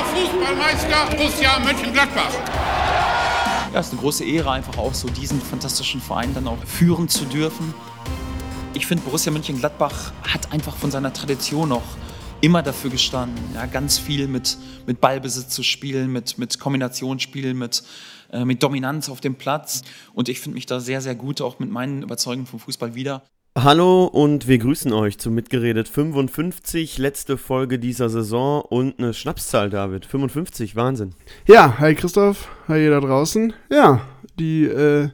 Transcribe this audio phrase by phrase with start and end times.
[0.00, 2.32] deutscher Fußballmeister Borussia Mönchengladbach.
[3.72, 7.08] Ja, es ist eine große Ehre, einfach auch so diesen fantastischen Verein dann auch führen
[7.08, 7.74] zu dürfen.
[8.74, 11.82] Ich finde, Borussia Mönchengladbach hat einfach von seiner Tradition noch
[12.40, 17.82] immer dafür gestanden, ja, ganz viel mit, mit Ballbesitz zu spielen, mit, mit Kombinationsspielen, mit,
[18.32, 19.82] äh, mit Dominanz auf dem Platz.
[20.14, 23.22] Und ich finde mich da sehr, sehr gut auch mit meinen Überzeugungen vom Fußball wieder.
[23.58, 29.70] Hallo und wir grüßen euch zu Mitgeredet 55, letzte Folge dieser Saison und eine Schnapszahl,
[29.70, 30.06] David.
[30.06, 31.14] 55, Wahnsinn.
[31.48, 33.52] Ja, hi Christoph, hi ihr da draußen.
[33.68, 34.02] Ja,
[34.38, 35.08] die äh,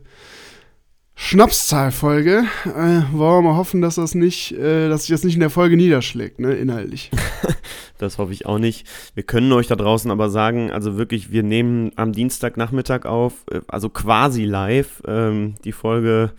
[1.14, 2.44] Schnapszahlfolge.
[2.66, 5.48] Äh, wollen wir mal hoffen, dass das nicht, äh, dass sich das nicht in der
[5.48, 7.10] Folge niederschlägt, ne, inhaltlich.
[7.98, 8.86] das hoffe ich auch nicht.
[9.14, 13.60] Wir können euch da draußen aber sagen, also wirklich, wir nehmen am Dienstagnachmittag auf, äh,
[13.66, 15.02] also quasi live.
[15.06, 16.32] Ähm, die Folge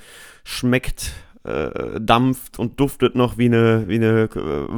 [0.43, 1.13] schmeckt
[1.47, 4.29] äh, dampft und duftet noch wie eine, wie eine äh,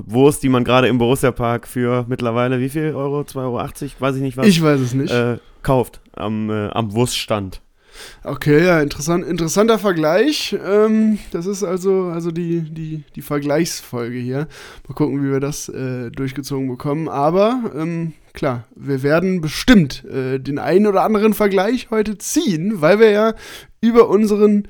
[0.05, 3.22] Wurst, die man gerade im Borussia Park für mittlerweile wie viel Euro?
[3.22, 3.58] 2,80 Euro?
[4.00, 4.48] Weiß ich nicht was.
[4.48, 5.12] Ich weiß es nicht.
[5.12, 7.62] Äh, kauft am, äh, am Wurststand.
[8.23, 10.56] Okay, ja, interessant, interessanter Vergleich.
[10.66, 14.47] Ähm, das ist also, also die, die, die Vergleichsfolge hier.
[14.88, 17.09] Mal gucken, wie wir das äh, durchgezogen bekommen.
[17.09, 23.00] Aber ähm, klar, wir werden bestimmt äh, den einen oder anderen Vergleich heute ziehen, weil
[23.00, 23.34] wir ja
[23.81, 24.67] über unseren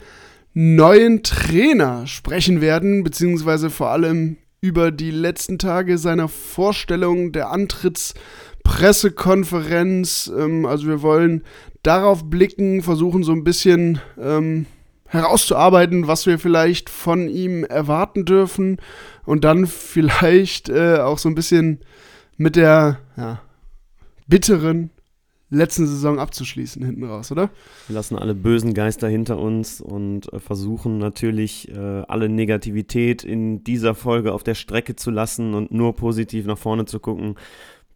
[0.54, 10.30] neuen Trainer sprechen werden, beziehungsweise vor allem über die letzten Tage seiner Vorstellung der Antrittspressekonferenz.
[10.38, 11.46] Ähm, also wir wollen
[11.84, 14.66] darauf blicken, versuchen so ein bisschen ähm,
[15.06, 18.78] herauszuarbeiten, was wir vielleicht von ihm erwarten dürfen
[19.26, 21.80] und dann vielleicht äh, auch so ein bisschen
[22.38, 23.42] mit der ja,
[24.28, 24.92] bitteren
[25.50, 27.50] letzten Saison abzuschließen hinten raus, oder?
[27.88, 33.64] Wir lassen alle bösen Geister hinter uns und äh, versuchen natürlich äh, alle Negativität in
[33.64, 37.36] dieser Folge auf der Strecke zu lassen und nur positiv nach vorne zu gucken.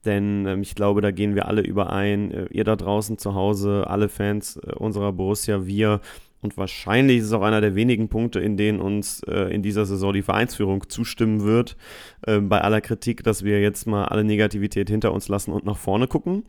[0.05, 2.31] Denn ähm, ich glaube, da gehen wir alle überein.
[2.31, 6.01] Äh, ihr da draußen zu Hause, alle Fans unserer Borussia, wir.
[6.41, 9.85] Und wahrscheinlich ist es auch einer der wenigen Punkte, in denen uns äh, in dieser
[9.85, 11.77] Saison die Vereinsführung zustimmen wird.
[12.23, 15.77] Äh, bei aller Kritik, dass wir jetzt mal alle Negativität hinter uns lassen und nach
[15.77, 16.43] vorne gucken.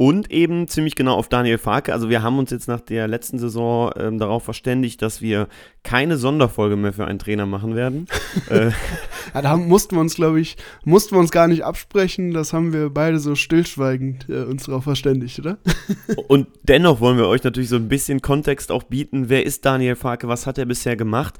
[0.00, 1.92] Und eben ziemlich genau auf Daniel Farke.
[1.92, 5.46] Also wir haben uns jetzt nach der letzten Saison ähm, darauf verständigt, dass wir
[5.82, 8.06] keine Sonderfolge mehr für einen Trainer machen werden.
[8.48, 8.70] äh.
[9.34, 10.56] ja, da mussten wir uns, glaube ich,
[10.86, 12.32] mussten wir uns gar nicht absprechen.
[12.32, 15.58] Das haben wir beide so stillschweigend äh, uns darauf verständigt, oder?
[16.28, 19.28] Und dennoch wollen wir euch natürlich so ein bisschen Kontext auch bieten.
[19.28, 20.28] Wer ist Daniel Farke?
[20.28, 21.34] Was hat er bisher gemacht?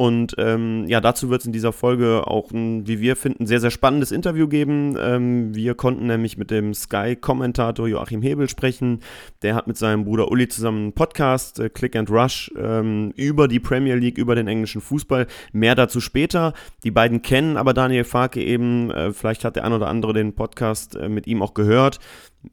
[0.00, 3.60] Und ähm, ja, dazu wird es in dieser Folge auch ein, wie wir finden, sehr,
[3.60, 4.96] sehr spannendes Interview geben.
[4.98, 9.00] Ähm, wir konnten nämlich mit dem Sky-Kommentator Joachim Hebel sprechen.
[9.42, 13.46] Der hat mit seinem Bruder Uli zusammen einen Podcast, äh, Click and Rush, ähm, über
[13.46, 15.26] die Premier League, über den englischen Fußball.
[15.52, 16.54] Mehr dazu später.
[16.82, 18.90] Die beiden kennen aber Daniel Farke eben.
[18.90, 22.00] Äh, vielleicht hat der ein oder andere den Podcast äh, mit ihm auch gehört.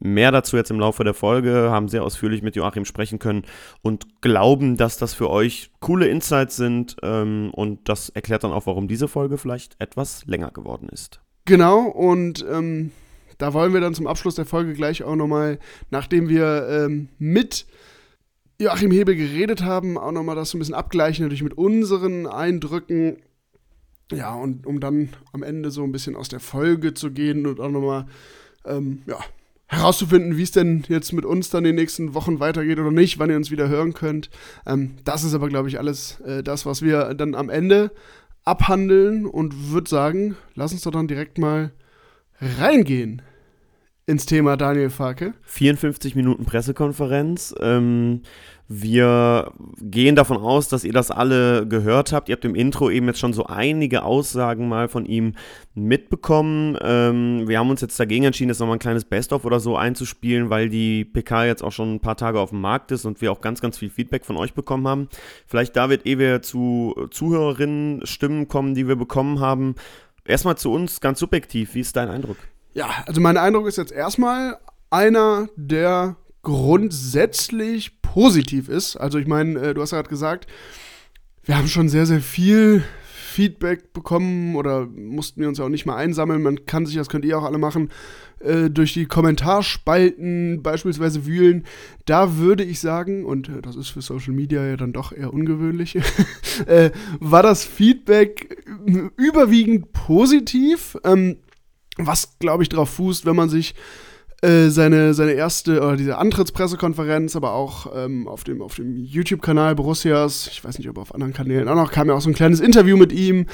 [0.00, 3.44] Mehr dazu jetzt im Laufe der Folge, haben sehr ausführlich mit Joachim sprechen können
[3.82, 8.66] und glauben, dass das für euch coole Insights sind ähm, und das erklärt dann auch,
[8.66, 11.20] warum diese Folge vielleicht etwas länger geworden ist.
[11.46, 12.92] Genau, und ähm,
[13.38, 15.58] da wollen wir dann zum Abschluss der Folge gleich auch nochmal,
[15.90, 17.66] nachdem wir ähm, mit
[18.60, 23.18] Joachim Hebel geredet haben, auch nochmal das so ein bisschen abgleichen, natürlich mit unseren Eindrücken.
[24.10, 27.60] Ja, und um dann am Ende so ein bisschen aus der Folge zu gehen und
[27.60, 28.06] auch nochmal,
[28.64, 29.18] ähm, ja,
[29.68, 33.18] herauszufinden, wie es denn jetzt mit uns dann in den nächsten Wochen weitergeht oder nicht,
[33.18, 34.30] wann ihr uns wieder hören könnt.
[34.66, 37.92] Ähm, das ist aber, glaube ich, alles äh, das, was wir dann am Ende
[38.44, 41.72] abhandeln und würde sagen, lass uns doch dann direkt mal
[42.40, 43.22] reingehen
[44.06, 45.34] ins Thema Daniel Farke.
[45.42, 47.54] 54 Minuten Pressekonferenz.
[47.60, 48.22] Ähm,
[48.70, 52.28] wir gehen davon aus, dass ihr das alle gehört habt.
[52.28, 55.32] Ihr habt im Intro eben jetzt schon so einige Aussagen mal von ihm
[55.74, 56.76] mitbekommen.
[56.82, 60.50] Ähm, wir haben uns jetzt dagegen entschieden, das nochmal ein kleines Best-of oder so einzuspielen,
[60.50, 63.32] weil die PK jetzt auch schon ein paar Tage auf dem Markt ist und wir
[63.32, 65.08] auch ganz, ganz viel Feedback von euch bekommen haben.
[65.46, 69.76] Vielleicht, David, ehe wir zu Zuhörerinnen-Stimmen kommen, die wir bekommen haben,
[70.26, 71.74] erstmal zu uns ganz subjektiv.
[71.74, 72.36] Wie ist dein Eindruck?
[72.74, 74.58] Ja, also mein Eindruck ist jetzt erstmal
[74.90, 78.96] einer, der grundsätzlich positiv ist.
[78.96, 80.46] Also ich meine, äh, du hast gerade gesagt,
[81.44, 82.82] wir haben schon sehr, sehr viel
[83.38, 86.42] Feedback bekommen oder mussten wir uns ja auch nicht mal einsammeln.
[86.42, 87.90] Man kann sich, das könnt ihr auch alle machen,
[88.40, 91.64] äh, durch die Kommentarspalten beispielsweise wühlen.
[92.04, 95.32] Da würde ich sagen, und äh, das ist für Social Media ja dann doch eher
[95.32, 95.96] ungewöhnlich,
[96.66, 96.90] äh,
[97.20, 98.64] war das Feedback
[99.16, 100.96] überwiegend positiv.
[101.04, 101.36] Ähm,
[101.96, 103.74] was, glaube ich, darauf fußt, wenn man sich
[104.40, 109.74] äh, seine, seine erste, oder diese Antrittspressekonferenz, aber auch ähm, auf dem, auf dem YouTube-Kanal
[109.74, 112.34] Borussias, ich weiß nicht, ob auf anderen Kanälen auch noch, kam ja auch so ein
[112.34, 113.46] kleines Interview mit ihm.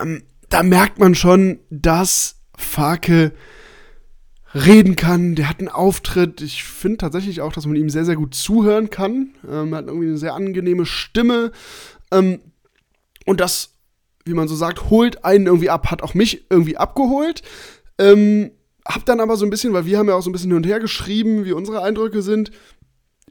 [0.00, 3.32] Ähm, da merkt man schon, dass Farke
[4.54, 6.40] reden kann, der hat einen Auftritt.
[6.40, 9.34] Ich finde tatsächlich auch, dass man ihm sehr, sehr gut zuhören kann.
[9.50, 11.52] Ähm, er hat irgendwie eine sehr angenehme Stimme.
[12.12, 12.40] Ähm,
[13.26, 13.74] und das,
[14.24, 17.42] wie man so sagt, holt einen irgendwie ab, hat auch mich irgendwie abgeholt.
[17.98, 18.52] Ähm,
[18.86, 20.56] hab dann aber so ein bisschen, weil wir haben ja auch so ein bisschen hin
[20.56, 22.50] und her geschrieben, wie unsere Eindrücke sind.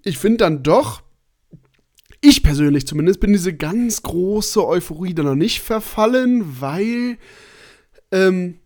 [0.03, 1.01] Ich finde dann doch,
[2.21, 7.18] ich persönlich zumindest, bin diese ganz große Euphorie da noch nicht verfallen, weil
[8.12, 8.59] ähm,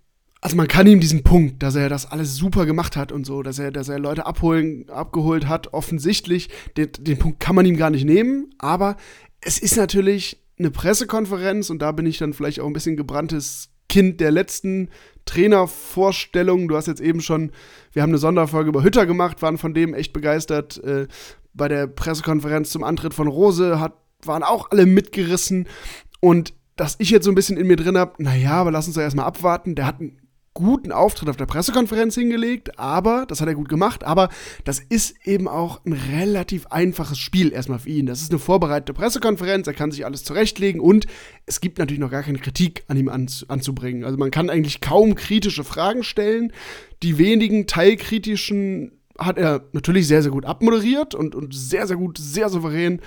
[0.45, 3.41] also man kann ihm diesen Punkt, dass er das alles super gemacht hat und so,
[3.41, 7.77] dass er, dass er Leute abholen, abgeholt hat, offensichtlich, den, den Punkt kann man ihm
[7.77, 8.95] gar nicht nehmen, aber
[9.41, 13.69] es ist natürlich eine Pressekonferenz und da bin ich dann vielleicht auch ein bisschen gebranntes
[13.89, 14.89] Kind der letzten
[15.25, 16.67] Trainervorstellungen.
[16.67, 17.51] Du hast jetzt eben schon,
[17.93, 20.83] wir haben eine Sonderfolge über Hütter gemacht, waren von dem echt begeistert.
[20.83, 21.07] Äh,
[21.53, 23.93] bei der Pressekonferenz zum Antritt von Rose hat,
[24.23, 25.67] waren auch alle mitgerissen
[26.19, 28.95] und dass ich jetzt so ein bisschen in mir drin habe, naja, aber lass uns
[28.95, 29.75] doch erstmal abwarten.
[29.75, 30.19] Der hat einen
[30.55, 34.29] guten Auftritt auf der Pressekonferenz hingelegt, aber, das hat er gut gemacht, aber
[34.63, 38.05] das ist eben auch ein relativ einfaches Spiel erstmal für ihn.
[38.05, 41.07] Das ist eine vorbereitete Pressekonferenz, er kann sich alles zurechtlegen und
[41.45, 44.05] es gibt natürlich noch gar keine Kritik an ihm anz anzubringen.
[44.05, 46.53] Also man kann eigentlich kaum kritische Fragen stellen.
[47.03, 52.17] Die wenigen teilkritischen hat er natürlich sehr, sehr gut abmoderiert und, und sehr, sehr gut,
[52.17, 53.01] sehr souverän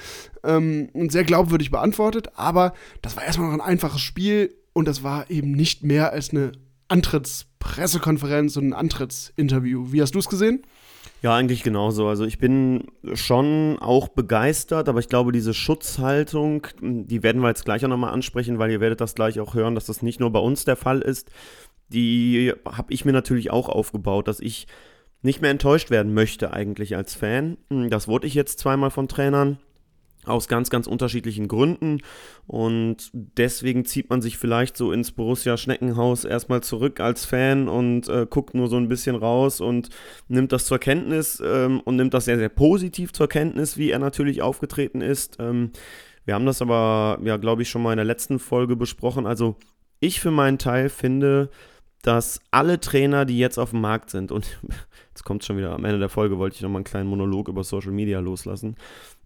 [0.44, 5.02] ähm, und sehr glaubwürdig beantwortet, aber das war erstmal noch ein einfaches Spiel und das
[5.02, 6.52] war eben nicht mehr als eine
[6.88, 9.92] Antrittspressekonferenz und ein Antrittsinterview.
[9.92, 10.62] Wie hast du es gesehen?
[11.20, 12.06] Ja, eigentlich genauso.
[12.06, 17.64] Also ich bin schon auch begeistert, aber ich glaube, diese Schutzhaltung, die werden wir jetzt
[17.64, 20.30] gleich auch nochmal ansprechen, weil ihr werdet das gleich auch hören, dass das nicht nur
[20.30, 21.30] bei uns der Fall ist.
[21.88, 24.66] Die habe ich mir natürlich auch aufgebaut, dass ich
[25.22, 27.56] nicht mehr enttäuscht werden möchte eigentlich als Fan.
[27.68, 29.58] Das wurde ich jetzt zweimal von Trainern
[30.28, 32.00] aus ganz, ganz unterschiedlichen Gründen.
[32.46, 38.08] Und deswegen zieht man sich vielleicht so ins Borussia Schneckenhaus erstmal zurück als Fan und
[38.08, 39.88] äh, guckt nur so ein bisschen raus und
[40.28, 43.98] nimmt das zur Kenntnis ähm, und nimmt das sehr, sehr positiv zur Kenntnis, wie er
[43.98, 45.36] natürlich aufgetreten ist.
[45.40, 45.72] Ähm,
[46.24, 49.26] wir haben das aber, ja, glaube ich, schon mal in der letzten Folge besprochen.
[49.26, 49.56] Also
[50.00, 51.50] ich für meinen Teil finde,
[52.02, 54.58] dass alle Trainer, die jetzt auf dem Markt sind, und
[55.10, 57.48] jetzt kommt schon wieder am Ende der Folge, wollte ich noch mal einen kleinen Monolog
[57.48, 58.76] über Social Media loslassen,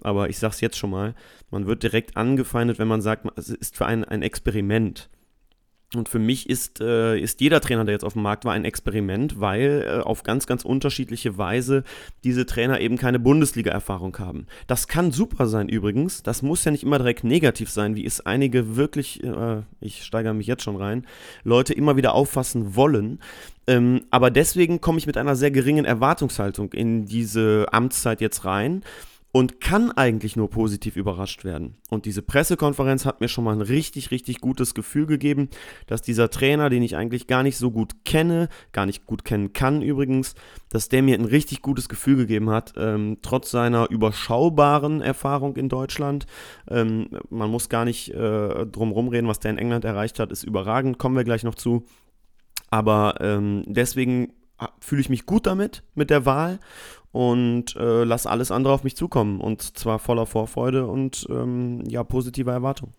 [0.00, 1.14] aber ich sage es jetzt schon mal,
[1.50, 5.10] man wird direkt angefeindet, wenn man sagt, es ist für einen ein Experiment.
[5.94, 8.64] Und für mich ist, äh, ist jeder Trainer, der jetzt auf dem Markt war, ein
[8.64, 11.84] Experiment, weil äh, auf ganz, ganz unterschiedliche Weise
[12.24, 14.46] diese Trainer eben keine Bundesliga-Erfahrung haben.
[14.66, 16.22] Das kann super sein übrigens.
[16.22, 20.34] Das muss ja nicht immer direkt negativ sein, wie es einige wirklich, äh, ich steigere
[20.34, 21.06] mich jetzt schon rein,
[21.44, 23.20] Leute immer wieder auffassen wollen.
[23.66, 28.82] Ähm, aber deswegen komme ich mit einer sehr geringen Erwartungshaltung in diese Amtszeit jetzt rein
[29.32, 31.76] und kann eigentlich nur positiv überrascht werden.
[31.88, 35.48] Und diese Pressekonferenz hat mir schon mal ein richtig, richtig gutes Gefühl gegeben,
[35.86, 39.54] dass dieser Trainer, den ich eigentlich gar nicht so gut kenne, gar nicht gut kennen
[39.54, 40.34] kann übrigens,
[40.68, 45.70] dass der mir ein richtig gutes Gefühl gegeben hat, ähm, trotz seiner überschaubaren Erfahrung in
[45.70, 46.26] Deutschland.
[46.68, 50.44] Ähm, man muss gar nicht äh, drum rumreden, was der in England erreicht hat, ist
[50.44, 51.84] überragend, kommen wir gleich noch zu.
[52.68, 54.34] Aber ähm, deswegen
[54.80, 56.60] fühle ich mich gut damit, mit der Wahl
[57.12, 62.02] und äh, lasse alles andere auf mich zukommen und zwar voller Vorfreude und ähm, ja,
[62.02, 62.92] positiver Erwartung.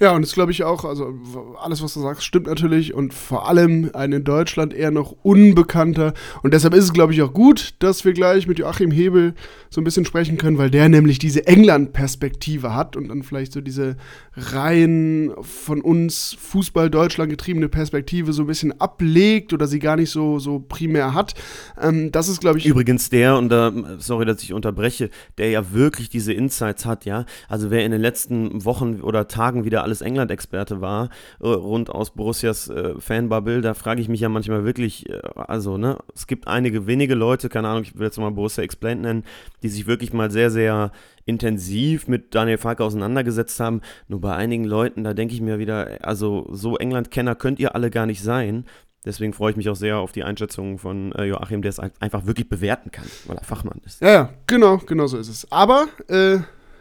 [0.00, 1.12] Ja, und das glaube ich auch, also
[1.60, 6.14] alles, was du sagst, stimmt natürlich und vor allem ein in Deutschland eher noch unbekannter.
[6.42, 9.34] Und deshalb ist es, glaube ich, auch gut, dass wir gleich mit Joachim Hebel
[9.70, 13.60] so ein bisschen sprechen können, weil der nämlich diese England-Perspektive hat und dann vielleicht so
[13.60, 13.96] diese
[14.36, 20.10] rein von uns Fußball Deutschland getriebene Perspektive so ein bisschen ablegt oder sie gar nicht
[20.10, 21.34] so, so primär hat.
[21.80, 22.66] Ähm, das ist, glaube ich.
[22.66, 27.24] Übrigens der, und da, sorry, dass ich unterbreche, der ja wirklich diese Insights hat, ja.
[27.48, 31.08] Also wer in den letzten Wochen oder Tagen wieder alles England-Experte war,
[31.40, 35.78] äh, rund aus Borussias äh, Fanbubble, da frage ich mich ja manchmal wirklich, äh, also,
[35.78, 39.24] ne, es gibt einige wenige Leute, keine Ahnung, ich will jetzt mal Borussia Explained nennen,
[39.62, 40.92] die sich wirklich mal sehr, sehr
[41.24, 43.82] intensiv mit Daniel Falk auseinandergesetzt haben.
[44.08, 47.90] Nur bei einigen Leuten, da denke ich mir wieder, also so England-Kenner könnt ihr alle
[47.90, 48.64] gar nicht sein.
[49.04, 52.26] Deswegen freue ich mich auch sehr auf die Einschätzung von äh, Joachim, der es einfach
[52.26, 54.00] wirklich bewerten kann, weil er Fachmann ist.
[54.00, 55.50] Ja, ja, genau, genau so ist es.
[55.52, 56.38] Aber äh,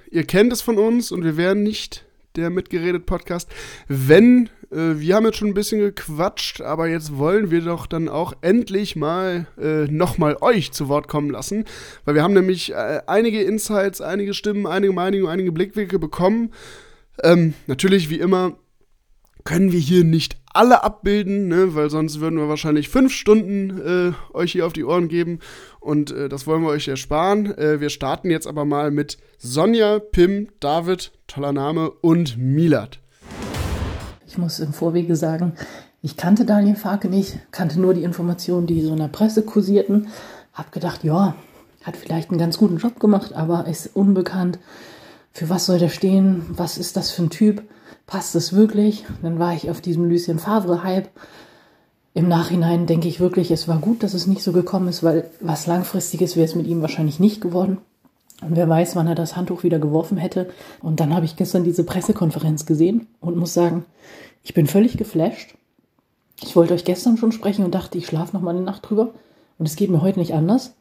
[0.10, 2.07] ihr kennt es von uns und wir werden nicht
[2.38, 3.50] der mitgeredet Podcast.
[3.88, 8.08] Wenn, äh, wir haben jetzt schon ein bisschen gequatscht, aber jetzt wollen wir doch dann
[8.08, 11.66] auch endlich mal äh, nochmal euch zu Wort kommen lassen,
[12.06, 16.52] weil wir haben nämlich äh, einige Insights, einige Stimmen, einige Meinungen, einige Blickwinkel bekommen.
[17.24, 18.58] Ähm, natürlich, wie immer,
[19.48, 24.36] können wir hier nicht alle abbilden, ne, weil sonst würden wir wahrscheinlich fünf Stunden äh,
[24.36, 25.40] euch hier auf die Ohren geben
[25.80, 27.58] und äh, das wollen wir euch ersparen.
[27.58, 33.00] Äh, wir starten jetzt aber mal mit Sonja, Pim, David, toller Name, und Milat.
[34.28, 35.54] Ich muss im Vorwege sagen,
[36.02, 40.10] Ich kannte Daniel Farke nicht, kannte nur die Informationen, die so in der Presse kursierten.
[40.52, 41.36] Hab gedacht, ja,
[41.86, 44.60] hat vielleicht einen ganz guten Job gemacht, aber ist unbekannt.
[45.32, 46.46] Für was soll der stehen?
[46.50, 47.64] Was ist das für ein Typ?
[48.08, 49.06] Passt es wirklich?
[49.22, 51.10] Dann war ich auf diesem Lucien Favre-Hype.
[52.14, 55.30] Im Nachhinein denke ich wirklich, es war gut, dass es nicht so gekommen ist, weil
[55.42, 57.80] was Langfristiges wäre es mit ihm wahrscheinlich nicht geworden.
[58.42, 60.50] Und wer weiß, wann er das Handtuch wieder geworfen hätte.
[60.82, 63.84] Und dann habe ich gestern diese Pressekonferenz gesehen und muss sagen,
[64.42, 65.56] ich bin völlig geflasht.
[66.42, 69.14] Ich wollte euch gestern schon sprechen und dachte, ich schlafe noch mal eine Nacht drüber.
[69.58, 70.76] Und es geht mir heute nicht anders.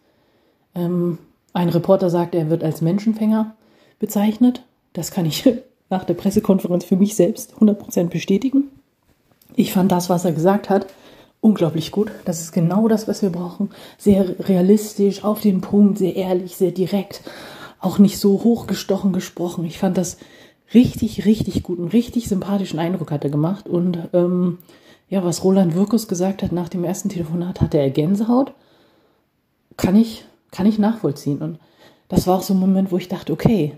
[0.76, 1.18] Ähm,
[1.52, 3.56] ein Reporter sagt, er wird als Menschenfänger
[3.98, 4.62] bezeichnet.
[4.92, 5.44] Das kann ich
[5.90, 8.64] nach der Pressekonferenz für mich selbst 100% bestätigen.
[9.54, 10.86] Ich fand das, was er gesagt hat,
[11.40, 12.10] unglaublich gut.
[12.24, 13.70] Das ist genau das, was wir brauchen.
[13.98, 17.22] Sehr realistisch, auf den Punkt, sehr ehrlich, sehr direkt.
[17.80, 19.64] Auch nicht so hochgestochen gesprochen.
[19.64, 20.18] Ich fand das
[20.74, 21.78] richtig, richtig gut.
[21.78, 23.68] Einen richtig sympathischen Eindruck hat er gemacht.
[23.68, 24.58] Und ähm,
[25.08, 28.52] ja, was Roland Wirkus gesagt hat nach dem ersten Telefonat, hatte er Gänsehaut.
[29.76, 31.38] Kann ich, kann ich nachvollziehen.
[31.38, 31.58] Und
[32.08, 33.76] das war auch so ein Moment, wo ich dachte, okay,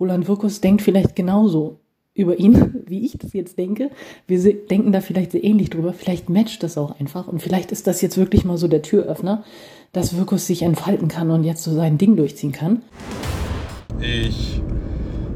[0.00, 1.78] Roland Wirkus denkt vielleicht genauso
[2.14, 3.90] über ihn, wie ich das jetzt denke.
[4.26, 5.92] Wir denken da vielleicht sehr ähnlich drüber.
[5.92, 7.28] Vielleicht matcht das auch einfach.
[7.28, 9.44] Und vielleicht ist das jetzt wirklich mal so der Türöffner,
[9.92, 12.82] dass Wirkus sich entfalten kann und jetzt so sein Ding durchziehen kann.
[14.00, 14.62] Ich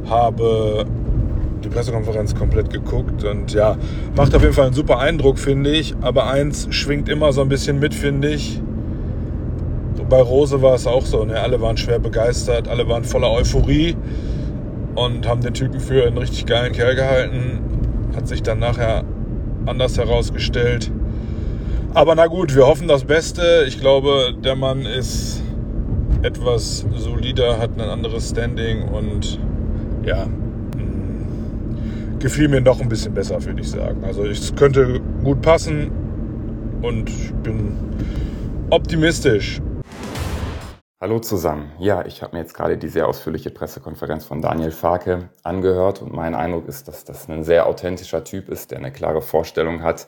[0.07, 0.87] habe
[1.63, 3.77] die Pressekonferenz komplett geguckt und ja,
[4.17, 5.95] macht auf jeden Fall einen super Eindruck, finde ich.
[6.01, 8.61] Aber eins schwingt immer so ein bisschen mit, finde ich.
[10.09, 11.25] Bei Rose war es auch so.
[11.25, 11.39] Ne?
[11.41, 13.97] Alle waren schwer begeistert, alle waren voller Euphorie
[14.95, 17.61] und haben den Typen für einen richtig geilen Kerl gehalten.
[18.15, 19.05] Hat sich dann nachher
[19.67, 20.91] anders herausgestellt.
[21.95, 23.65] Aber na gut, wir hoffen das Beste.
[23.67, 25.43] Ich glaube, der Mann ist
[26.23, 29.39] etwas solider, hat ein anderes Standing und
[30.05, 34.03] ja, mm, gefiel mir noch ein bisschen besser, würde ich sagen.
[34.05, 35.91] Also es könnte gut passen
[36.83, 37.73] und ich bin
[38.71, 39.61] optimistisch.
[41.01, 41.73] Hallo zusammen.
[41.81, 46.15] Ja, ich habe mir jetzt gerade die sehr ausführliche Pressekonferenz von Daniel Farke angehört und
[46.15, 50.07] mein Eindruck ist, dass das ein sehr authentischer Typ ist, der eine klare Vorstellung hat,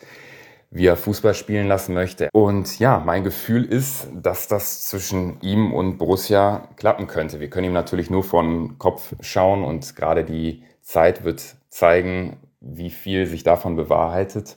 [0.71, 2.29] wie er Fußball spielen lassen möchte.
[2.33, 7.41] Und ja, mein Gefühl ist, dass das zwischen ihm und Borussia klappen könnte.
[7.41, 12.91] Wir können ihm natürlich nur von Kopf schauen und gerade die Zeit wird zeigen, wie
[12.91, 14.57] viel sich davon bewahrheitet.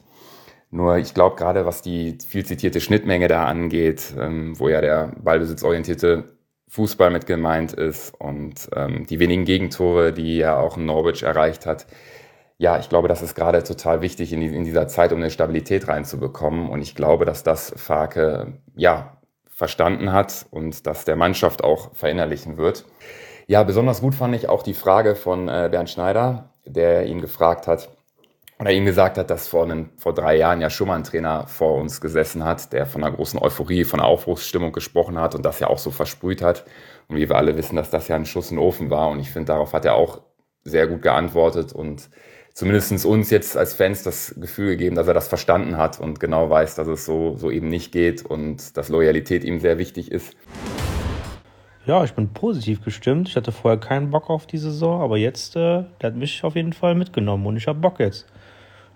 [0.71, 5.13] Nur ich glaube gerade, was die viel zitierte Schnittmenge da angeht, ähm, wo ja der
[5.21, 6.25] ballbesitzorientierte
[6.67, 11.87] Fußball mit gemeint ist und ähm, die wenigen Gegentore, die ja auch Norwich erreicht hat.
[12.59, 15.31] Ja, ich glaube, das ist gerade total wichtig in, die, in dieser Zeit, um eine
[15.31, 16.69] Stabilität reinzubekommen.
[16.69, 22.57] Und ich glaube, dass das Farke ja verstanden hat und dass der Mannschaft auch verinnerlichen
[22.57, 22.85] wird.
[23.47, 27.65] Ja, besonders gut fand ich auch die Frage von äh, Bernd Schneider, der ihn gefragt
[27.65, 27.89] hat,
[28.59, 31.47] oder ihm gesagt hat, dass vor, einem, vor drei Jahren ja schon mal ein Trainer
[31.47, 35.45] vor uns gesessen hat, der von einer großen Euphorie, von einer Aufbruchsstimmung gesprochen hat und
[35.45, 36.65] das ja auch so versprüht hat.
[37.07, 39.09] Und wie wir alle wissen, dass das ja ein Schuss in den Ofen war.
[39.09, 40.21] Und ich finde, darauf hat er auch
[40.65, 42.09] sehr gut geantwortet und
[42.53, 46.49] zumindest uns jetzt als Fans das Gefühl gegeben, dass er das verstanden hat und genau
[46.49, 50.35] weiß, dass es so, so eben nicht geht und dass Loyalität ihm sehr wichtig ist.
[51.85, 53.29] Ja, ich bin positiv gestimmt.
[53.29, 56.55] Ich hatte vorher keinen Bock auf die Saison, aber jetzt, äh, der hat mich auf
[56.55, 58.27] jeden Fall mitgenommen und ich habe Bock jetzt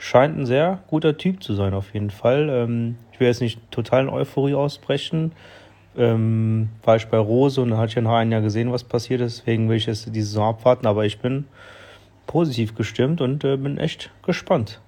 [0.04, 2.50] scheint ein sehr guter Typ zu sein, auf jeden Fall.
[2.50, 5.32] Ähm, ich will jetzt nicht total in Euphorie ausbrechen.
[5.96, 8.84] Ähm, war ich bei Rose und dann hatte ich ja nach einem Jahr gesehen, was
[8.84, 9.40] passiert ist.
[9.40, 10.88] Deswegen will ich jetzt die Saison abwarten.
[10.88, 11.46] Aber ich bin
[12.28, 14.82] positiv gestimmt und äh, bin echt gespannt.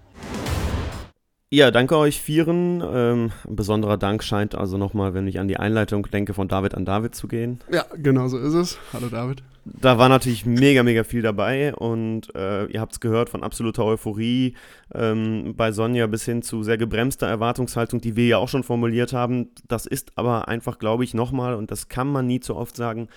[1.55, 2.83] Ja, danke euch Vieren.
[2.85, 6.75] Ähm, ein besonderer Dank scheint also nochmal, wenn ich an die Einleitung denke, von David
[6.75, 7.59] an David zu gehen.
[7.71, 8.77] Ja, genau so ist es.
[8.91, 13.29] Hallo David da war natürlich mega, mega viel dabei und äh, ihr habt es gehört
[13.29, 14.53] von absoluter Euphorie
[14.93, 19.11] ähm, bei Sonja bis hin zu sehr gebremster Erwartungshaltung, die wir ja auch schon formuliert
[19.11, 19.49] haben.
[19.67, 23.07] Das ist aber einfach, glaube ich, nochmal, und das kann man nie zu oft sagen,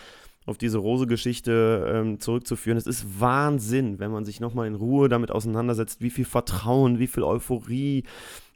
[0.49, 2.79] auf diese Rose-Geschichte ähm, zurückzuführen.
[2.79, 7.07] Es ist Wahnsinn, wenn man sich nochmal in Ruhe damit auseinandersetzt, wie viel Vertrauen, wie
[7.07, 8.05] viel Euphorie,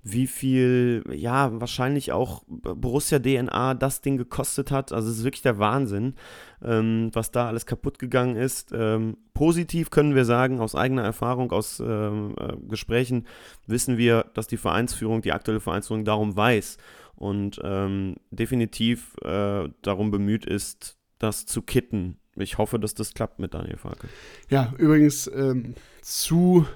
[0.04, 4.92] wie viel, ja, wahrscheinlich auch Borussia-DNA das Ding gekostet hat.
[4.92, 6.14] Also es ist wirklich der Wahnsinn,
[6.62, 8.72] ähm, was da alles kaputt gegangen ist.
[8.74, 13.26] Ähm, positiv können wir sagen, aus eigener Erfahrung, aus ähm, äh, Gesprächen
[13.66, 16.78] wissen wir, dass die Vereinsführung, die aktuelle Vereinsführung darum weiß
[17.14, 22.18] und ähm, definitiv äh, darum bemüht ist, das zu kitten.
[22.36, 24.08] Ich hoffe, dass das klappt mit Daniel Farke.
[24.48, 26.66] Ja, übrigens ähm, zu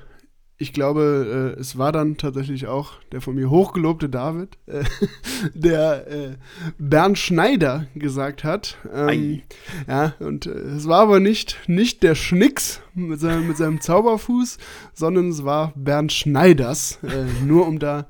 [0.59, 4.85] ich glaube, äh, es war dann tatsächlich auch der von mir hochgelobte David, äh,
[5.55, 6.37] der äh,
[6.79, 8.79] Bernd Schneider gesagt hat.
[8.93, 9.43] Ähm,
[9.87, 14.57] ja, und äh, es war aber nicht, nicht der Schnicks mit seinem, mit seinem Zauberfuß,
[14.95, 18.07] sondern es war Bernd Schneiders, äh, nur um da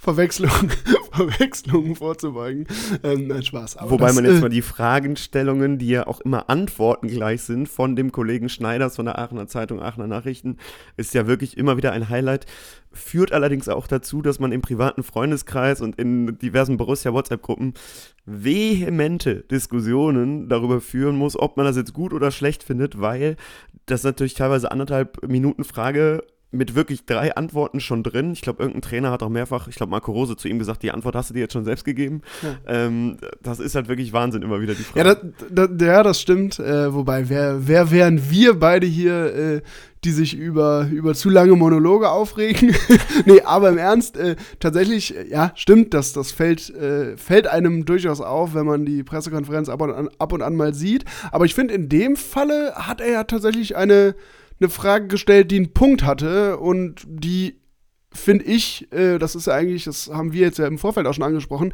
[0.00, 0.50] Verwechslung,
[1.12, 2.66] Verwechslungen vorzubeugen.
[3.02, 3.76] Ähm, nein, Spaß.
[3.76, 7.42] Aber Wobei das, man jetzt äh, mal die Fragenstellungen, die ja auch immer Antworten gleich
[7.42, 10.56] sind, von dem Kollegen Schneiders von der Aachener Zeitung, Aachener Nachrichten,
[10.96, 12.46] ist ja wirklich immer wieder ein Highlight.
[12.92, 17.74] Führt allerdings auch dazu, dass man im privaten Freundeskreis und in diversen Borussia-WhatsApp-Gruppen
[18.24, 23.36] vehemente Diskussionen darüber führen muss, ob man das jetzt gut oder schlecht findet, weil
[23.84, 28.32] das natürlich teilweise anderthalb Minuten Frage mit wirklich drei Antworten schon drin.
[28.32, 30.90] Ich glaube, irgendein Trainer hat auch mehrfach, ich glaube, Marco Rose zu ihm gesagt, die
[30.90, 32.22] Antwort hast du dir jetzt schon selbst gegeben.
[32.66, 35.08] Ähm, das ist halt wirklich Wahnsinn, immer wieder die Frage.
[35.08, 36.58] Ja, das, das, ja, das stimmt.
[36.58, 39.62] Äh, wobei, wer, wer wären wir beide hier, äh,
[40.02, 42.74] die sich über, über zu lange Monologe aufregen?
[43.26, 47.84] nee, aber im Ernst, äh, tatsächlich, äh, ja, stimmt, dass das fällt, äh, fällt einem
[47.84, 51.04] durchaus auf, wenn man die Pressekonferenz ab und an, ab und an mal sieht.
[51.30, 54.16] Aber ich finde, in dem Falle hat er ja tatsächlich eine,
[54.60, 57.60] eine Frage gestellt, die einen Punkt hatte und die,
[58.12, 61.14] finde ich, äh, das ist ja eigentlich, das haben wir jetzt ja im Vorfeld auch
[61.14, 61.72] schon angesprochen,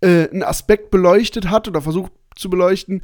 [0.00, 3.02] äh, einen Aspekt beleuchtet hat oder versucht zu beleuchten,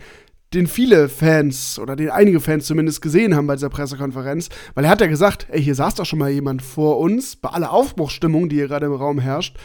[0.55, 4.91] den viele Fans oder den einige Fans zumindest gesehen haben bei dieser Pressekonferenz, weil er
[4.91, 8.49] hat ja gesagt, ey, hier saß doch schon mal jemand vor uns, bei aller Aufbruchsstimmung,
[8.49, 9.59] die hier gerade im Raum herrscht,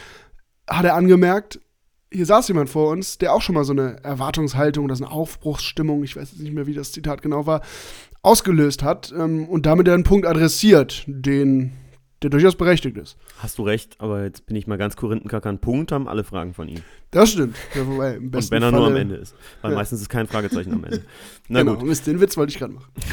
[0.68, 1.60] hat er angemerkt,
[2.12, 5.12] hier saß jemand vor uns, der auch schon mal so eine Erwartungshaltung oder so eine
[5.12, 7.62] Aufbruchsstimmung, ich weiß jetzt nicht mehr, wie das Zitat genau war,
[8.24, 11.72] ausgelöst hat ähm, und damit einen Punkt adressiert, den
[12.22, 13.18] der durchaus berechtigt ist.
[13.38, 15.50] Hast du recht, aber jetzt bin ich mal ganz Korinthenkacker.
[15.50, 16.80] Einen Punkt haben alle Fragen von ihm.
[17.10, 17.54] Das stimmt.
[17.74, 19.34] Ja, wobei, im Und besten wenn er nur Falle- am Ende ist.
[19.60, 19.76] Weil Ja.
[19.76, 21.02] meistens ist kein Fragezeichen am Ende.
[21.48, 21.86] Na genau, gut.
[21.86, 22.90] Mist, den Witz wollte ich gerade machen.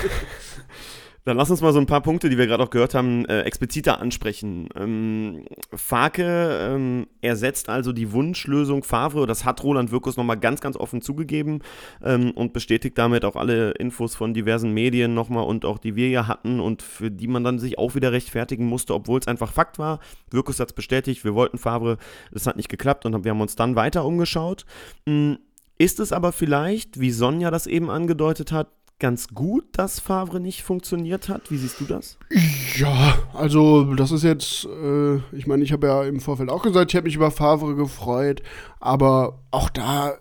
[1.24, 3.42] Dann lass uns mal so ein paar Punkte, die wir gerade auch gehört haben, äh,
[3.42, 4.70] expliziter ansprechen.
[4.75, 10.78] Ähm, Farke ähm, ersetzt also die Wunschlösung Favre, das hat Roland Wirkus nochmal ganz, ganz
[10.78, 11.60] offen zugegeben
[12.04, 16.10] ähm, und bestätigt damit auch alle Infos von diversen Medien nochmal und auch die wir
[16.10, 19.51] ja hatten und für die man dann sich auch wieder rechtfertigen musste, obwohl es einfach
[19.54, 20.00] Fakt war.
[20.32, 21.98] Wirkus hat es bestätigt, wir wollten Favre,
[22.32, 24.66] das hat nicht geklappt und wir haben uns dann weiter umgeschaut.
[25.06, 25.34] Mm,
[25.78, 28.70] Ist es aber vielleicht, wie Sonja das eben angedeutet hat,
[29.01, 31.51] ganz gut, dass Favre nicht funktioniert hat?
[31.51, 32.18] Wie siehst du das?
[32.77, 36.92] Ja, also das ist jetzt, äh, ich meine, ich habe ja im Vorfeld auch gesagt,
[36.92, 38.42] ich habe mich über Favre gefreut,
[38.79, 40.14] aber auch da,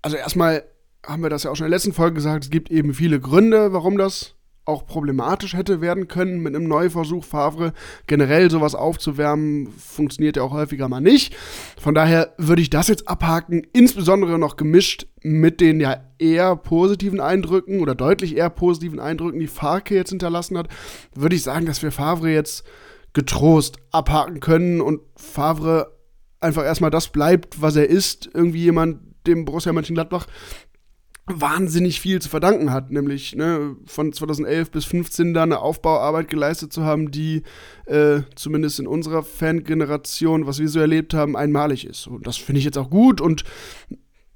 [0.00, 0.64] also erstmal
[1.04, 3.20] haben wir das ja auch schon in der letzten Folge gesagt, es gibt eben viele
[3.20, 7.72] Gründe, warum das auch problematisch hätte werden können mit einem Neuversuch Favre.
[8.06, 11.34] Generell sowas aufzuwärmen, funktioniert ja auch häufiger mal nicht.
[11.80, 17.20] Von daher würde ich das jetzt abhaken, insbesondere noch gemischt mit den ja eher positiven
[17.20, 20.68] Eindrücken oder deutlich eher positiven Eindrücken, die Farke jetzt hinterlassen hat,
[21.14, 22.64] würde ich sagen, dass wir Favre jetzt
[23.12, 25.98] getrost abhaken können und Favre
[26.40, 28.30] einfach erstmal das bleibt, was er ist.
[28.32, 30.26] Irgendwie jemand, dem Borussia Mönchengladbach
[31.26, 36.72] wahnsinnig viel zu verdanken hat, nämlich ne, von 2011 bis 15 da eine Aufbauarbeit geleistet
[36.72, 37.42] zu haben, die
[37.86, 42.08] äh, zumindest in unserer Fangeneration, was wir so erlebt haben, einmalig ist.
[42.08, 43.44] Und das finde ich jetzt auch gut und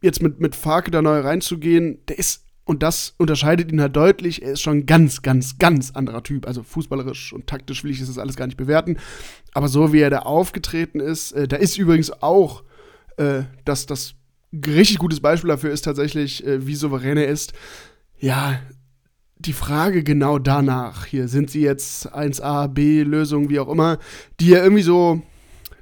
[0.01, 4.43] jetzt mit, mit Farke da neu reinzugehen, der ist, und das unterscheidet ihn halt deutlich,
[4.43, 6.47] er ist schon ein ganz, ganz, ganz anderer Typ.
[6.47, 8.99] Also fußballerisch und taktisch will ich das alles gar nicht bewerten.
[9.55, 12.63] Aber so wie er da aufgetreten ist, äh, da ist übrigens auch
[13.17, 14.15] äh, das, das
[14.67, 17.53] richtig gutes Beispiel dafür ist tatsächlich, äh, wie souverän er ist.
[18.19, 18.59] Ja,
[19.39, 23.99] die Frage genau danach, hier sind sie jetzt 1a, B, Lösung, wie auch immer,
[24.41, 25.23] die ja irgendwie so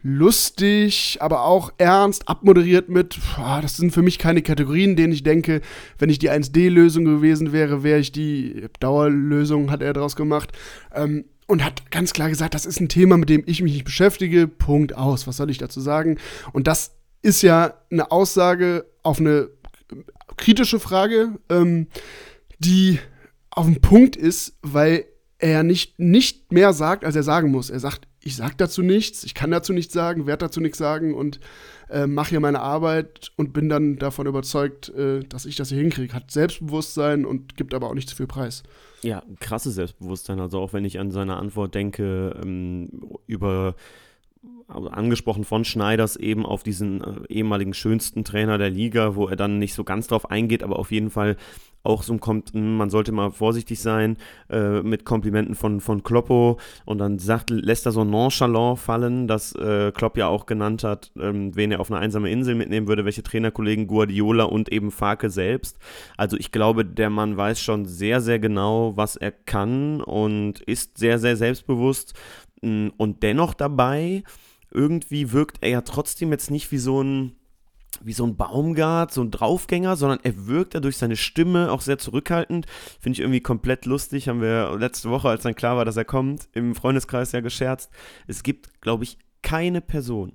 [0.02, 5.22] lustig, aber auch ernst abmoderiert mit, ah, das sind für mich keine Kategorien, denen ich
[5.22, 5.62] denke,
[5.98, 10.52] wenn ich die 1D-Lösung gewesen wäre, wäre ich die Dauerlösung, hat er daraus gemacht.
[10.94, 13.84] Ähm, und hat ganz klar gesagt, das ist ein Thema, mit dem ich mich nicht
[13.84, 14.48] beschäftige.
[14.48, 15.26] Punkt aus.
[15.26, 16.18] Was soll ich dazu sagen?
[16.52, 16.92] Und das
[17.24, 19.48] ist ja eine Aussage auf eine
[20.36, 21.88] kritische Frage, ähm,
[22.58, 22.98] die
[23.50, 25.06] auf den Punkt ist, weil
[25.38, 27.70] er nicht, nicht mehr sagt, als er sagen muss.
[27.70, 31.14] Er sagt, ich sag dazu nichts, ich kann dazu nichts sagen, werde dazu nichts sagen
[31.14, 31.40] und
[31.90, 35.78] äh, mache hier meine Arbeit und bin dann davon überzeugt, äh, dass ich das hier
[35.78, 36.12] hinkriege.
[36.12, 38.62] Hat Selbstbewusstsein und gibt aber auch nicht zu viel Preis.
[39.02, 40.40] Ja, krasses Selbstbewusstsein.
[40.40, 42.88] Also auch wenn ich an seine Antwort denke, ähm,
[43.26, 43.76] über
[44.68, 49.58] angesprochen von Schneiders eben auf diesen äh, ehemaligen schönsten Trainer der Liga, wo er dann
[49.58, 51.36] nicht so ganz drauf eingeht, aber auf jeden Fall
[51.84, 54.16] auch so kommt, hm, man sollte mal vorsichtig sein
[54.50, 59.54] äh, mit Komplimenten von, von Kloppo und dann sagt, lässt er so nonchalant fallen, dass
[59.54, 63.04] äh, Klopp ja auch genannt hat, ähm, wen er auf eine einsame Insel mitnehmen würde,
[63.04, 65.78] welche Trainerkollegen Guardiola und eben Farke selbst.
[66.16, 70.96] Also ich glaube, der Mann weiß schon sehr, sehr genau, was er kann und ist
[70.96, 72.14] sehr, sehr selbstbewusst
[72.62, 74.22] mm, und dennoch dabei,
[74.74, 77.36] irgendwie wirkt er ja trotzdem jetzt nicht wie so ein
[78.02, 81.80] wie so ein Baumgart, so ein Draufgänger, sondern er wirkt ja durch seine Stimme auch
[81.80, 82.66] sehr zurückhaltend.
[83.00, 84.28] Finde ich irgendwie komplett lustig.
[84.28, 87.92] Haben wir letzte Woche, als dann klar war, dass er kommt, im Freundeskreis ja gescherzt.
[88.26, 90.32] Es gibt, glaube ich, keine Person,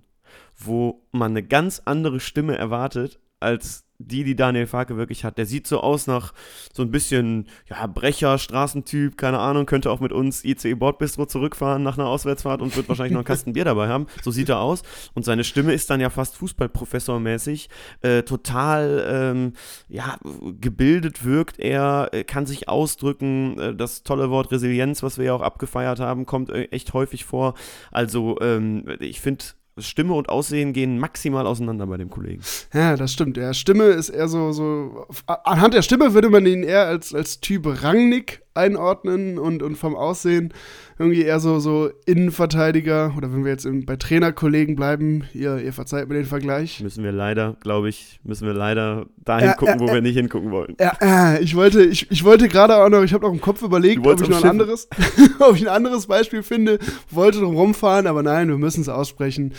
[0.56, 5.38] wo man eine ganz andere Stimme erwartet, als die, die Daniel Farke wirklich hat.
[5.38, 6.33] Der sieht so aus nach
[6.73, 11.83] so ein bisschen, ja, Brecher, Straßentyp, keine Ahnung, könnte auch mit uns ICE Bordbistro zurückfahren
[11.83, 14.07] nach einer Auswärtsfahrt und wird wahrscheinlich noch einen Kasten Bier dabei haben.
[14.23, 14.83] So sieht er aus.
[15.13, 17.69] Und seine Stimme ist dann ja fast Fußballprofessormäßig.
[18.01, 19.53] Äh, total, ähm,
[19.89, 20.17] ja,
[20.59, 23.59] gebildet wirkt er, äh, kann sich ausdrücken.
[23.59, 27.25] Äh, das tolle Wort Resilienz, was wir ja auch abgefeiert haben, kommt äh, echt häufig
[27.25, 27.53] vor.
[27.91, 29.43] Also, ähm, ich finde,
[29.77, 32.41] Stimme und Aussehen gehen maximal auseinander bei dem Kollegen.
[32.73, 33.38] Ja, das stimmt.
[33.38, 35.08] Ja, Stimme ist eher so, so.
[35.25, 39.95] Anhand der Stimme würde man ihn eher als, als Typ Rangnick einordnen und, und vom
[39.95, 40.53] Aussehen
[40.97, 43.13] irgendwie eher so, so Innenverteidiger.
[43.15, 46.81] Oder wenn wir jetzt bei Trainerkollegen bleiben, ihr, ihr verzeiht mir den Vergleich.
[46.81, 50.01] Müssen wir leider, glaube ich, müssen wir leider dahin ja, gucken, ja, wo ja, wir
[50.01, 50.75] nicht hingucken wollen.
[50.79, 54.05] Ja, ich wollte, ich, ich wollte gerade auch noch, ich habe noch im Kopf überlegt,
[54.05, 54.89] ob ich noch ein anderes,
[55.39, 59.53] ob ich ein anderes Beispiel finde, wollte drum rumfahren, aber nein, wir müssen es aussprechen.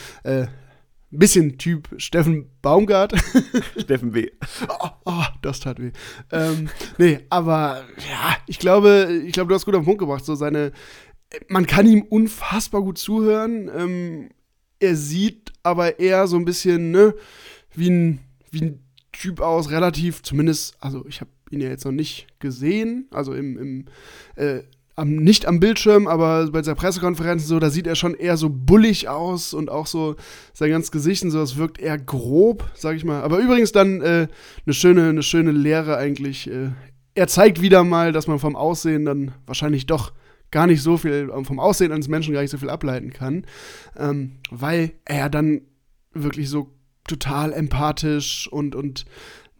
[1.12, 3.14] Ein bisschen Typ Steffen Baumgart.
[3.78, 4.30] Steffen W.
[4.68, 5.90] Oh, oh, das tat weh.
[6.30, 6.68] Ähm,
[6.98, 10.24] nee, aber ja, ich glaube, ich glaube, du hast gut auf den Punkt gebracht.
[10.24, 10.70] So seine,
[11.48, 13.68] man kann ihm unfassbar gut zuhören.
[13.74, 14.28] Ähm,
[14.78, 17.14] er sieht aber eher so ein bisschen, ne,
[17.74, 18.20] wie ein,
[18.50, 23.08] wie ein Typ aus, relativ, zumindest, also ich habe ihn ja jetzt noch nicht gesehen,
[23.10, 23.84] also im, im
[24.36, 24.62] äh,
[25.00, 28.50] am, nicht am Bildschirm, aber bei seiner Pressekonferenz so, da sieht er schon eher so
[28.50, 30.16] bullig aus und auch so
[30.52, 33.22] sein ganzes Gesicht und so, das wirkt eher grob, sag ich mal.
[33.22, 34.28] Aber übrigens dann äh,
[34.66, 36.50] eine schöne, eine schöne Lehre eigentlich.
[36.50, 36.70] Äh,
[37.14, 40.12] er zeigt wieder mal, dass man vom Aussehen dann wahrscheinlich doch
[40.50, 43.46] gar nicht so viel, vom Aussehen eines Menschen gar nicht so viel ableiten kann,
[43.96, 45.62] ähm, weil er dann
[46.12, 46.70] wirklich so
[47.06, 49.06] total empathisch und, und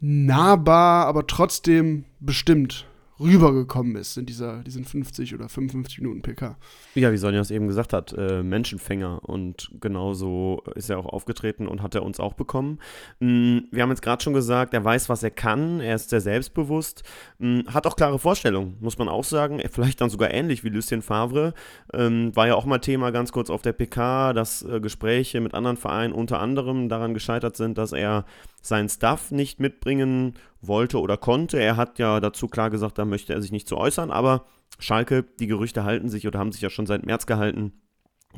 [0.01, 2.87] nahbar, aber trotzdem bestimmt
[3.21, 6.57] rübergekommen ist in dieser, diesen 50 oder 55 Minuten PK.
[6.95, 11.69] Ja, wie Sonja es eben gesagt hat, äh, Menschenfänger und genauso ist er auch aufgetreten
[11.69, 12.79] und hat er uns auch bekommen.
[13.21, 16.21] Mhm, wir haben jetzt gerade schon gesagt, er weiß, was er kann, er ist sehr
[16.21, 17.03] selbstbewusst,
[17.39, 21.03] mhm, hat auch klare Vorstellungen, muss man auch sagen, vielleicht dann sogar ähnlich wie Lucien
[21.03, 21.53] Favre,
[21.93, 25.55] ähm, war ja auch mal Thema ganz kurz auf der PK, dass äh, Gespräche mit
[25.55, 28.25] anderen Vereinen unter anderem daran gescheitert sind, dass er
[28.61, 31.59] seinen Stuff nicht mitbringen wollte oder konnte.
[31.59, 34.45] Er hat ja dazu klar gesagt, da möchte er sich nicht zu äußern, aber
[34.79, 37.73] Schalke, die Gerüchte halten sich oder haben sich ja schon seit März gehalten,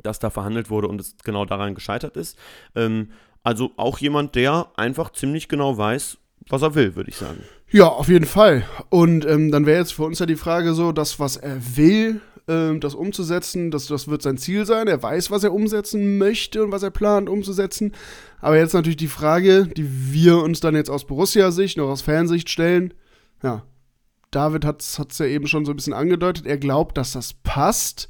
[0.02, 2.38] dass da verhandelt wurde und es genau daran gescheitert ist.
[2.74, 3.10] Ähm,
[3.42, 7.40] also auch jemand, der einfach ziemlich genau weiß, was er will, würde ich sagen.
[7.70, 8.64] Ja, auf jeden Fall.
[8.88, 12.20] Und ähm, dann wäre jetzt für uns ja die Frage so, das, was er will,
[12.48, 14.88] ähm, das umzusetzen, das, das wird sein Ziel sein.
[14.88, 17.92] Er weiß, was er umsetzen möchte und was er plant umzusetzen.
[18.40, 22.50] Aber jetzt natürlich die Frage, die wir uns dann jetzt aus Borussia-Sicht, noch aus Fansicht
[22.50, 22.94] stellen.
[23.42, 23.64] Ja,
[24.30, 26.46] David hat es ja eben schon so ein bisschen angedeutet.
[26.46, 28.08] Er glaubt, dass das passt.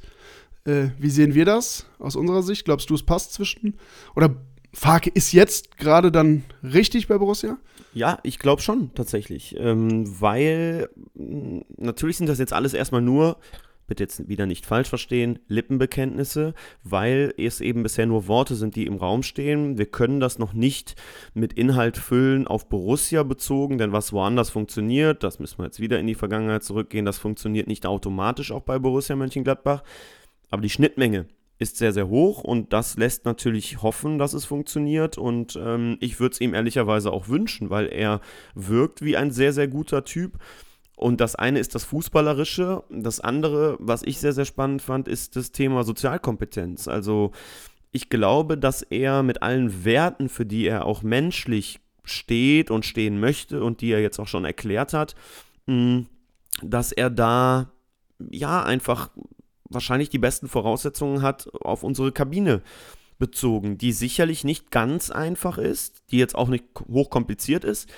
[0.65, 2.65] Äh, wie sehen wir das aus unserer Sicht?
[2.65, 3.77] Glaubst du, es passt zwischen?
[4.15, 4.35] Oder
[4.73, 7.57] Farke ist jetzt gerade dann richtig bei Borussia?
[7.93, 9.55] Ja, ich glaube schon tatsächlich.
[9.59, 13.37] Ähm, weil natürlich sind das jetzt alles erstmal nur
[13.93, 18.87] bitte jetzt wieder nicht falsch verstehen, Lippenbekenntnisse, weil es eben bisher nur Worte sind, die
[18.87, 19.77] im Raum stehen.
[19.77, 20.95] Wir können das noch nicht
[21.35, 25.99] mit Inhalt füllen auf Borussia bezogen, denn was woanders funktioniert, das müssen wir jetzt wieder
[25.99, 29.83] in die Vergangenheit zurückgehen, das funktioniert nicht automatisch auch bei Borussia Mönchengladbach.
[30.49, 31.27] Aber die Schnittmenge
[31.59, 36.19] ist sehr, sehr hoch und das lässt natürlich hoffen, dass es funktioniert und ähm, ich
[36.19, 38.21] würde es ihm ehrlicherweise auch wünschen, weil er
[38.55, 40.39] wirkt wie ein sehr, sehr guter Typ
[41.03, 42.81] und das eine ist das Fußballerische.
[42.89, 46.87] Das andere, was ich sehr, sehr spannend fand, ist das Thema Sozialkompetenz.
[46.87, 47.33] Also
[47.91, 53.19] ich glaube, dass er mit allen Werten, für die er auch menschlich steht und stehen
[53.19, 55.15] möchte und die er jetzt auch schon erklärt hat,
[55.65, 56.03] mm,
[56.61, 57.73] dass er da
[58.31, 59.09] ja einfach
[59.65, 62.61] wahrscheinlich die besten Voraussetzungen hat auf unsere Kabine
[63.19, 67.89] bezogen, die sicherlich nicht ganz einfach ist, die jetzt auch nicht hochkompliziert ist,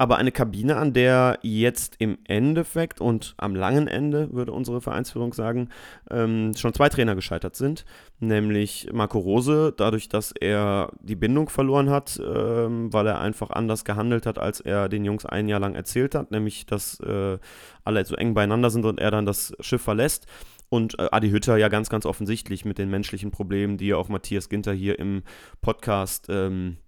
[0.00, 5.34] aber eine Kabine, an der jetzt im Endeffekt und am langen Ende, würde unsere Vereinsführung
[5.34, 5.68] sagen,
[6.10, 7.84] ähm, schon zwei Trainer gescheitert sind.
[8.18, 13.84] Nämlich Marco Rose, dadurch, dass er die Bindung verloren hat, ähm, weil er einfach anders
[13.84, 16.30] gehandelt hat, als er den Jungs ein Jahr lang erzählt hat.
[16.30, 17.36] Nämlich, dass äh,
[17.84, 20.26] alle so eng beieinander sind und er dann das Schiff verlässt.
[20.70, 24.08] Und äh, Adi Hütter ja ganz, ganz offensichtlich mit den menschlichen Problemen, die ja auch
[24.08, 25.24] Matthias Ginter hier im
[25.60, 26.78] Podcast ähm,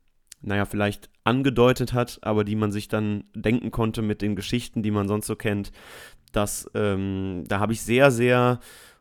[0.42, 4.90] naja, vielleicht angedeutet hat, aber die man sich dann denken konnte mit den Geschichten, die
[4.90, 5.72] man sonst so kennt.
[6.33, 8.59] dass ähm, da habe ich sehr, sehr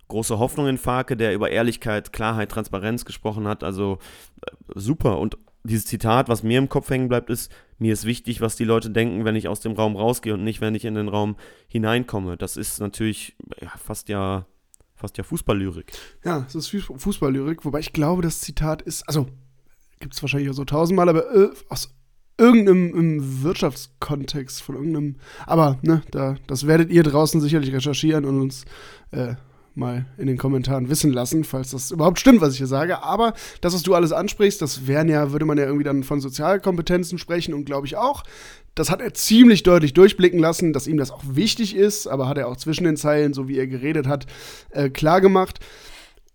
[0.10, 3.63] große Hoffnung in Farke, der über Ehrlichkeit, Klarheit, Transparenz gesprochen hat.
[3.63, 3.99] Also
[4.45, 5.19] äh, super.
[5.19, 8.65] Und dieses Zitat, was mir im Kopf hängen bleibt, ist, mir ist wichtig, was die
[8.65, 11.38] Leute denken, wenn ich aus dem Raum rausgehe und nicht, wenn ich in den Raum
[11.67, 12.36] hineinkomme.
[12.36, 14.45] Das ist natürlich ja, fast ja
[15.01, 15.91] fast ja Fußballlyrik.
[16.23, 19.27] Ja, es ist Fußballlyrik, wobei ich glaube, das Zitat ist, also
[20.01, 21.93] gibt es wahrscheinlich auch so tausendmal, aber äh, aus
[22.37, 25.15] irgendeinem Wirtschaftskontext von irgendeinem.
[25.45, 28.65] Aber ne, da, das werdet ihr draußen sicherlich recherchieren und uns
[29.11, 29.35] äh,
[29.73, 33.03] mal in den Kommentaren wissen lassen, falls das überhaupt stimmt, was ich hier sage.
[33.03, 36.19] Aber das, was du alles ansprichst, das wären ja, würde man ja irgendwie dann von
[36.19, 38.23] Sozialkompetenzen sprechen und glaube ich auch.
[38.75, 42.37] Das hat er ziemlich deutlich durchblicken lassen, dass ihm das auch wichtig ist, aber hat
[42.37, 44.25] er auch zwischen den Zeilen, so wie er geredet hat,
[44.71, 45.21] äh, klar.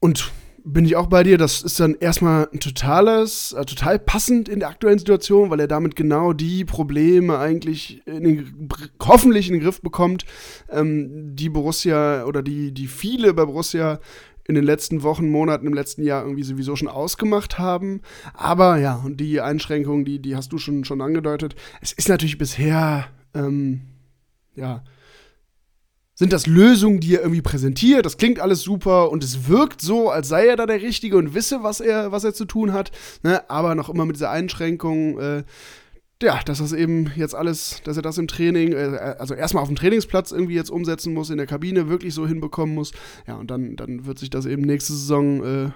[0.01, 0.31] Und
[0.67, 1.39] bin ich auch bei dir.
[1.39, 5.69] Das ist dann erstmal ein totales, äh, total passend in der aktuellen Situation, weil er
[5.69, 8.69] damit genau die Probleme eigentlich in den,
[9.01, 10.25] hoffentlich in den Griff bekommt,
[10.69, 14.01] ähm, die Borussia oder die, die viele bei Borussia
[14.49, 18.01] in den letzten Wochen, Monaten, im letzten Jahr irgendwie sowieso schon ausgemacht haben.
[18.35, 21.55] Aber ja, und die Einschränkungen, die, die hast du schon, schon angedeutet.
[21.81, 23.83] Es ist natürlich bisher, ähm,
[24.57, 24.83] ja,
[26.17, 28.05] sind das Lösungen, die er irgendwie präsentiert.
[28.05, 31.35] Das klingt alles super und es wirkt so, als sei er da der Richtige und
[31.35, 32.91] wisse, was er, was er zu tun hat.
[33.23, 33.49] Ne?
[33.49, 35.45] Aber noch immer mit dieser Einschränkung, äh,
[36.23, 39.69] ja, dass das eben jetzt alles, dass er das im Training, äh, also erstmal auf
[39.69, 42.93] dem Trainingsplatz irgendwie jetzt umsetzen muss, in der Kabine wirklich so hinbekommen muss.
[43.27, 45.71] Ja, und dann, dann wird sich das eben nächste Saison äh,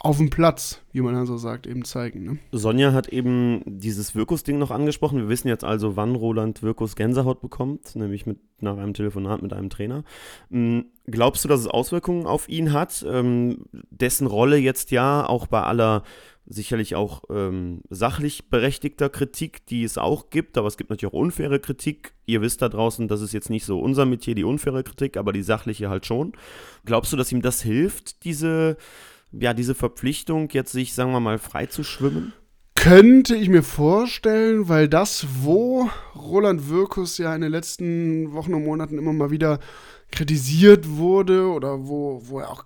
[0.00, 2.24] auf dem Platz, wie man dann so sagt, eben zeigen.
[2.24, 2.38] Ne?
[2.52, 5.18] Sonja hat eben dieses Wirkus-Ding noch angesprochen.
[5.18, 9.52] Wir wissen jetzt also, wann Roland Wirkus Gänsehaut bekommt, nämlich mit, nach einem Telefonat mit
[9.52, 10.04] einem Trainer.
[10.50, 13.04] Hm, glaubst du, dass es Auswirkungen auf ihn hat?
[13.08, 16.02] Ähm, dessen Rolle jetzt ja auch bei aller
[16.48, 21.18] sicherlich auch ähm, sachlich berechtigter Kritik, die es auch gibt, aber es gibt natürlich auch
[21.18, 22.14] unfaire Kritik.
[22.24, 25.32] Ihr wisst da draußen, das ist jetzt nicht so unser Metier, die unfaire Kritik, aber
[25.32, 26.32] die sachliche halt schon.
[26.84, 28.76] Glaubst du, dass ihm das hilft, diese
[29.32, 32.32] ja, diese Verpflichtung, jetzt sich, sagen wir mal, frei zu schwimmen?
[32.74, 38.64] Könnte ich mir vorstellen, weil das, wo Roland Wirkus ja in den letzten Wochen und
[38.64, 39.58] Monaten immer mal wieder
[40.12, 42.64] kritisiert wurde oder wo, wo er auch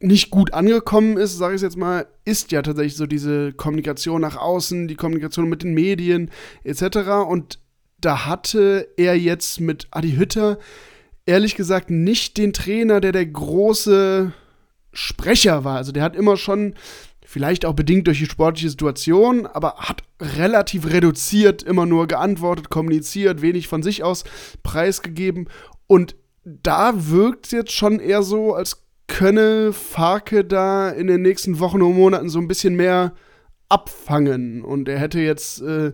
[0.00, 4.36] nicht gut angekommen ist, sage ich jetzt mal, ist ja tatsächlich so diese Kommunikation nach
[4.36, 6.30] außen, die Kommunikation mit den Medien
[6.62, 7.26] etc.
[7.28, 7.58] Und
[8.00, 10.58] da hatte er jetzt mit Adi Hütter
[11.26, 14.32] ehrlich gesagt nicht den Trainer, der der große
[14.92, 15.76] Sprecher war.
[15.76, 16.74] Also der hat immer schon,
[17.24, 23.42] vielleicht auch bedingt durch die sportliche Situation, aber hat relativ reduziert immer nur geantwortet, kommuniziert,
[23.42, 24.24] wenig von sich aus
[24.62, 25.48] preisgegeben.
[25.86, 31.58] Und da wirkt es jetzt schon eher so, als könne Farke da in den nächsten
[31.60, 33.14] Wochen und Monaten so ein bisschen mehr
[33.68, 34.62] abfangen.
[34.62, 35.92] Und er hätte jetzt äh,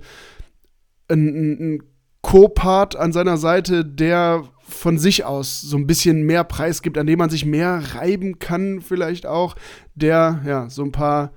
[1.09, 1.83] einen,
[2.23, 7.07] Co-Part an seiner Seite, der von sich aus so ein bisschen mehr Preis gibt, an
[7.07, 9.57] dem man sich mehr reiben kann, vielleicht auch,
[9.95, 11.33] der ja so ein paar,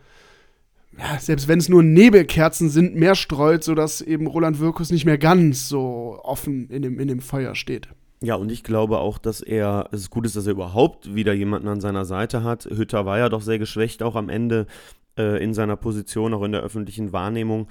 [0.98, 5.18] ja, selbst wenn es nur Nebelkerzen sind, mehr streut, sodass eben Roland Wirkus nicht mehr
[5.18, 7.90] ganz so offen in dem, in dem Feuer steht.
[8.24, 11.68] Ja, und ich glaube auch, dass er, es gut ist, dass er überhaupt wieder jemanden
[11.68, 12.66] an seiner Seite hat.
[12.66, 14.66] Hütter war ja doch sehr geschwächt, auch am Ende
[15.18, 17.68] äh, in seiner Position, auch in der öffentlichen Wahrnehmung.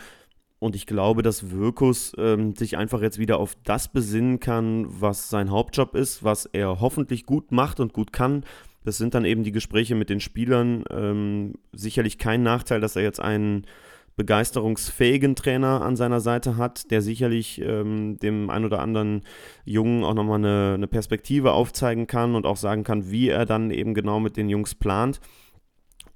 [0.59, 5.29] Und ich glaube, dass Wirkus ähm, sich einfach jetzt wieder auf das besinnen kann, was
[5.29, 8.45] sein Hauptjob ist, was er hoffentlich gut macht und gut kann.
[8.85, 10.85] Das sind dann eben die Gespräche mit den Spielern.
[10.91, 13.67] Ähm, sicherlich kein Nachteil, dass er jetzt einen
[14.17, 19.23] begeisterungsfähigen Trainer an seiner Seite hat, der sicherlich ähm, dem ein oder anderen
[19.67, 23.71] Jungen auch nochmal eine, eine Perspektive aufzeigen kann und auch sagen kann, wie er dann
[23.71, 25.21] eben genau mit den Jungs plant.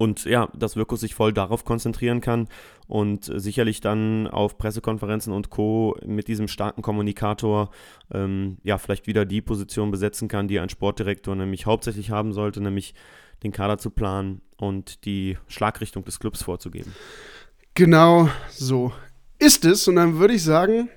[0.01, 2.49] Und ja, dass Wirkus sich voll darauf konzentrieren kann
[2.87, 5.95] und sicherlich dann auf Pressekonferenzen und Co.
[6.07, 7.69] mit diesem starken Kommunikator
[8.11, 12.63] ähm, ja vielleicht wieder die Position besetzen kann, die ein Sportdirektor nämlich hauptsächlich haben sollte,
[12.63, 12.95] nämlich
[13.43, 16.95] den Kader zu planen und die Schlagrichtung des Clubs vorzugeben.
[17.75, 18.95] Genau so
[19.39, 19.87] ist es.
[19.87, 20.89] Und dann würde ich sagen,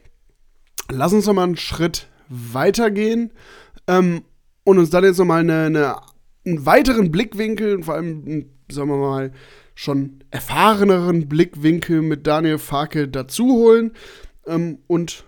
[0.89, 3.33] lass uns noch mal einen Schritt weitergehen
[3.85, 4.23] ähm,
[4.63, 5.95] und uns dann jetzt noch mal eine, eine,
[6.45, 9.31] einen weiteren Blickwinkel vor allem sagen wir mal,
[9.75, 13.93] schon erfahreneren Blickwinkel mit Daniel Farke dazuholen
[14.45, 15.25] ähm, und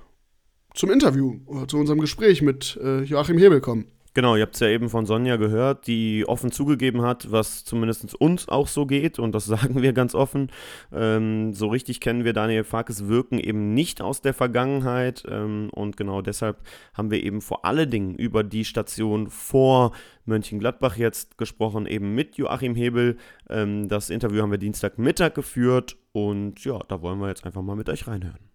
[0.73, 3.85] zum Interview oder zu unserem Gespräch mit äh, Joachim Hebel kommen.
[4.15, 8.15] Genau, ihr habt es ja eben von Sonja gehört, die offen zugegeben hat, was zumindest
[8.15, 10.53] uns auch so geht und das sagen wir ganz offen.
[10.93, 15.97] Ähm, so richtig kennen wir Daniel Farkes Wirken eben nicht aus der Vergangenheit ähm, und
[15.97, 16.61] genau deshalb
[16.93, 19.91] haben wir eben vor allen Dingen über die Station vor
[20.23, 23.17] Mönchengladbach jetzt gesprochen, eben mit Joachim Hebel.
[23.49, 27.75] Ähm, das Interview haben wir Dienstagmittag geführt und ja, da wollen wir jetzt einfach mal
[27.75, 28.54] mit euch reinhören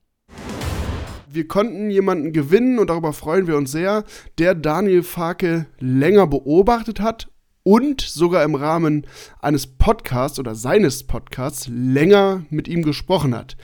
[1.33, 4.05] wir konnten jemanden gewinnen und darüber freuen wir uns sehr,
[4.39, 7.29] der Daniel Farke länger beobachtet hat
[7.63, 9.07] und sogar im Rahmen
[9.41, 13.57] eines Podcasts oder seines Podcasts länger mit ihm gesprochen hat.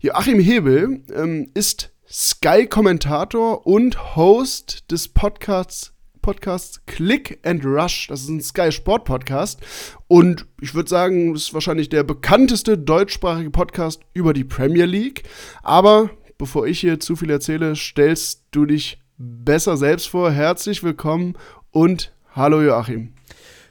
[0.00, 8.06] Joachim Hebel ähm, ist Sky-Kommentator und Host des Podcasts Podcasts Click and Rush.
[8.06, 9.60] Das ist ein Sky Sport Podcast.
[10.06, 15.24] Und ich würde sagen, es ist wahrscheinlich der bekannteste deutschsprachige Podcast über die Premier League.
[15.64, 16.10] Aber
[16.42, 20.32] bevor ich hier zu viel erzähle, stellst du dich besser selbst vor.
[20.32, 21.38] Herzlich willkommen
[21.70, 23.12] und hallo Joachim.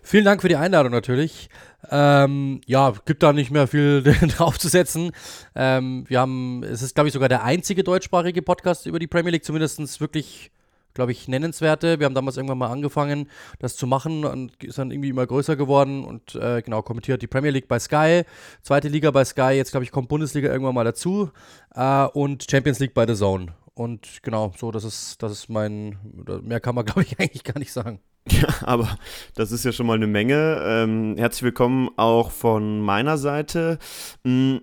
[0.01, 1.49] Vielen Dank für die Einladung natürlich.
[1.89, 4.01] Ähm, ja, gibt da nicht mehr viel
[4.38, 5.12] draufzusetzen.
[5.53, 9.31] Ähm, wir haben, es ist, glaube ich, sogar der einzige deutschsprachige Podcast über die Premier
[9.31, 10.49] League, zumindest wirklich,
[10.93, 11.99] glaube ich, nennenswerte.
[11.99, 15.56] Wir haben damals irgendwann mal angefangen, das zu machen und ist dann irgendwie immer größer
[15.56, 18.23] geworden und äh, genau, kommentiert die Premier League bei Sky,
[18.62, 21.32] zweite Liga bei Sky, jetzt glaube ich, kommt Bundesliga irgendwann mal dazu
[21.75, 23.54] äh, und Champions League bei The Zone.
[23.73, 25.97] Und genau, so, das ist, das ist mein,
[26.43, 27.99] mehr kann man, glaube ich, eigentlich gar nicht sagen.
[28.30, 28.97] Ja, aber
[29.36, 30.62] das ist ja schon mal eine Menge.
[30.63, 33.80] Ähm, herzlich willkommen auch von meiner Seite.
[34.23, 34.62] Hm,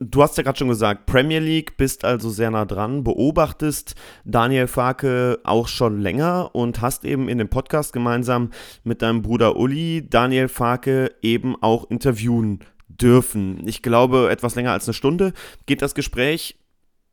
[0.00, 4.66] du hast ja gerade schon gesagt, Premier League, bist also sehr nah dran, beobachtest Daniel
[4.66, 8.50] Farke auch schon länger und hast eben in dem Podcast gemeinsam
[8.82, 13.62] mit deinem Bruder Uli Daniel Farke eben auch interviewen dürfen.
[13.66, 15.32] Ich glaube, etwas länger als eine Stunde
[15.66, 16.58] geht das Gespräch.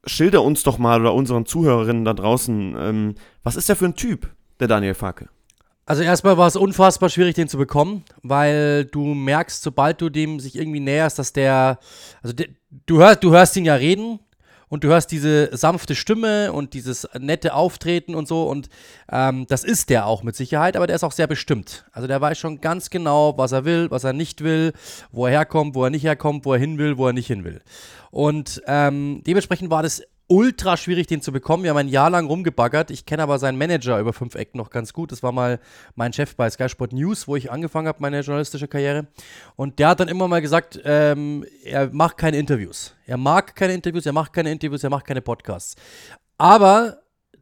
[0.05, 3.95] Schilder uns doch mal oder unseren Zuhörerinnen da draußen, ähm, was ist der für ein
[3.95, 4.29] Typ,
[4.61, 5.27] der Daniel Farke?
[5.87, 10.41] Also erstmal war es unfassbar schwierig, den zu bekommen, weil du merkst, sobald du dem
[10.41, 11.79] sich irgendwie näherst, dass der,
[12.21, 12.47] also der,
[12.85, 14.19] du hörst, du hörst ihn ja reden
[14.67, 18.67] und du hörst diese sanfte Stimme und dieses nette Auftreten und so und
[19.09, 21.85] ähm, das ist der auch mit Sicherheit, aber der ist auch sehr bestimmt.
[21.93, 24.73] Also der weiß schon ganz genau, was er will, was er nicht will,
[25.13, 27.45] wo er herkommt, wo er nicht herkommt, wo er hin will, wo er nicht hin
[27.45, 27.61] will.
[28.11, 31.63] Und ähm, dementsprechend war das ultra schwierig, den zu bekommen.
[31.63, 32.91] Wir haben ein Jahr lang rumgebaggert.
[32.91, 35.11] Ich kenne aber seinen Manager über fünf Ecken noch ganz gut.
[35.11, 35.59] Das war mal
[35.95, 39.07] mein Chef bei Sky Sport News, wo ich angefangen habe, meine journalistische Karriere.
[39.55, 42.95] Und der hat dann immer mal gesagt, ähm, er macht keine Interviews.
[43.05, 45.75] Er mag keine Interviews, er macht keine Interviews, er macht keine Podcasts.
[46.37, 46.99] Aber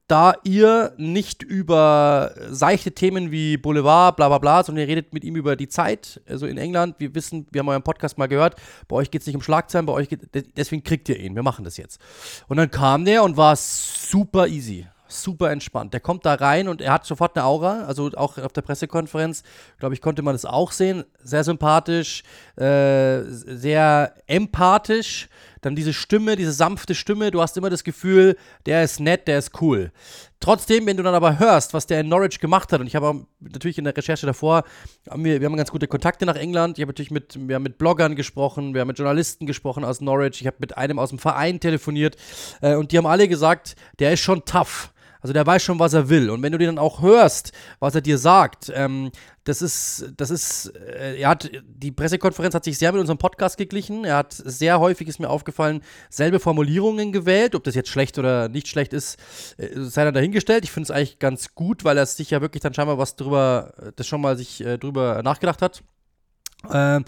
[0.07, 5.23] da ihr nicht über seichte Themen wie Boulevard, bla bla bla, sondern ihr redet mit
[5.23, 8.55] ihm über die Zeit, also in England, wir wissen, wir haben euren Podcast mal gehört,
[8.87, 11.43] bei euch geht es nicht um Schlagzeilen, bei euch geht, deswegen kriegt ihr ihn, wir
[11.43, 11.99] machen das jetzt.
[12.47, 15.93] Und dann kam der und war super easy super entspannt.
[15.93, 17.83] Der kommt da rein und er hat sofort eine Aura.
[17.83, 19.43] Also auch auf der Pressekonferenz,
[19.79, 21.03] glaube ich, konnte man das auch sehen.
[21.23, 22.23] Sehr sympathisch,
[22.57, 25.29] äh, sehr empathisch.
[25.65, 27.31] Dann diese Stimme, diese sanfte Stimme.
[27.31, 29.91] Du hast immer das Gefühl, der ist nett, der ist cool.
[30.39, 33.25] Trotzdem, wenn du dann aber hörst, was der in Norwich gemacht hat, und ich habe
[33.39, 34.63] natürlich in der Recherche davor,
[35.09, 36.77] haben wir, wir haben ganz gute Kontakte nach England.
[36.77, 40.01] Ich habe natürlich mit, wir haben mit Bloggern gesprochen, wir haben mit Journalisten gesprochen aus
[40.01, 42.15] Norwich, ich habe mit einem aus dem Verein telefoniert
[42.61, 44.93] äh, und die haben alle gesagt, der ist schon tough.
[45.25, 46.29] Also der weiß schon, was er will.
[46.29, 49.09] Und wenn du den dann auch hörst, was er dir sagt, ähm,
[49.43, 53.57] das ist, das ist, äh, er hat, die Pressekonferenz hat sich sehr mit unserem Podcast
[53.57, 54.05] geglichen.
[54.05, 57.55] Er hat sehr häufig, ist mir aufgefallen, selbe Formulierungen gewählt.
[57.55, 59.17] Ob das jetzt schlecht oder nicht schlecht ist,
[59.57, 60.63] äh, sei dann dahingestellt.
[60.63, 63.73] Ich finde es eigentlich ganz gut, weil er sich ja wirklich dann scheinbar was drüber,
[63.95, 65.81] das schon mal sich äh, drüber nachgedacht hat.
[66.71, 67.03] Ähm,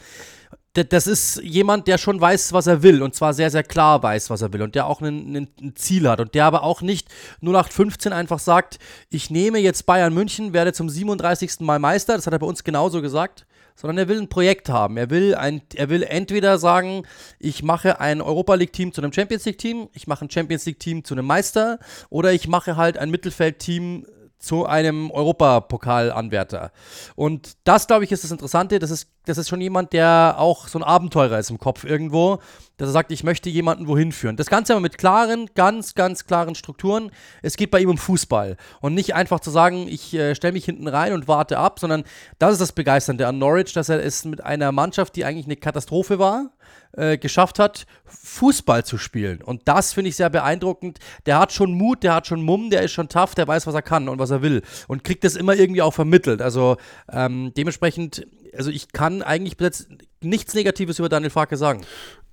[0.73, 4.29] das ist jemand, der schon weiß, was er will und zwar sehr, sehr klar weiß,
[4.29, 7.09] was er will und der auch ein, Ziel hat und der aber auch nicht
[7.41, 8.77] 0815 einfach sagt,
[9.09, 11.61] ich nehme jetzt Bayern München, werde zum 37.
[11.61, 14.97] Mal Meister, das hat er bei uns genauso gesagt, sondern er will ein Projekt haben.
[14.97, 17.03] Er will, ein, er will entweder sagen,
[17.39, 21.13] ich mache ein Europa League-Team zu einem Champions League-Team, ich mache ein Champions League-Team zu
[21.13, 24.05] einem Meister oder ich mache halt ein Mittelfeld-Team
[24.39, 26.71] zu einem Europapokalanwärter.
[27.15, 28.79] Und das, glaube ich, ist das Interessante.
[28.79, 32.39] Das ist, das ist schon jemand, der auch so ein Abenteurer ist im Kopf irgendwo,
[32.77, 34.37] dass er sagt, ich möchte jemanden wohin führen.
[34.37, 37.11] Das Ganze aber mit klaren, ganz, ganz klaren Strukturen.
[37.41, 38.57] Es geht bei ihm um Fußball.
[38.79, 42.03] Und nicht einfach zu sagen, ich äh, stelle mich hinten rein und warte ab, sondern
[42.37, 45.55] das ist das Begeisternde an Norwich, dass er es mit einer Mannschaft, die eigentlich eine
[45.55, 46.51] Katastrophe war,
[46.97, 49.41] äh, geschafft hat, Fußball zu spielen.
[49.41, 50.99] Und das finde ich sehr beeindruckend.
[51.25, 53.75] Der hat schon Mut, der hat schon Mumm, der ist schon tough, der weiß, was
[53.75, 54.61] er kann und was er will.
[54.87, 56.41] Und kriegt das immer irgendwie auch vermittelt.
[56.41, 56.77] Also
[57.11, 59.87] ähm, dementsprechend, also ich kann eigentlich jetzt
[60.21, 61.85] nichts Negatives über Daniel Farke sagen.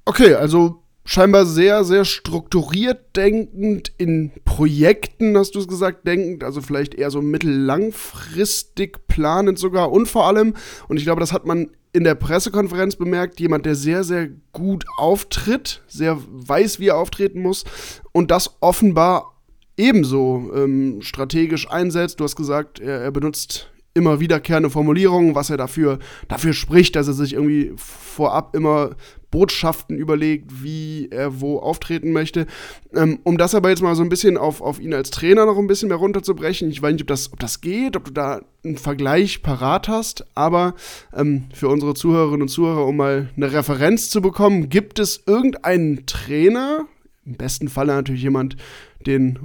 [0.06, 6.62] Okay, also scheinbar sehr, sehr strukturiert denkend, in Projekten, hast du es gesagt, denkend, also
[6.62, 10.54] vielleicht eher so mittellangfristig planend sogar und vor allem,
[10.88, 14.84] und ich glaube, das hat man in der Pressekonferenz bemerkt, jemand, der sehr, sehr gut
[14.98, 17.64] auftritt, sehr weiß, wie er auftreten muss
[18.10, 19.40] und das offenbar
[19.76, 22.18] ebenso ähm, strategisch einsetzt.
[22.18, 27.06] Du hast gesagt, er, er benutzt immer wiederkehrende Formulierungen, was er dafür, dafür spricht, dass
[27.06, 28.96] er sich irgendwie vorab immer
[29.30, 32.46] Botschaften überlegt, wie er wo auftreten möchte.
[32.94, 35.58] Ähm, um das aber jetzt mal so ein bisschen auf, auf ihn als Trainer noch
[35.58, 36.70] ein bisschen mehr runterzubrechen.
[36.70, 40.24] Ich weiß nicht, ob das, ob das geht, ob du da einen Vergleich parat hast,
[40.36, 40.74] aber
[41.12, 46.06] ähm, für unsere Zuhörerinnen und Zuhörer, um mal eine Referenz zu bekommen, gibt es irgendeinen
[46.06, 46.86] Trainer,
[47.26, 48.56] im besten Falle natürlich jemand,
[49.04, 49.38] den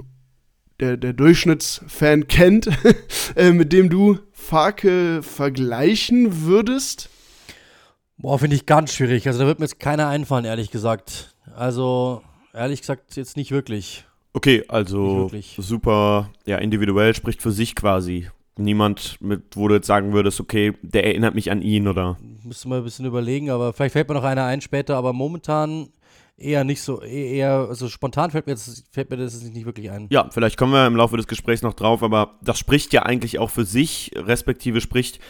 [0.80, 2.68] der, der Durchschnittsfan kennt,
[3.36, 7.08] äh, mit dem du Farke vergleichen würdest?
[8.16, 9.26] Boah, finde ich ganz schwierig.
[9.26, 11.34] Also da wird mir jetzt keiner einfallen, ehrlich gesagt.
[11.54, 12.22] Also,
[12.52, 14.04] ehrlich gesagt, jetzt nicht wirklich.
[14.32, 18.28] Okay, also super, ja, individuell spricht für sich quasi.
[18.56, 22.16] Niemand, mit, wo du jetzt sagen würdest, okay, der erinnert mich an ihn oder.
[22.44, 25.88] Müsste mal ein bisschen überlegen, aber vielleicht fällt mir noch einer ein später, aber momentan
[26.40, 29.90] eher nicht so, eh- eher, also spontan fällt mir, jetzt, fällt mir das nicht wirklich
[29.90, 30.08] ein.
[30.10, 33.38] Ja, vielleicht kommen wir im Laufe des Gesprächs noch drauf, aber das spricht ja eigentlich
[33.38, 35.20] auch für sich, respektive spricht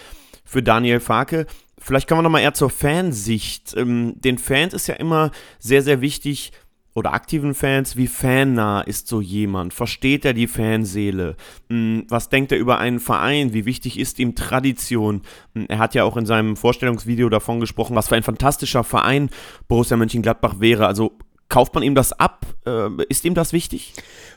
[0.44, 1.46] für Daniel Farke.
[1.78, 3.74] Vielleicht kommen wir nochmal eher zur Fansicht.
[3.76, 6.52] Ähm, den Fans ist ja immer sehr, sehr wichtig,
[6.94, 9.72] oder aktiven Fans, wie fannah ist so jemand?
[9.74, 11.36] Versteht er die Fanseele?
[11.68, 13.52] Hm, Was denkt er über einen Verein?
[13.52, 15.22] Wie wichtig ist ihm Tradition?
[15.54, 19.30] Hm, Er hat ja auch in seinem Vorstellungsvideo davon gesprochen, was für ein fantastischer Verein
[19.68, 20.86] Borussia Mönchengladbach wäre.
[20.86, 21.12] Also
[21.48, 22.46] kauft man ihm das ab?
[22.66, 23.92] Äh, Ist ihm das wichtig?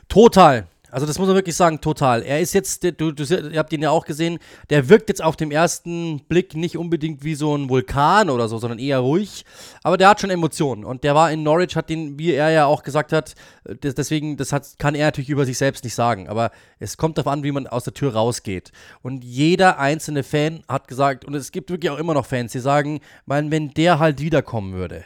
[0.08, 0.66] Total.
[0.94, 2.22] Also das muss man wirklich sagen, total.
[2.22, 4.38] Er ist jetzt, du, du, ihr habt ihn ja auch gesehen,
[4.70, 8.58] der wirkt jetzt auf dem ersten Blick nicht unbedingt wie so ein Vulkan oder so,
[8.58, 9.44] sondern eher ruhig.
[9.82, 10.84] Aber der hat schon Emotionen.
[10.84, 13.34] Und der war in Norwich, hat den, wie er ja auch gesagt hat,
[13.80, 16.28] das, deswegen, das hat, kann er natürlich über sich selbst nicht sagen.
[16.28, 18.70] Aber es kommt darauf an, wie man aus der Tür rausgeht.
[19.02, 22.60] Und jeder einzelne Fan hat gesagt, und es gibt wirklich auch immer noch Fans, die
[22.60, 25.04] sagen, mein, wenn der halt wiederkommen würde.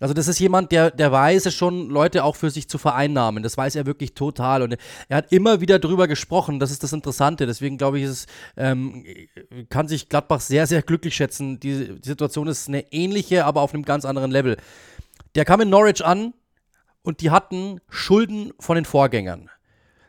[0.00, 3.42] Also das ist jemand, der, der weiß es schon, Leute auch für sich zu vereinnahmen.
[3.42, 4.62] Das weiß er wirklich total.
[4.62, 4.76] Und
[5.08, 6.58] er hat immer wieder drüber gesprochen.
[6.58, 7.46] Das ist das Interessante.
[7.46, 9.04] Deswegen glaube ich, es, ähm,
[9.68, 11.60] kann sich Gladbach sehr, sehr glücklich schätzen.
[11.60, 14.56] Die, die Situation ist eine ähnliche, aber auf einem ganz anderen Level.
[15.34, 16.34] Der kam in Norwich an
[17.02, 19.50] und die hatten Schulden von den Vorgängern.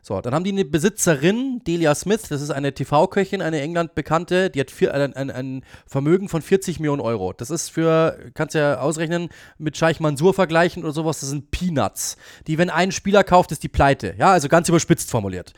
[0.05, 4.49] So, dann haben die eine Besitzerin, Delia Smith, das ist eine TV-Köchin, eine England bekannte,
[4.49, 7.31] die hat vier, ein, ein, ein Vermögen von 40 Millionen Euro.
[7.31, 12.17] Das ist für, kannst ja ausrechnen, mit Scheich Mansur vergleichen oder sowas, das sind Peanuts.
[12.47, 14.13] Die, wenn ein Spieler kauft, ist die pleite.
[14.17, 15.53] Ja, also ganz überspitzt formuliert.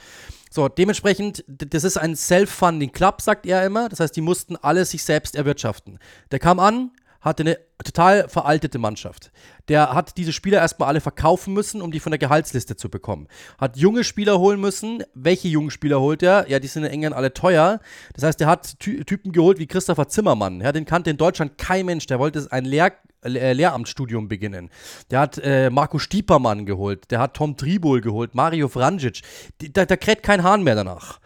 [0.52, 3.89] So, dementsprechend, das ist ein Self-Funding Club, sagt er immer.
[3.89, 5.98] Das heißt, die mussten alles sich selbst erwirtschaften.
[6.32, 6.91] Der kam an,
[7.26, 9.32] hatte eine total veraltete Mannschaft.
[9.68, 13.28] Der hat diese Spieler erstmal alle verkaufen müssen, um die von der Gehaltsliste zu bekommen.
[13.58, 15.04] Hat junge Spieler holen müssen.
[15.14, 16.48] Welche jungen Spieler holt er?
[16.48, 17.80] Ja, die sind in England alle teuer.
[18.14, 20.62] Das heißt, er hat Ty Typen geholt wie Christopher Zimmermann.
[20.62, 22.06] Ja, den kannte in Deutschland kein Mensch.
[22.06, 24.70] Der wollte ein Lehr äh, Lehramtsstudium beginnen.
[25.10, 27.10] Der hat äh, Marco Stiepermann geholt.
[27.10, 28.36] Der hat Tom Tribol geholt.
[28.36, 29.22] Mario Vranjic.
[29.62, 31.20] Die, da, da kräht kein Hahn mehr danach.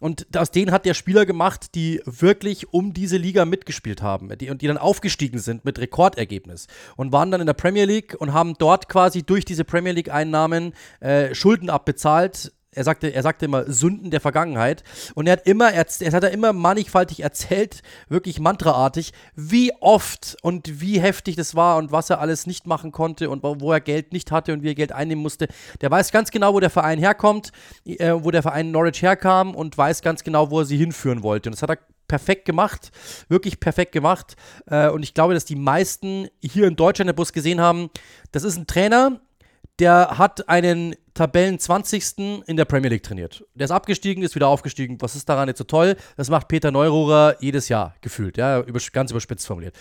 [0.00, 4.50] Und aus denen hat der Spieler gemacht, die wirklich um diese Liga mitgespielt haben die,
[4.50, 6.66] und die dann aufgestiegen sind mit Rekordergebnis
[6.96, 10.74] und waren dann in der Premier League und haben dort quasi durch diese Premier League-Einnahmen
[11.00, 12.52] äh, Schulden abbezahlt.
[12.76, 14.84] Er sagte, er sagte immer Sünden der Vergangenheit.
[15.14, 20.36] Und er hat immer, er, er hat er immer mannigfaltig erzählt, wirklich mantraartig, wie oft
[20.42, 23.80] und wie heftig das war und was er alles nicht machen konnte und wo, er
[23.80, 25.48] Geld nicht hatte und wie er Geld einnehmen musste.
[25.80, 27.50] Der weiß ganz genau, wo der Verein herkommt,
[27.84, 31.48] äh, wo der Verein Norwich herkam und weiß ganz genau, wo er sie hinführen wollte.
[31.48, 32.90] Und das hat er perfekt gemacht,
[33.28, 34.36] wirklich perfekt gemacht.
[34.66, 37.90] Äh, und ich glaube, dass die meisten hier in Deutschland den Bus gesehen haben,
[38.32, 39.20] das ist ein Trainer,
[39.78, 42.44] der hat einen Tabellen 20.
[42.46, 43.42] in der Premier League trainiert.
[43.54, 44.98] Der ist abgestiegen, ist wieder aufgestiegen.
[45.00, 45.96] Was ist daran jetzt so toll?
[46.18, 48.62] Das macht Peter Neururer jedes Jahr gefühlt, ja,
[48.92, 49.74] ganz überspitzt formuliert.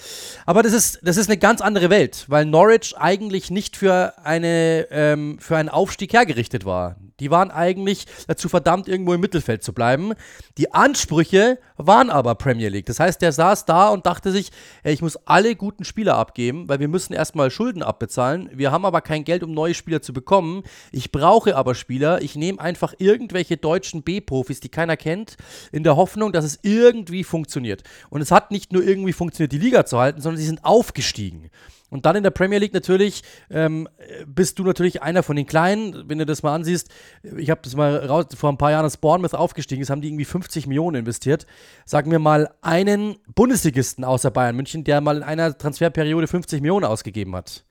[0.45, 4.87] Aber das ist, das ist eine ganz andere Welt, weil Norwich eigentlich nicht für, eine,
[4.91, 6.95] ähm, für einen Aufstieg hergerichtet war.
[7.19, 10.13] Die waren eigentlich dazu verdammt, irgendwo im Mittelfeld zu bleiben.
[10.57, 12.85] Die Ansprüche waren aber Premier League.
[12.85, 14.51] Das heißt, der saß da und dachte sich,
[14.83, 18.49] ey, ich muss alle guten Spieler abgeben, weil wir müssen erstmal Schulden abbezahlen.
[18.53, 20.63] Wir haben aber kein Geld, um neue Spieler zu bekommen.
[20.91, 22.21] Ich brauche aber Spieler.
[22.21, 25.37] Ich nehme einfach irgendwelche deutschen B-Profis, die keiner kennt,
[25.71, 27.83] in der Hoffnung, dass es irgendwie funktioniert.
[28.09, 31.49] Und es hat nicht nur irgendwie funktioniert, die Liga zu halten, sondern sie sind aufgestiegen.
[31.89, 33.87] Und dann in der Premier League natürlich ähm,
[34.25, 36.89] bist du natürlich einer von den Kleinen, wenn du das mal ansiehst.
[37.37, 40.09] Ich habe das mal raus, vor ein paar Jahren, als Bournemouth aufgestiegen ist, haben die
[40.09, 41.45] irgendwie 50 Millionen investiert.
[41.85, 46.85] Sagen wir mal einen Bundesligisten außer Bayern München, der mal in einer Transferperiode 50 Millionen
[46.85, 47.63] ausgegeben hat.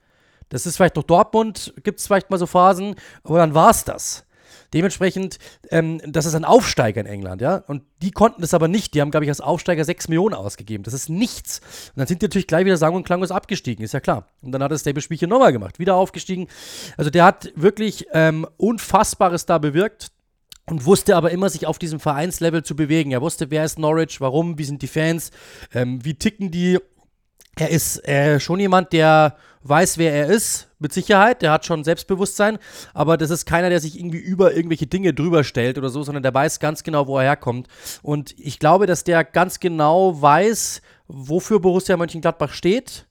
[0.49, 3.83] Das ist vielleicht noch Dortmund, gibt es vielleicht mal so Phasen, aber dann war es
[3.83, 4.25] das.
[4.73, 5.37] Dementsprechend,
[5.69, 7.63] ähm, das ist ein Aufsteiger in England, ja.
[7.67, 8.93] Und die konnten das aber nicht.
[8.93, 10.83] Die haben, glaube ich, als Aufsteiger 6 Millionen ausgegeben.
[10.83, 11.59] Das ist nichts.
[11.89, 14.27] Und dann sind die natürlich gleich wieder sang- und klanglos abgestiegen, ist ja klar.
[14.41, 16.47] Und dann hat das David Spielchen nochmal gemacht, wieder aufgestiegen.
[16.97, 20.11] Also der hat wirklich ähm, Unfassbares da bewirkt
[20.65, 23.11] und wusste aber immer, sich auf diesem Vereinslevel zu bewegen.
[23.11, 25.31] Er wusste, wer ist Norwich, warum, wie sind die Fans,
[25.73, 26.79] ähm, wie ticken die.
[27.57, 31.41] Er ist äh, schon jemand, der weiß, wer er ist, mit Sicherheit.
[31.41, 32.59] Der hat schon Selbstbewusstsein,
[32.93, 36.23] aber das ist keiner, der sich irgendwie über irgendwelche Dinge drüber stellt oder so, sondern
[36.23, 37.67] der weiß ganz genau, wo er herkommt.
[38.03, 43.07] Und ich glaube, dass der ganz genau weiß, wofür Borussia Mönchengladbach steht.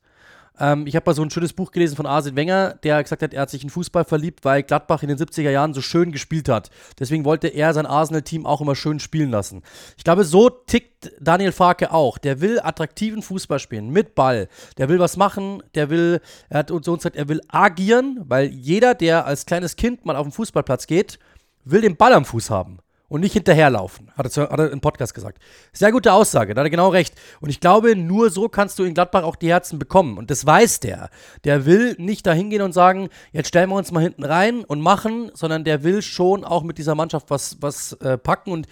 [0.59, 3.35] Ähm, ich habe mal so ein schönes Buch gelesen von Arsene Wenger, der gesagt hat,
[3.35, 6.49] er hat sich in Fußball verliebt, weil Gladbach in den 70er Jahren so schön gespielt
[6.49, 6.71] hat.
[6.99, 9.63] Deswegen wollte er sein Arsenal-Team auch immer schön spielen lassen.
[9.97, 12.19] Ich glaube, so tickt Daniel Farke auch.
[12.19, 14.49] Der will attraktiven Fußball spielen, mit Ball.
[14.79, 18.95] Der will was machen, der will, er hat uns gesagt, er will agieren, weil jeder,
[18.95, 21.19] der als kleines Kind mal auf den Fußballplatz geht,
[21.65, 22.79] will den Ball am Fuß haben
[23.09, 25.39] und nicht hinterherlaufen, hat er, hat er im Podcast gesagt.
[25.73, 27.15] Sehr gute Aussage, da hat er genau recht.
[27.41, 30.19] Und ich glaube, nur so kannst du in Gladbach auch die Herzen bekommen.
[30.19, 31.11] Und das weiß der.
[31.45, 34.81] Der will nicht da hingehen und sagen, jetzt stellen wir uns mal hinten rein und
[34.81, 38.53] machen, sondern der will schon auch mit dieser Mannschaft was, was äh, packen.
[38.53, 38.69] Und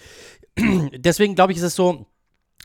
[0.97, 2.07] deswegen glaube ich, ist es so,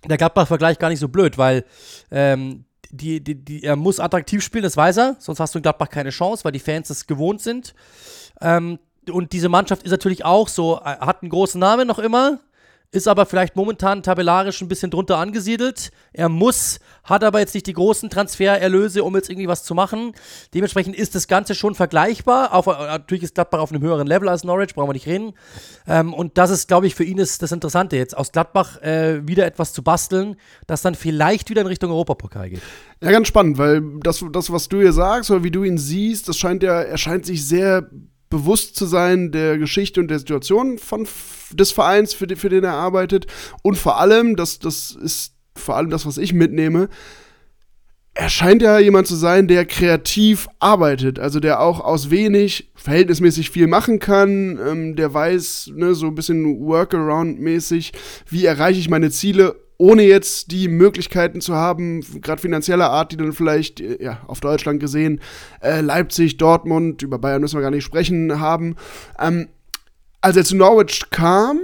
[0.06, 1.64] der Gladbach-Vergleich gar nicht so blöd, weil
[2.10, 5.62] ähm, die, die, die, er muss attraktiv spielen, das weiß er, sonst hast du in
[5.62, 7.74] Gladbach keine Chance, weil die Fans es gewohnt sind.
[8.40, 8.78] Ähm,
[9.10, 12.40] und diese Mannschaft ist natürlich auch so, äh, hat einen großen Namen noch immer,
[12.90, 15.90] ist aber vielleicht momentan tabellarisch ein bisschen drunter angesiedelt.
[16.14, 20.12] Er muss, hat aber jetzt nicht die großen Transfererlöse, um jetzt irgendwie was zu machen.
[20.54, 22.54] Dementsprechend ist das Ganze schon vergleichbar.
[22.54, 25.34] Auf, äh, natürlich ist Gladbach auf einem höheren Level als Norwich, brauchen wir nicht reden.
[25.86, 29.26] Ähm, und das ist, glaube ich, für ihn ist das Interessante, jetzt aus Gladbach äh,
[29.28, 30.36] wieder etwas zu basteln,
[30.66, 32.62] das dann vielleicht wieder in Richtung Europapokal geht.
[33.02, 36.26] Ja, ganz spannend, weil das, das was du hier sagst oder wie du ihn siehst,
[36.26, 37.90] das scheint ja, er scheint sich sehr
[38.30, 41.06] bewusst zu sein der Geschichte und der Situation von,
[41.52, 43.26] des Vereins, für, für den er arbeitet.
[43.62, 46.88] Und vor allem, das, das ist vor allem das, was ich mitnehme,
[48.14, 53.50] er scheint ja jemand zu sein, der kreativ arbeitet, also der auch aus wenig verhältnismäßig
[53.50, 57.92] viel machen kann, ähm, der weiß, ne, so ein bisschen Workaround-mäßig,
[58.28, 63.16] wie erreiche ich meine Ziele, ohne jetzt die Möglichkeiten zu haben, gerade finanzieller Art, die
[63.16, 65.20] dann vielleicht, äh, ja, auf Deutschland gesehen,
[65.62, 68.76] äh, Leipzig, Dortmund, über Bayern müssen wir gar nicht sprechen, haben.
[69.18, 69.48] Ähm,
[70.20, 71.60] als er zu Norwich kam,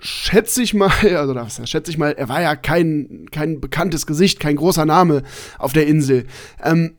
[0.00, 4.40] schätze ich mal, also das schätze ich mal, er war ja kein, kein bekanntes Gesicht,
[4.40, 5.22] kein großer Name
[5.58, 6.26] auf der Insel.
[6.62, 6.96] Ähm,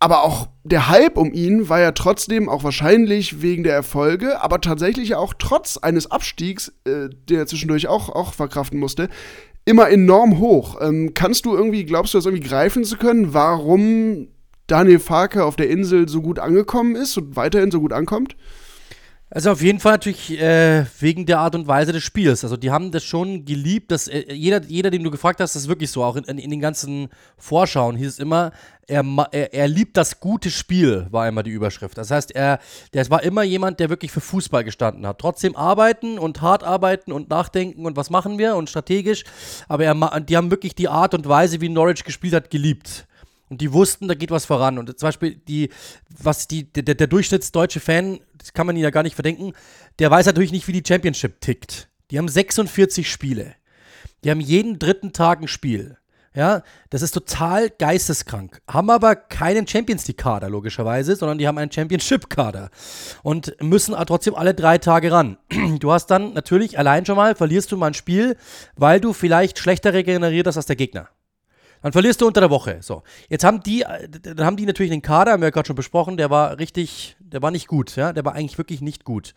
[0.00, 4.60] aber auch der Hype um ihn war ja trotzdem auch wahrscheinlich wegen der Erfolge, aber
[4.60, 9.08] tatsächlich auch trotz eines Abstiegs, äh, der er zwischendurch auch, auch verkraften musste,
[9.64, 10.78] immer enorm hoch.
[10.80, 14.28] Ähm, kannst du irgendwie, glaubst du das irgendwie greifen zu können, warum
[14.66, 18.36] Daniel Farke auf der Insel so gut angekommen ist und weiterhin so gut ankommt?
[19.30, 22.44] Also auf jeden Fall natürlich äh, wegen der Art und Weise des Spiels.
[22.44, 25.68] Also die haben das schon geliebt, dass äh, jeder, jeder, den du gefragt hast, ist
[25.68, 26.02] wirklich so.
[26.02, 28.52] Auch in, in, in den ganzen Vorschauen hieß es immer,
[28.86, 31.98] er, er, er, liebt das gute Spiel, war immer die Überschrift.
[31.98, 32.58] Das heißt, er,
[32.94, 35.18] der war immer jemand, der wirklich für Fußball gestanden hat.
[35.18, 39.24] Trotzdem arbeiten und hart arbeiten und nachdenken und was machen wir und strategisch.
[39.68, 43.06] Aber er, die haben wirklich die Art und Weise, wie Norwich gespielt hat, geliebt.
[43.48, 44.78] Und die wussten, da geht was voran.
[44.78, 45.70] Und zum Beispiel die,
[46.08, 49.52] was die, der, der durchschnittsdeutsche Fan, das kann man ihnen ja gar nicht verdenken,
[49.98, 51.88] der weiß natürlich nicht, wie die Championship tickt.
[52.10, 53.54] Die haben 46 Spiele.
[54.24, 55.96] Die haben jeden dritten Tag ein Spiel.
[56.34, 58.60] Ja, das ist total geisteskrank.
[58.68, 62.70] Haben aber keinen Champions League-Kader, logischerweise, sondern die haben einen Championship-Kader.
[63.22, 65.38] Und müssen trotzdem alle drei Tage ran.
[65.80, 68.36] Du hast dann natürlich allein schon mal, verlierst du mal ein Spiel,
[68.76, 71.08] weil du vielleicht schlechter regeneriert hast als der Gegner.
[71.82, 72.78] Dann verlierst du unter der Woche.
[72.80, 73.02] So.
[73.28, 73.84] Jetzt haben die,
[74.22, 77.16] dann haben die natürlich den Kader, haben wir ja gerade schon besprochen, der war richtig,
[77.20, 78.12] der war nicht gut, ja.
[78.12, 79.34] Der war eigentlich wirklich nicht gut.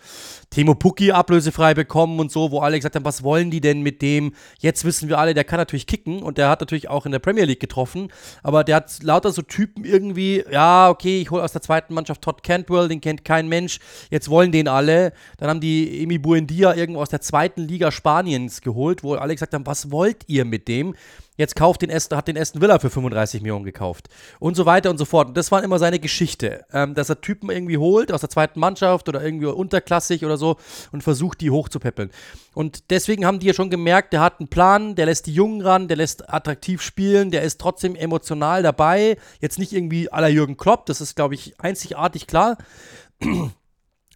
[0.50, 4.02] Timo Pucki ablösefrei bekommen und so, wo alle gesagt haben, was wollen die denn mit
[4.02, 4.34] dem?
[4.60, 7.20] Jetzt wissen wir alle, der kann natürlich kicken und der hat natürlich auch in der
[7.20, 8.12] Premier League getroffen,
[8.44, 12.22] aber der hat lauter so Typen irgendwie, ja, okay, ich hole aus der zweiten Mannschaft
[12.22, 13.80] Todd Cantwell, den kennt kein Mensch,
[14.10, 15.14] jetzt wollen den alle.
[15.38, 19.54] Dann haben die Emi Buendia irgendwo aus der zweiten Liga Spaniens geholt, wo alle gesagt
[19.54, 20.96] haben, was wollt ihr mit dem?
[21.42, 24.08] Jetzt kauft den Aston, hat den Aston Villa für 35 Millionen gekauft
[24.40, 25.28] und so weiter und so fort.
[25.30, 28.60] Und das war immer seine Geschichte, ähm, dass er Typen irgendwie holt aus der zweiten
[28.60, 30.56] Mannschaft oder irgendwie unterklassig oder so
[30.94, 32.12] und versucht, die hochzupäppeln.
[32.54, 35.62] Und deswegen haben die ja schon gemerkt, der hat einen Plan, der lässt die Jungen
[35.62, 39.18] ran, der lässt attraktiv spielen, der ist trotzdem emotional dabei.
[39.42, 42.58] Jetzt nicht irgendwie aller Jürgen Klopp, das ist, glaube ich, einzigartig klar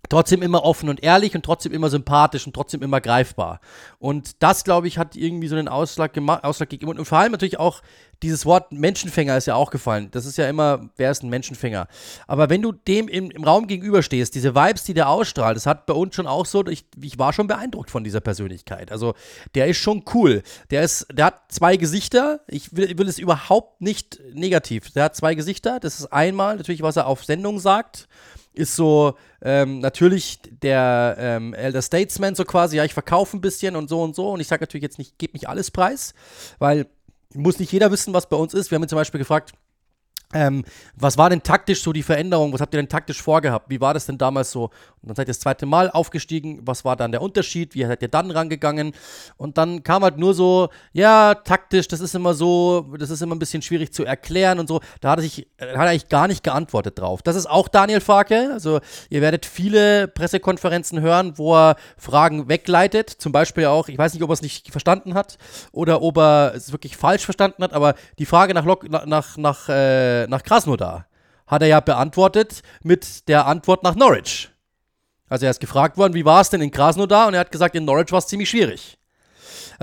[0.10, 3.60] trotzdem immer offen und ehrlich und trotzdem immer sympathisch und trotzdem immer greifbar.
[4.00, 6.98] Und das, glaube ich, hat irgendwie so einen Ausschlag, Ausschlag gegeben.
[6.98, 7.82] Und vor allem natürlich auch
[8.24, 10.10] dieses Wort Menschenfänger ist ja auch gefallen.
[10.12, 11.88] Das ist ja immer, wer ist ein Menschenfänger?
[12.28, 15.86] Aber wenn du dem im, im Raum gegenüberstehst, diese Vibes, die der ausstrahlt, das hat
[15.86, 18.92] bei uns schon auch so, ich, ich war schon beeindruckt von dieser Persönlichkeit.
[18.92, 19.14] Also
[19.54, 20.44] der ist schon cool.
[20.72, 22.42] Der ist, der hat zwei Gesichter.
[22.48, 24.92] Ich will, will es überhaupt nicht negativ.
[24.92, 25.80] Der hat zwei Gesichter.
[25.80, 28.08] Das ist einmal natürlich, was er auf Sendung sagt
[28.58, 33.76] ist so ähm, natürlich der ähm, Elder Statesman so quasi, ja, ich verkaufe ein bisschen
[33.76, 34.32] und so und so.
[34.32, 36.14] Und ich sage natürlich jetzt nicht, gebe nicht alles preis,
[36.60, 36.88] weil
[37.34, 38.72] muss nicht jeder wissen, was bei uns ist.
[38.72, 39.54] Wir haben ihn zum Beispiel gefragt,
[40.36, 40.66] Ähm,
[40.98, 42.52] was war denn taktisch so die Veränderung?
[42.52, 43.70] Was habt ihr denn taktisch vorgehabt?
[43.70, 44.66] Wie war das denn damals so?
[44.66, 46.60] Und dann seid ihr das zweite Mal aufgestiegen.
[46.64, 47.74] Was war dann der Unterschied?
[47.74, 48.94] Wie seid ihr dann rangegangen?
[49.38, 53.34] Und dann kam halt nur so, ja, taktisch, das ist immer so, das ist immer
[53.34, 54.82] ein bisschen schwierig zu erklären und so.
[55.00, 57.22] Da hat er sich, äh, hat er eigentlich gar nicht geantwortet drauf.
[57.22, 58.50] Das ist auch Daniel Farke.
[58.52, 63.10] Also ihr werdet viele Pressekonferenzen hören, wo er Fragen wegleitet.
[63.10, 65.38] Zum Beispiel auch, ich weiß nicht, ob er es nicht verstanden hat
[65.72, 69.38] oder ob er es wirklich falsch verstanden hat, aber die Frage nach, Lok nach, nach,
[69.38, 69.70] nach
[70.28, 71.08] nach Krasnodar.
[71.48, 74.50] Hat er ja beantwortet mit der Antwort nach Norwich.
[75.28, 77.28] Also er ist gefragt worden, wie war es denn in Krasnodar?
[77.28, 78.98] Und er hat gesagt, in Norwich war es ziemlich schwierig.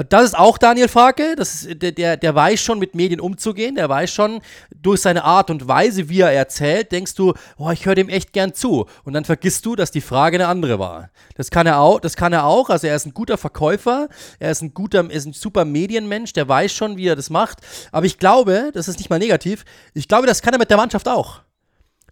[0.09, 1.35] Das ist auch Daniel Farke.
[1.37, 3.75] Das ist, der, der, weiß schon, mit Medien umzugehen.
[3.75, 4.41] Der weiß schon,
[4.75, 8.33] durch seine Art und Weise, wie er erzählt, denkst du, oh, ich höre dem echt
[8.33, 8.87] gern zu.
[9.05, 11.11] Und dann vergisst du, dass die Frage eine andere war.
[11.35, 12.01] Das kann er auch.
[12.01, 12.71] Das kann er auch.
[12.71, 14.09] Also er ist ein guter Verkäufer.
[14.39, 16.33] Er ist ein guter, ist ein super Medienmensch.
[16.33, 17.59] Der weiß schon, wie er das macht.
[17.91, 19.65] Aber ich glaube, das ist nicht mal negativ.
[19.95, 21.41] Ich glaube, das kann er mit der Mannschaft auch.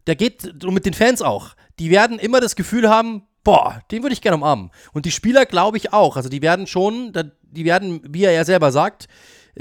[0.07, 1.51] Der geht und mit den Fans auch.
[1.79, 4.71] Die werden immer das Gefühl haben, boah, den würde ich gerne umarmen.
[4.93, 6.17] Und die Spieler glaube ich auch.
[6.17, 7.13] Also die werden schon,
[7.51, 9.09] die werden, wie er ja selber sagt,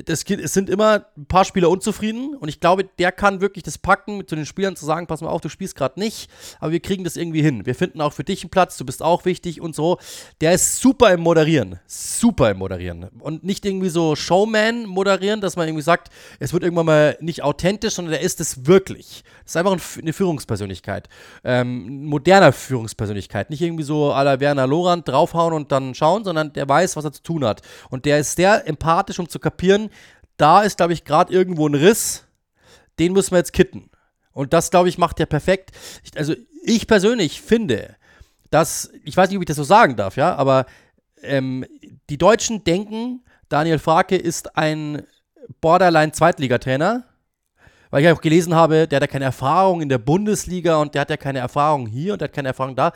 [0.06, 3.78] das, es sind immer ein paar Spieler unzufrieden und ich glaube, der kann wirklich das
[3.78, 6.30] packen, zu den Spielern zu sagen, pass mal auf, du spielst gerade nicht,
[6.60, 7.66] aber wir kriegen das irgendwie hin.
[7.66, 9.98] Wir finden auch für dich einen Platz, du bist auch wichtig und so.
[10.42, 15.56] Der ist super im Moderieren, super im Moderieren und nicht irgendwie so Showman moderieren, dass
[15.56, 16.10] man irgendwie sagt,
[16.40, 19.24] es wird irgendwann mal nicht authentisch, sondern der ist es wirklich.
[19.50, 21.10] Ist einfach eine Führungspersönlichkeit,
[21.44, 26.54] ähm, moderner Führungspersönlichkeit, nicht irgendwie so à la Werner Lorand draufhauen und dann schauen, sondern
[26.54, 29.90] der weiß, was er zu tun hat und der ist sehr empathisch, um zu kapieren,
[30.38, 32.26] da ist, glaube ich, gerade irgendwo ein Riss,
[33.00, 33.90] den müssen wir jetzt kitten.
[34.34, 35.72] Und das, glaube ich, macht er perfekt.
[36.04, 37.96] Ich, also ich persönlich finde,
[38.52, 40.66] dass, ich weiß nicht, ob ich das so sagen darf, ja, aber
[41.24, 41.66] ähm,
[42.10, 45.04] die Deutschen denken, Daniel Frake ist ein
[45.60, 47.09] Borderline-Zweitligatrainer,
[47.90, 51.02] weil ich auch gelesen habe, der hat ja keine Erfahrung in der Bundesliga und der
[51.02, 52.92] hat ja keine Erfahrung hier und der hat keine Erfahrung da.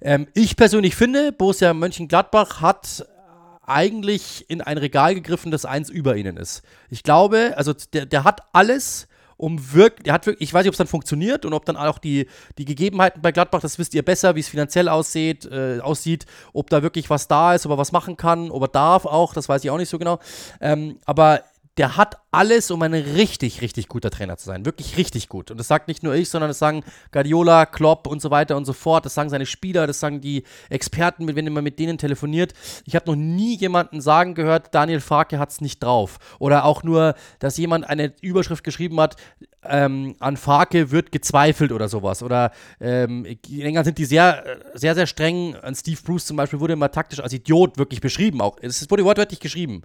[0.00, 3.06] Ähm, ich persönlich finde, Borussia Mönchengladbach hat
[3.64, 6.62] eigentlich in ein Regal gegriffen, das eins über ihnen ist.
[6.90, 9.06] Ich glaube, also der, der hat alles,
[9.36, 11.76] um wirklich, der hat wirklich, ich weiß nicht, ob es dann funktioniert und ob dann
[11.76, 12.26] auch die,
[12.58, 16.70] die Gegebenheiten bei Gladbach, das wisst ihr besser, wie es finanziell aussieht, äh, aussieht, ob
[16.70, 19.48] da wirklich was da ist, ob er was machen kann, ob er darf auch, das
[19.48, 20.18] weiß ich auch nicht so genau.
[20.60, 21.42] Ähm, aber
[21.78, 24.66] der hat alles, um ein richtig, richtig guter Trainer zu sein.
[24.66, 25.50] Wirklich richtig gut.
[25.50, 28.66] Und das sagt nicht nur ich, sondern das sagen Guardiola, Klopp und so weiter und
[28.66, 29.06] so fort.
[29.06, 32.52] Das sagen seine Spieler, das sagen die Experten, wenn man mit denen telefoniert.
[32.84, 36.18] Ich habe noch nie jemanden sagen gehört, Daniel Farke hat es nicht drauf.
[36.38, 39.16] Oder auch nur, dass jemand eine Überschrift geschrieben hat,
[39.64, 42.22] ähm, an Farke wird gezweifelt oder sowas.
[42.22, 44.44] Oder ähm, in England sind die sehr,
[44.74, 45.56] sehr, sehr streng.
[45.56, 48.40] An Steve Bruce zum Beispiel wurde immer taktisch als Idiot wirklich beschrieben.
[48.40, 48.56] Auch.
[48.60, 49.82] Es wurde wortwörtlich geschrieben.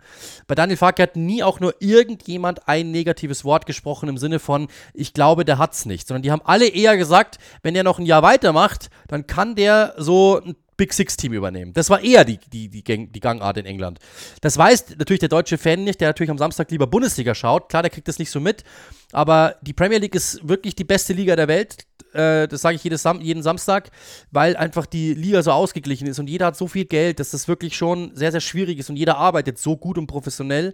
[0.47, 4.67] Bei Daniel Farke hat nie auch nur irgendjemand ein negatives Wort gesprochen im Sinne von,
[4.93, 6.07] ich glaube, der hat's nicht.
[6.07, 9.93] Sondern die haben alle eher gesagt, wenn er noch ein Jahr weitermacht, dann kann der
[9.97, 11.73] so ein Big Six-Team übernehmen.
[11.73, 13.99] Das war eher die, die, die, Gang, die Gangart in England.
[14.41, 17.69] Das weiß natürlich der deutsche Fan nicht, der natürlich am Samstag lieber Bundesliga schaut.
[17.69, 18.63] Klar, der kriegt das nicht so mit.
[19.11, 21.88] Aber die Premier League ist wirklich die beste Liga der Welt.
[22.13, 23.89] Äh, das sage ich jedes Sam jeden Samstag,
[24.32, 27.47] weil einfach die Liga so ausgeglichen ist und jeder hat so viel Geld, dass das
[27.47, 30.73] wirklich schon sehr, sehr schwierig ist und jeder arbeitet so gut und professionell,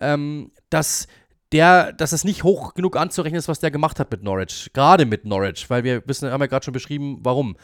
[0.00, 1.06] ähm, dass
[1.52, 4.70] der, dass es nicht hoch genug anzurechnen ist, was der gemacht hat mit Norwich.
[4.72, 7.56] Gerade mit Norwich, weil wir wissen, haben ja gerade schon beschrieben, warum.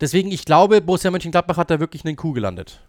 [0.00, 2.80] Deswegen, ich glaube, Borussia Mönchengladbach hat da wirklich einen Kuh gelandet.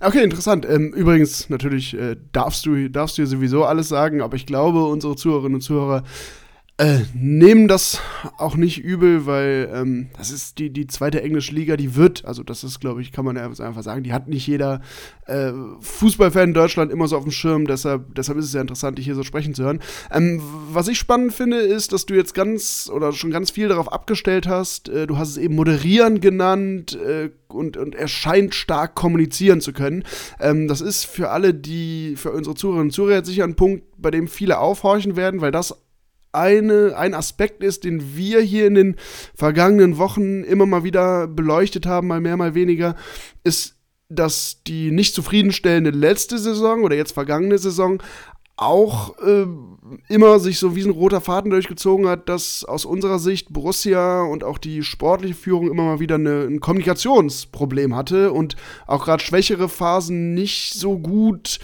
[0.00, 0.66] Okay, interessant.
[0.68, 5.16] Ähm, übrigens, natürlich äh, darfst du darfst du sowieso alles sagen, aber ich glaube, unsere
[5.16, 6.04] Zuhörerinnen und Zuhörer
[6.76, 8.00] äh, nehmen das
[8.36, 12.42] auch nicht übel, weil ähm, das ist die, die zweite englische Liga, die wird, also
[12.42, 14.80] das ist, glaube ich, kann man ja einfach sagen, die hat nicht jeder
[15.26, 18.98] äh, Fußballfan in Deutschland immer so auf dem Schirm, deshalb, deshalb ist es ja interessant,
[18.98, 19.78] dich hier so sprechen zu hören.
[20.10, 23.92] Ähm, was ich spannend finde, ist, dass du jetzt ganz oder schon ganz viel darauf
[23.92, 28.96] abgestellt hast, äh, du hast es eben moderieren genannt äh, und, und er scheint stark
[28.96, 30.02] kommunizieren zu können.
[30.40, 34.10] Ähm, das ist für alle, die, für unsere Zuhörerinnen und Zuhörer sicher ein Punkt, bei
[34.10, 35.83] dem viele aufhorchen werden, weil das
[36.34, 38.96] eine, ein Aspekt ist, den wir hier in den
[39.34, 42.96] vergangenen Wochen immer mal wieder beleuchtet haben, mal mehr, mal weniger,
[43.42, 43.76] ist,
[44.08, 48.02] dass die nicht zufriedenstellende letzte Saison oder jetzt vergangene Saison
[48.56, 49.46] auch äh,
[50.08, 54.44] immer sich so wie ein roter Faden durchgezogen hat, dass aus unserer Sicht Borussia und
[54.44, 58.54] auch die sportliche Führung immer mal wieder eine, ein Kommunikationsproblem hatte und
[58.86, 61.58] auch gerade schwächere Phasen nicht so gut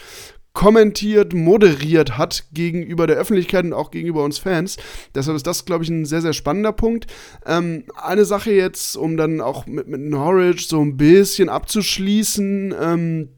[0.52, 4.76] kommentiert, moderiert hat gegenüber der Öffentlichkeit und auch gegenüber uns Fans.
[5.14, 7.06] Deshalb ist das, glaube ich, ein sehr, sehr spannender Punkt.
[7.46, 12.74] Ähm, eine Sache jetzt, um dann auch mit, mit Norwich so ein bisschen abzuschließen.
[12.80, 13.28] Ähm,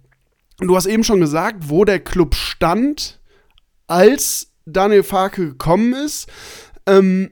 [0.58, 3.20] du hast eben schon gesagt, wo der Club stand,
[3.86, 6.28] als Daniel Farke gekommen ist.
[6.86, 7.30] Ähm,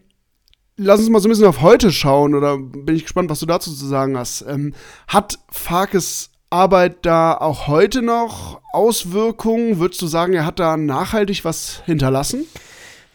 [0.77, 3.47] lass uns mal so ein bisschen auf heute schauen oder bin ich gespannt, was du
[3.47, 4.43] dazu zu sagen hast.
[4.47, 4.75] Ähm,
[5.09, 9.79] hat Farkes Arbeit da auch heute noch Auswirkungen?
[9.79, 12.45] Würdest du sagen, er hat da nachhaltig was hinterlassen?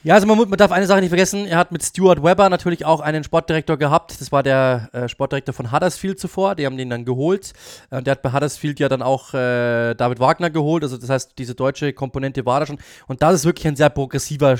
[0.04, 2.86] Ja, also man, man, darf eine Sache nicht vergessen, er hat mit Stuart Webber natürlich
[2.86, 4.22] auch einen Sportdirektor gehabt.
[4.22, 7.54] Das war der äh, Sportdirektor von Huddersfield zuvor, die haben den dann geholt.
[7.90, 11.32] Äh, der hat bei Huddersfield ja dann auch äh, David Wagner geholt, also das heißt,
[11.38, 12.78] diese deutsche Komponente war da schon.
[13.08, 14.58] Und das ist wirklich ein sehr progressiver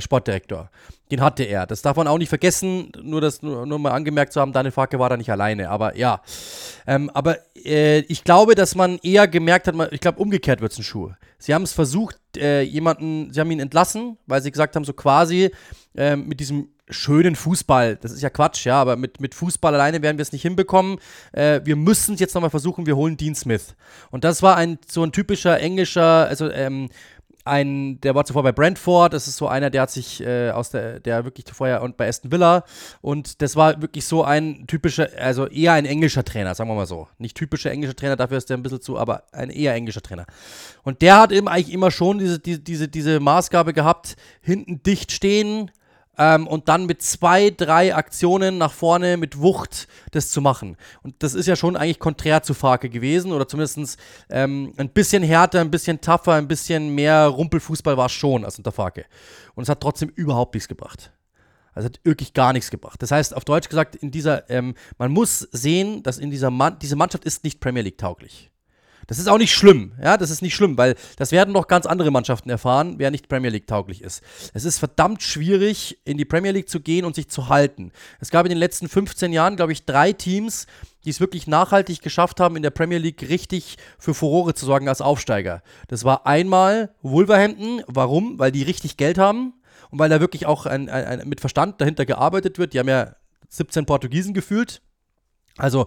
[0.00, 0.68] Sportdirektor.
[1.10, 1.66] Den hatte er.
[1.66, 4.72] Das darf man auch nicht vergessen, nur das nur, nur mal angemerkt zu haben, Daniel
[4.72, 5.70] Farke war da nicht alleine.
[5.70, 6.20] Aber ja.
[6.86, 10.78] Ähm, aber äh, ich glaube, dass man eher gemerkt hat, ich glaube, umgekehrt wird es
[10.78, 11.10] ein Schuh.
[11.38, 14.92] Sie haben es versucht, äh, jemanden, sie haben ihn entlassen, weil sie gesagt haben, so
[14.92, 15.50] quasi
[15.96, 20.02] äh, mit diesem schönen Fußball, das ist ja Quatsch, ja, aber mit, mit Fußball alleine
[20.02, 20.98] werden wir es nicht hinbekommen.
[21.32, 23.74] Äh, wir müssen es jetzt nochmal versuchen, wir holen Dean Smith.
[24.10, 26.88] Und das war ein so ein typischer englischer, also ähm,
[27.48, 30.70] ein, der war zuvor bei Brentford, das ist so einer, der hat sich äh, aus
[30.70, 32.64] der, der wirklich vorher und bei Aston Villa
[33.00, 36.86] und das war wirklich so ein typischer, also eher ein englischer Trainer, sagen wir mal
[36.86, 37.08] so.
[37.18, 40.26] Nicht typischer englischer Trainer, dafür ist der ein bisschen zu, aber ein eher englischer Trainer.
[40.82, 45.12] Und der hat eben eigentlich immer schon diese, diese, diese, diese Maßgabe gehabt, hinten dicht
[45.12, 45.70] stehen,
[46.18, 50.76] ähm, und dann mit zwei, drei Aktionen nach vorne mit Wucht das zu machen.
[51.02, 53.98] Und das ist ja schon eigentlich konträr zu Farke gewesen oder zumindest
[54.28, 58.58] ähm, ein bisschen härter, ein bisschen tougher, ein bisschen mehr Rumpelfußball war es schon als
[58.58, 59.06] unter Farke.
[59.54, 61.12] Und es hat trotzdem überhaupt nichts gebracht.
[61.72, 63.00] Also hat wirklich gar nichts gebracht.
[63.00, 66.78] Das heißt, auf Deutsch gesagt, in dieser, ähm, man muss sehen, dass in dieser Man
[66.80, 68.50] diese Mannschaft ist nicht Premier League tauglich.
[69.08, 71.86] Das ist auch nicht schlimm, ja, das ist nicht schlimm, weil das werden noch ganz
[71.86, 74.22] andere Mannschaften erfahren, wer nicht Premier League tauglich ist.
[74.52, 77.90] Es ist verdammt schwierig, in die Premier League zu gehen und sich zu halten.
[78.20, 80.66] Es gab in den letzten 15 Jahren, glaube ich, drei Teams,
[81.04, 84.90] die es wirklich nachhaltig geschafft haben, in der Premier League richtig für Furore zu sorgen
[84.90, 85.62] als Aufsteiger.
[85.88, 87.82] Das war einmal Wolverhampton.
[87.86, 88.38] Warum?
[88.38, 89.54] Weil die richtig Geld haben
[89.90, 92.74] und weil da wirklich auch ein, ein, ein, mit Verstand dahinter gearbeitet wird.
[92.74, 93.14] Die haben ja
[93.48, 94.82] 17 Portugiesen gefühlt.
[95.58, 95.86] Also,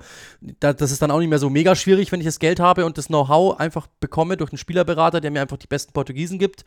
[0.59, 2.85] da, das ist dann auch nicht mehr so mega schwierig, wenn ich das Geld habe
[2.85, 6.65] und das Know-how einfach bekomme durch einen Spielerberater, der mir einfach die besten Portugiesen gibt.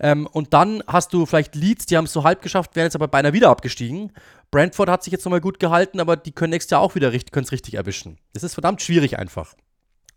[0.00, 2.96] Ähm, und dann hast du vielleicht Leeds, die haben es so halb geschafft, werden jetzt
[2.96, 4.12] aber beinahe wieder abgestiegen.
[4.50, 7.50] Brentford hat sich jetzt nochmal gut gehalten, aber die können nächstes Jahr auch wieder richtig,
[7.52, 8.18] richtig erwischen.
[8.34, 9.54] Das ist verdammt schwierig einfach.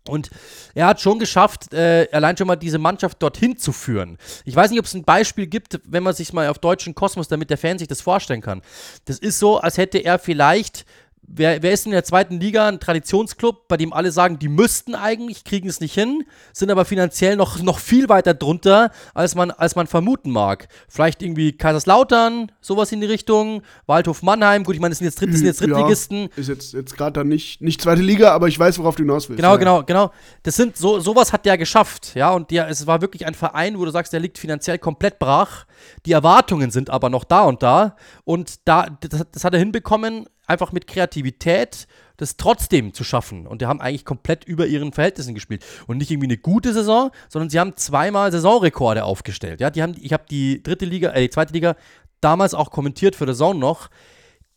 [0.08, 0.30] Und
[0.74, 4.18] er hat schon geschafft, äh, allein schon mal diese Mannschaft dorthin zu führen.
[4.44, 7.28] Ich weiß nicht, ob es ein Beispiel gibt, wenn man sich mal auf deutschen Kosmos,
[7.28, 8.62] damit der Fan sich das vorstellen kann.
[9.04, 10.84] Das ist so, als hätte er vielleicht
[11.28, 14.94] Wer, wer, ist in der zweiten Liga ein Traditionsclub, bei dem alle sagen, die müssten
[14.94, 19.50] eigentlich, kriegen es nicht hin, sind aber finanziell noch, noch viel weiter drunter, als man,
[19.50, 20.68] als man vermuten mag.
[20.88, 25.20] Vielleicht irgendwie Kaiserslautern, sowas in die Richtung, Waldhof Mannheim, gut, ich meine, das sind jetzt,
[25.20, 26.22] Dritt, das sind jetzt Drittligisten.
[26.22, 29.02] Ja, ist jetzt, jetzt gerade dann nicht, nicht zweite Liga, aber ich weiß, worauf du
[29.02, 29.38] hinaus willst.
[29.38, 29.56] Genau, ja.
[29.56, 30.12] genau, genau.
[30.44, 33.78] Das sind, so, sowas hat der geschafft, ja, und der, es war wirklich ein Verein,
[33.78, 35.66] wo du sagst, der liegt finanziell komplett brach.
[36.04, 37.96] Die Erwartungen sind aber noch da und da.
[38.24, 41.86] Und da, das, das hat er hinbekommen, einfach mit Kreativität
[42.16, 43.46] das trotzdem zu schaffen.
[43.46, 45.64] Und die haben eigentlich komplett über ihren Verhältnissen gespielt.
[45.86, 49.60] Und nicht irgendwie eine gute Saison, sondern sie haben zweimal Saisonrekorde aufgestellt.
[49.60, 51.76] Ja, die haben, ich habe die dritte Liga, äh, die zweite Liga
[52.20, 53.88] damals auch kommentiert für der Saison noch.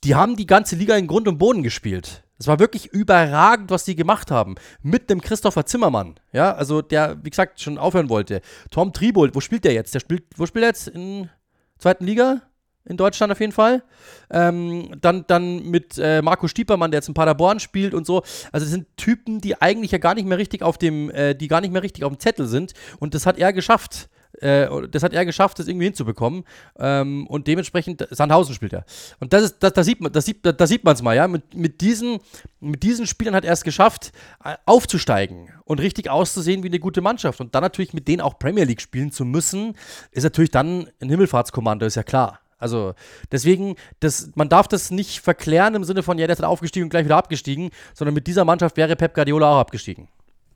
[0.03, 2.23] Die haben die ganze Liga in Grund und Boden gespielt.
[2.37, 4.55] Es war wirklich überragend, was die gemacht haben.
[4.81, 6.15] Mit dem Christopher Zimmermann.
[6.31, 8.39] Ja, also der, wie gesagt, schon aufhören wollte.
[8.71, 9.93] Tom Tribold, wo spielt der jetzt?
[9.93, 10.87] Der spielt, wo spielt er jetzt?
[10.87, 11.29] In
[11.77, 12.41] zweiten Liga?
[12.89, 13.83] In Deutschland auf jeden Fall.
[14.29, 18.23] Ähm, dann, dann mit äh, Marco Stiepermann, der jetzt in Paderborn spielt und so.
[18.51, 21.47] Also das sind Typen, die eigentlich ja gar nicht mehr richtig auf dem, äh, die
[21.47, 22.73] gar nicht mehr richtig auf dem Zettel sind.
[22.99, 24.09] Und das hat er geschafft.
[24.41, 26.43] Äh, das hat er geschafft, das irgendwie hinzubekommen.
[26.77, 28.85] Ähm, und dementsprechend, Sandhausen spielt er.
[29.19, 31.27] Und das ist, das, das sieht man, das sieht, das sieht man es mal, ja.
[31.27, 32.19] Mit, mit, diesen,
[32.59, 34.11] mit diesen Spielern hat er es geschafft,
[34.43, 37.41] äh, aufzusteigen und richtig auszusehen wie eine gute Mannschaft.
[37.41, 39.75] Und dann natürlich mit denen auch Premier League spielen zu müssen,
[40.11, 42.39] ist natürlich dann ein Himmelfahrtskommando, ist ja klar.
[42.59, 42.93] Also
[43.31, 46.83] deswegen, das, man darf das nicht verklären im Sinne von, ja, der ist dann aufgestiegen
[46.83, 50.09] und gleich wieder abgestiegen, sondern mit dieser Mannschaft wäre Pep Guardiola auch abgestiegen.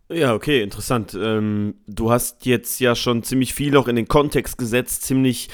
[0.10, 1.18] Ja, okay, interessant.
[1.20, 5.50] Ähm, du hast jetzt ja schon ziemlich viel auch in den Kontext gesetzt, ziemlich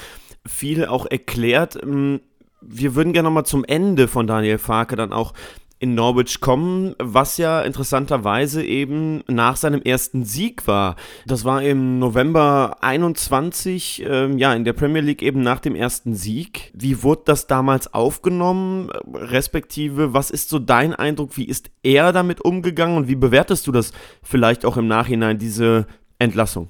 [0.46, 1.78] viel auch erklärt.
[1.82, 2.20] Ähm,
[2.60, 5.32] wir würden gerne nochmal zum Ende von Daniel Farke dann auch
[5.80, 10.94] in Norwich kommen, was ja interessanterweise eben nach seinem ersten Sieg war.
[11.26, 16.14] Das war im November 21, ähm, ja, in der Premier League eben nach dem ersten
[16.14, 16.70] Sieg.
[16.74, 18.90] Wie wurde das damals aufgenommen?
[19.14, 21.38] Respektive, was ist so dein Eindruck?
[21.38, 25.86] Wie ist er damit umgegangen und wie bewertest du das vielleicht auch im Nachhinein, diese
[26.18, 26.68] Entlassung?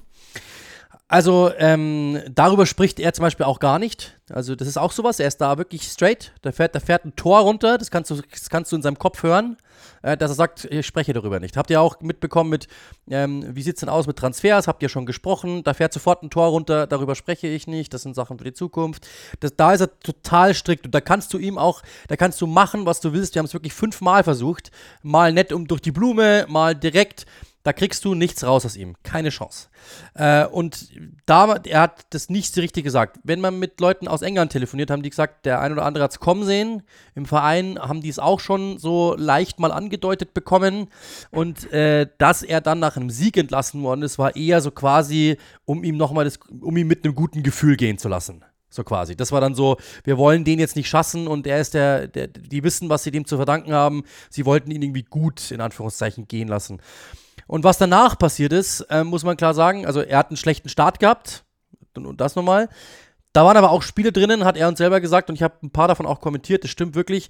[1.11, 4.17] Also ähm, darüber spricht er zum Beispiel auch gar nicht.
[4.29, 5.19] Also das ist auch sowas.
[5.19, 6.31] Er ist da wirklich straight.
[6.41, 7.77] Da fährt, da fährt ein Tor runter.
[7.77, 9.57] Das kannst du, das kannst du in seinem Kopf hören,
[10.03, 11.57] äh, dass er sagt, ich spreche darüber nicht.
[11.57, 12.69] Habt ihr auch mitbekommen mit,
[13.09, 14.69] ähm, wie sieht es denn aus mit Transfers?
[14.69, 15.65] Habt ihr schon gesprochen?
[15.65, 16.87] Da fährt sofort ein Tor runter.
[16.87, 17.93] Darüber spreche ich nicht.
[17.93, 19.05] Das sind Sachen für die Zukunft.
[19.41, 20.85] Das, da ist er total strikt.
[20.85, 23.35] Und da kannst du ihm auch, da kannst du machen, was du willst.
[23.35, 24.71] Wir haben es wirklich fünfmal versucht.
[25.03, 27.25] Mal nett um durch die Blume, mal direkt.
[27.63, 28.95] Da kriegst du nichts raus aus ihm.
[29.03, 29.69] Keine Chance.
[30.15, 30.89] Äh, und
[31.25, 33.19] da, er hat das nicht so richtig gesagt.
[33.23, 36.11] Wenn man mit Leuten aus England telefoniert, haben die gesagt, der ein oder andere hat
[36.11, 36.81] es kommen sehen.
[37.13, 40.87] Im Verein haben die es auch schon so leicht mal angedeutet bekommen.
[41.29, 45.37] Und äh, dass er dann nach einem Sieg entlassen worden ist, war eher so quasi,
[45.65, 48.43] um ihm nochmal das, um ihm mit einem guten Gefühl gehen zu lassen.
[48.73, 49.17] So quasi.
[49.17, 52.27] Das war dann so, wir wollen den jetzt nicht schassen und er ist der, der,
[52.27, 54.03] die wissen, was sie dem zu verdanken haben.
[54.29, 56.81] Sie wollten ihn irgendwie gut, in Anführungszeichen, gehen lassen.
[57.51, 60.69] Und was danach passiert ist, äh, muss man klar sagen, also er hat einen schlechten
[60.69, 61.43] Start gehabt
[61.97, 62.69] und das nochmal.
[63.33, 65.69] Da waren aber auch Spiele drinnen, hat er uns selber gesagt und ich habe ein
[65.69, 67.27] paar davon auch kommentiert, das stimmt wirklich.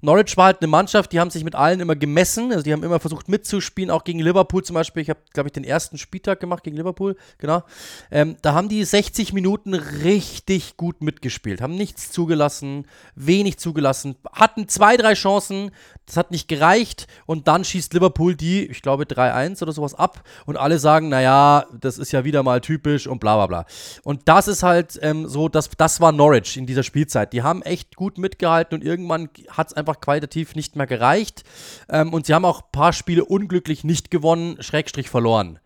[0.00, 2.82] Norwich war halt eine Mannschaft, die haben sich mit allen immer gemessen, also die haben
[2.82, 5.02] immer versucht mitzuspielen, auch gegen Liverpool zum Beispiel.
[5.02, 7.62] Ich habe, glaube ich, den ersten Spieltag gemacht gegen Liverpool, genau.
[8.10, 14.68] Ähm, da haben die 60 Minuten richtig gut mitgespielt, haben nichts zugelassen, wenig zugelassen, hatten
[14.68, 15.70] zwei, drei Chancen,
[16.10, 20.22] das hat nicht gereicht und dann schießt Liverpool die, ich glaube, 3-1 oder sowas ab
[20.44, 23.66] und alle sagen, naja, das ist ja wieder mal typisch und bla bla bla.
[24.02, 27.32] Und das ist halt ähm, so, das, das war Norwich in dieser Spielzeit.
[27.32, 31.42] Die haben echt gut mitgehalten und irgendwann hat es einfach qualitativ nicht mehr gereicht.
[31.88, 35.58] Ähm, und sie haben auch ein paar Spiele unglücklich nicht gewonnen, Schrägstrich verloren.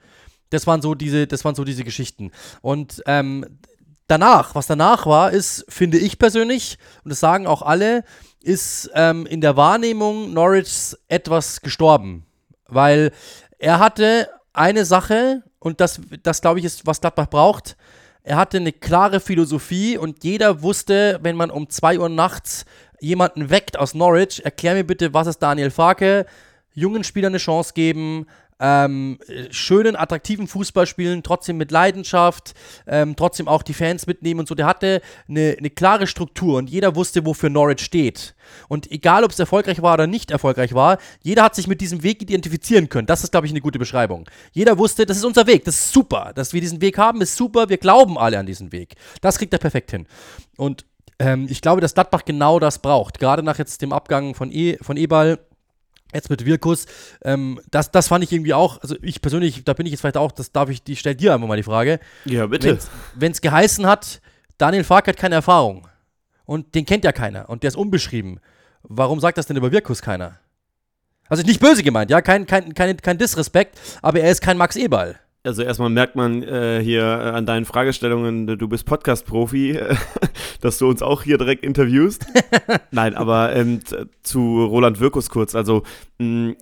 [0.51, 2.31] Das waren so diese, das waren so diese Geschichten.
[2.63, 3.59] Und ähm,
[4.07, 8.05] danach, was danach war, ist, finde ich persönlich, und das sagen auch alle,
[8.41, 12.27] ist ähm, in der Wahrnehmung Norwichs etwas gestorben.
[12.69, 13.13] Weil
[13.59, 17.77] er hatte eine Sache, und das, das glaube ich, ist, was Gladbach braucht.
[18.23, 22.65] Er hatte eine klare Philosophie und jeder wusste, wenn man um 2 Uhr nachts
[23.01, 26.27] jemanden weckt aus Norwich, erklär mir bitte, was ist Daniel Farke?
[26.75, 28.27] Jungen Spielern eine Chance geben,
[28.61, 29.19] ähm,
[29.51, 32.55] schönen, attraktiven Fußball spielen, trotzdem mit Leidenschaft,
[32.87, 34.55] ähm, trotzdem auch die Fans mitnehmen und so.
[34.55, 38.35] Der hatte eine, eine klare Struktur und jeder wusste, wofür Norwich steht.
[38.69, 42.03] Und egal, ob es erfolgreich war oder nicht erfolgreich war, jeder hat sich mit diesem
[42.03, 43.07] Weg identifizieren können.
[43.07, 44.29] Das ist, glaube ich, eine gute Beschreibung.
[44.53, 46.33] Jeder wusste, das ist unser Weg, das ist super.
[46.35, 47.69] Dass wir diesen Weg haben, ist super.
[47.69, 48.95] Wir glauben alle an diesen Weg.
[49.21, 50.07] Das kriegt er perfekt hin.
[50.57, 50.85] Und
[51.19, 53.19] ähm, ich glaube, dass Gladbach genau das braucht.
[53.19, 55.39] Gerade nach jetzt dem Abgang von, e von Ebal
[56.15, 56.87] Jetzt mit Wirkus,
[57.25, 60.17] ähm, das, das fand ich irgendwie auch, also ich persönlich, da bin ich jetzt vielleicht
[60.17, 61.99] auch, das darf ich, die stell dir einfach mal die Frage.
[62.25, 62.79] Ja, bitte.
[63.17, 64.21] Wenn es geheißen hat,
[64.57, 65.89] Daniel Fark hat keine Erfahrung
[66.45, 68.39] und den kennt ja keiner und der ist unbeschrieben,
[68.85, 70.39] warum sagt das denn über Wirkus keiner?
[71.29, 74.77] Also nicht böse gemeint, ja, kein, kein, kein, kein Disrespekt, aber er ist kein Max
[74.77, 75.17] Eberl.
[75.45, 79.95] Also erstmal merkt man äh, hier äh, an deinen Fragestellungen, du bist Podcast-Profi, äh,
[80.63, 82.25] dass du uns auch hier direkt interviewst.
[82.91, 83.81] Nein, aber ähm,
[84.23, 85.55] zu Roland Wirkus kurz.
[85.55, 85.83] Also
[86.19, 86.55] mh,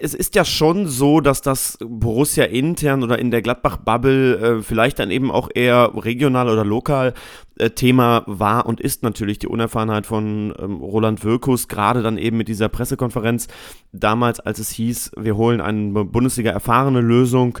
[0.00, 4.98] es ist ja schon so, dass das Borussia intern oder in der Gladbach-Bubble äh, vielleicht
[4.98, 7.14] dann eben auch eher regional oder lokal
[7.58, 12.36] äh, Thema war und ist natürlich die Unerfahrenheit von ähm, Roland Wirkus, gerade dann eben
[12.36, 13.46] mit dieser Pressekonferenz
[13.92, 17.58] damals, als es hieß, wir holen eine Bundesliga-erfahrene Lösung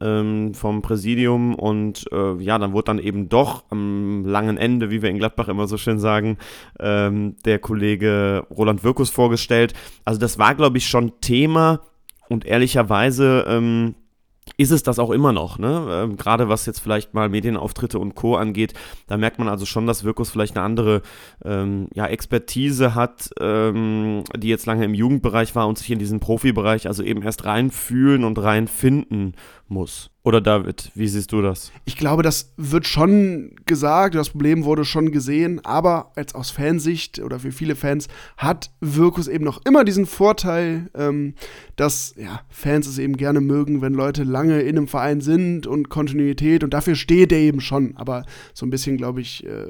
[0.00, 5.02] ähm, vom Präsidium und äh, ja, dann wurde dann eben doch am langen Ende, wie
[5.02, 6.38] wir in Gladbach immer so schön sagen,
[6.80, 9.74] ähm, der Kollege Roland Wirkus vorgestellt.
[10.04, 11.80] Also das war, glaube ich, schon Thema
[12.28, 13.94] und ehrlicherweise ähm,
[14.56, 15.86] ist es das auch immer noch, ne?
[15.90, 18.36] Ähm, Gerade was jetzt vielleicht mal Medienauftritte und Co.
[18.36, 18.74] angeht,
[19.06, 21.02] da merkt man also schon, dass Wirkus vielleicht eine andere
[21.44, 26.20] ähm, ja, Expertise hat, ähm, die jetzt lange im Jugendbereich war und sich in diesen
[26.20, 29.34] Profibereich also eben erst reinfühlen und reinfinden
[29.72, 30.10] muss.
[30.24, 31.72] Oder David, wie siehst du das?
[31.84, 37.18] Ich glaube, das wird schon gesagt, das Problem wurde schon gesehen, aber jetzt aus Fansicht
[37.18, 38.06] oder für viele Fans
[38.36, 41.34] hat Wirkus eben noch immer diesen Vorteil, ähm,
[41.74, 45.88] dass ja, Fans es eben gerne mögen, wenn Leute lange in einem Verein sind und
[45.88, 47.96] Kontinuität und dafür steht er eben schon.
[47.96, 49.66] Aber so ein bisschen, glaube ich, äh,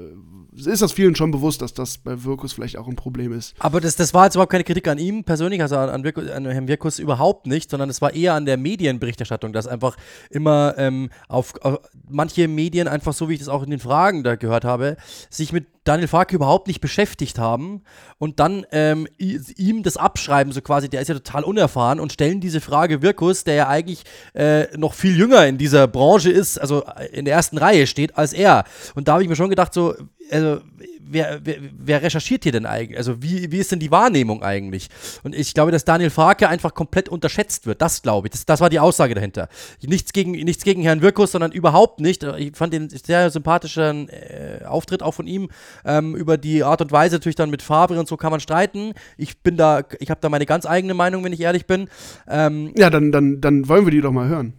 [0.55, 3.55] ist das vielen schon bewusst, dass das bei Wirkus vielleicht auch ein Problem ist.
[3.59, 6.45] Aber das, das war jetzt überhaupt keine Kritik an ihm persönlich, also an, Wirkus, an
[6.47, 9.97] Herrn Wirkus überhaupt nicht, sondern es war eher an der Medienberichterstattung, dass einfach
[10.31, 14.23] immer ähm, auf, auf, manche Medien einfach so, wie ich das auch in den Fragen
[14.25, 14.97] da gehört habe,
[15.31, 17.83] sich mit Daniel Farke überhaupt nicht beschäftigt haben
[18.19, 22.41] und dann ähm, ihm das abschreiben, so quasi, der ist ja total unerfahren und stellen
[22.41, 24.05] diese Frage Wirkus, der ja eigentlich
[24.35, 28.33] äh, noch viel jünger in dieser Branche ist, also in der ersten Reihe steht als
[28.33, 28.65] er.
[28.95, 29.95] Und da habe ich mir schon gedacht, so,
[30.31, 30.61] also
[31.05, 32.99] wer, wer, wer recherchiert hier denn eigentlich?
[32.99, 34.89] Also wie, wie ist denn die Wahrnehmung eigentlich?
[35.23, 37.83] Und ich glaube, dass Daniel Farke einfach komplett unterschätzt wird.
[37.83, 38.33] Das glaube ich.
[38.33, 39.49] Das, das war die Aussage dahinter.
[39.83, 42.23] Nichts gegen, nichts gegen Herrn Wirkus, sondern überhaupt nicht.
[42.23, 45.51] Ich fand den sehr sympathischen äh, Auftritt auch von ihm.
[45.85, 48.93] Ähm, über die Art und Weise natürlich dann mit Favre und so kann man streiten.
[49.17, 51.89] Ich bin da, ich habe da meine ganz eigene Meinung, wenn ich ehrlich bin.
[52.29, 54.55] Ähm, Ja, dann, dann, dann wollen wir die doch mal hören.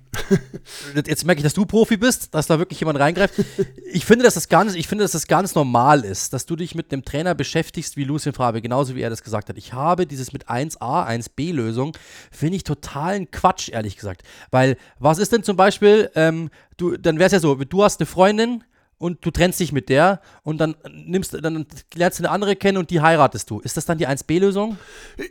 [1.05, 3.33] Jetzt merke ich, dass du Profi bist, dass da wirklich jemand reingreift.
[3.91, 6.75] Ich finde, dass das ganz, ich finde, dass das ganz normal ist, dass du dich
[6.75, 9.57] mit einem Trainer beschäftigst wie Lucien Favre, genauso wie er das gesagt hat.
[9.57, 11.95] Ich habe dieses mit 1a, 1b-Lösung,
[12.31, 14.23] finde ich totalen Quatsch, ehrlich gesagt.
[14.51, 17.99] Weil, was ist denn zum Beispiel, ähm, du, dann wäre es ja so, du hast
[17.99, 18.63] eine Freundin,
[19.03, 22.77] und du trennst dich mit der und dann nimmst dann lernst du eine andere kennen
[22.77, 23.59] und die heiratest du.
[23.59, 24.77] Ist das dann die 1B-Lösung?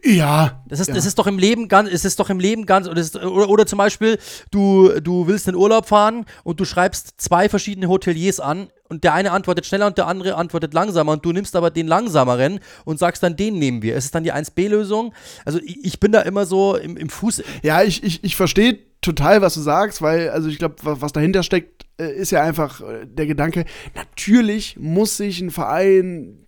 [0.05, 0.62] Ja.
[0.68, 0.95] Das ist, ja.
[0.95, 3.49] das ist doch im Leben ganz, es ist doch im Leben ganz, oder, ist, oder,
[3.49, 4.18] oder zum Beispiel,
[4.51, 9.14] du, du willst in Urlaub fahren und du schreibst zwei verschiedene Hoteliers an und der
[9.14, 12.99] eine antwortet schneller und der andere antwortet langsamer und du nimmst aber den langsameren und
[12.99, 13.97] sagst dann, den nehmen wir.
[13.97, 15.14] Ist es dann die 1B-Lösung?
[15.47, 17.43] Also ich, ich bin da immer so im, im Fuß.
[17.62, 21.12] Ja, ich, ich, ich verstehe total, was du sagst, weil, also ich glaube, was, was
[21.14, 23.64] dahinter steckt, äh, ist ja einfach äh, der Gedanke,
[23.95, 26.47] natürlich muss sich ein Verein,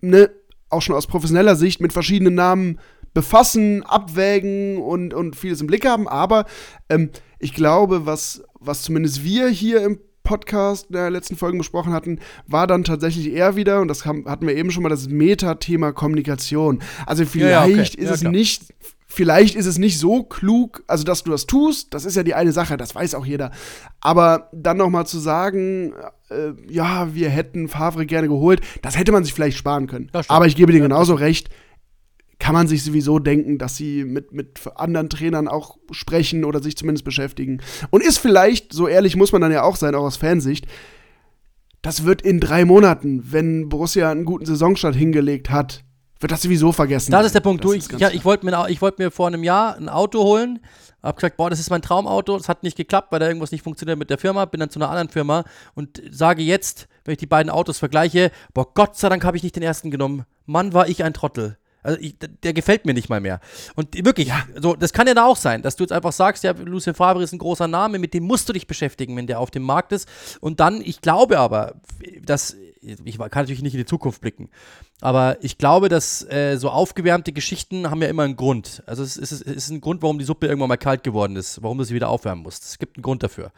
[0.00, 0.28] ne,
[0.68, 2.80] auch schon aus professioneller Sicht mit verschiedenen Namen
[3.14, 6.46] befassen, abwägen und, und vieles im Blick haben, aber
[6.88, 11.92] ähm, ich glaube, was, was zumindest wir hier im Podcast in der letzten Folge besprochen
[11.92, 15.08] hatten, war dann tatsächlich eher wieder, und das haben, hatten wir eben schon mal, das
[15.08, 16.80] Meta-Thema Kommunikation.
[17.06, 17.80] Also vielleicht Ja, okay.
[17.82, 18.32] ist Ja, es klar.
[18.32, 18.62] nicht
[19.08, 22.34] vielleicht ist es nicht so klug, also dass du das tust, das ist ja die
[22.34, 23.50] eine Sache, das weiß auch jeder.
[24.00, 25.94] Aber dann noch mal zu sagen,
[26.28, 30.10] äh, ja, wir hätten Favre gerne geholt, das hätte man sich vielleicht sparen können.
[30.28, 31.48] Aber ich gebe dir genauso recht,
[32.38, 36.76] kann man sich sowieso denken, dass sie mit, mit anderen Trainern auch sprechen oder sich
[36.76, 37.62] zumindest beschäftigen.
[37.90, 40.66] Und ist vielleicht, so ehrlich muss man dann ja auch sein, auch aus Fansicht,
[41.82, 45.84] das wird in drei Monaten, wenn Borussia einen guten Saisonstart hingelegt hat,
[46.20, 47.12] wird das sowieso vergessen.
[47.12, 47.62] Das ist der Punkt.
[47.62, 49.76] Du, Das ich, ist ganz ja, ich wollte mir, ich wollt mir vor einem Jahr
[49.76, 50.60] ein Auto holen.
[51.02, 52.36] Hab gesagt, boah, das ist mein Traumauto.
[52.36, 54.44] Das hat nicht geklappt, weil da irgendwas nicht funktioniert mit der Firma.
[54.46, 58.30] Bin dann zu einer anderen Firma und sage jetzt, wenn ich die beiden Autos vergleiche,
[58.54, 60.24] boah, Gott sei Dank habe ich nicht den ersten genommen.
[60.46, 61.58] Mann, war ich ein Trottel.
[61.86, 63.40] Also ich, der gefällt mir nicht mal mehr.
[63.76, 66.52] Und wirklich, so, das kann ja da auch sein, dass du jetzt einfach sagst, ja,
[66.52, 69.50] Lucien Favre ist ein großer Name, mit dem musst du dich beschäftigen, wenn der auf
[69.50, 70.08] dem Markt ist.
[70.40, 71.76] Und dann, ich glaube aber,
[72.22, 72.56] dass,
[72.86, 74.48] ich kann natürlich nicht in die Zukunft blicken,
[75.00, 78.82] aber ich glaube, dass äh, so aufgewärmte Geschichten haben ja immer einen Grund.
[78.86, 81.62] Also es ist, es ist ein Grund, warum die Suppe irgendwann mal kalt geworden ist,
[81.62, 82.64] warum du sie wieder aufwärmen musst.
[82.64, 83.52] Es gibt einen Grund dafür.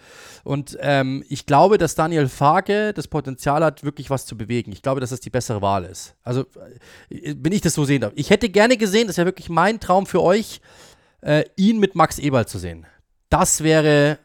[0.45, 4.73] Und ähm, ich glaube, dass Daniel Farke das Potenzial hat, wirklich was zu bewegen.
[4.73, 6.15] Ich glaube, dass das die bessere Wahl ist.
[6.25, 6.43] Also,
[7.11, 8.13] äh, wenn ich das so sehen darf.
[8.17, 10.61] Ich hätte gerne gesehen, das ist ja wirklich mein Traum für euch,
[11.21, 12.87] äh, ihn mit Max Eberl zu sehen.
[13.29, 14.19] Das wäre,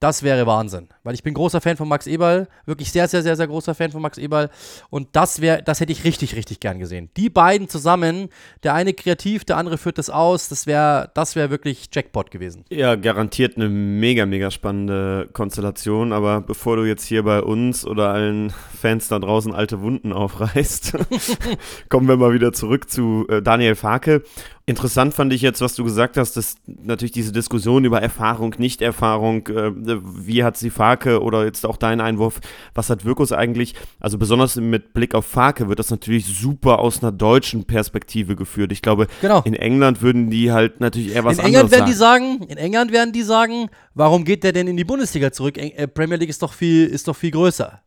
[0.00, 0.88] das wäre Wahnsinn.
[1.02, 3.90] Weil ich bin großer Fan von Max Eberl, wirklich sehr, sehr, sehr, sehr großer Fan
[3.90, 4.50] von Max Eberl.
[4.90, 7.10] Und das wäre, das hätte ich richtig, richtig gern gesehen.
[7.16, 8.28] Die beiden zusammen,
[8.62, 12.64] der eine kreativ, der andere führt das aus, das wäre, das wäre wirklich Jackpot gewesen.
[12.70, 16.12] Ja, garantiert eine mega, mega spannende Konstellation.
[16.12, 20.98] Aber bevor du jetzt hier bei uns oder allen Fans da draußen alte Wunden aufreißt,
[21.88, 24.22] kommen wir mal wieder zurück zu äh, Daniel Farke.
[24.66, 29.46] Interessant fand ich jetzt, was du gesagt hast, dass natürlich diese Diskussion über Erfahrung, Nicht-Erfahrung,
[29.48, 32.40] äh, wie hat sie Farke oder jetzt auch dein Einwurf,
[32.74, 33.74] was hat Wirkus eigentlich?
[34.00, 38.72] Also besonders mit Blick auf Farke wird das natürlich super aus einer deutschen Perspektive geführt.
[38.72, 39.42] Ich glaube, Genau.
[39.44, 42.38] in England würden die halt natürlich eher was in England anderes werden die sagen.
[42.38, 45.58] sagen, in England werden die sagen, warum geht der denn in die Bundesliga zurück?
[45.58, 47.82] Äh, Premier League ist doch viel, ist doch viel größer.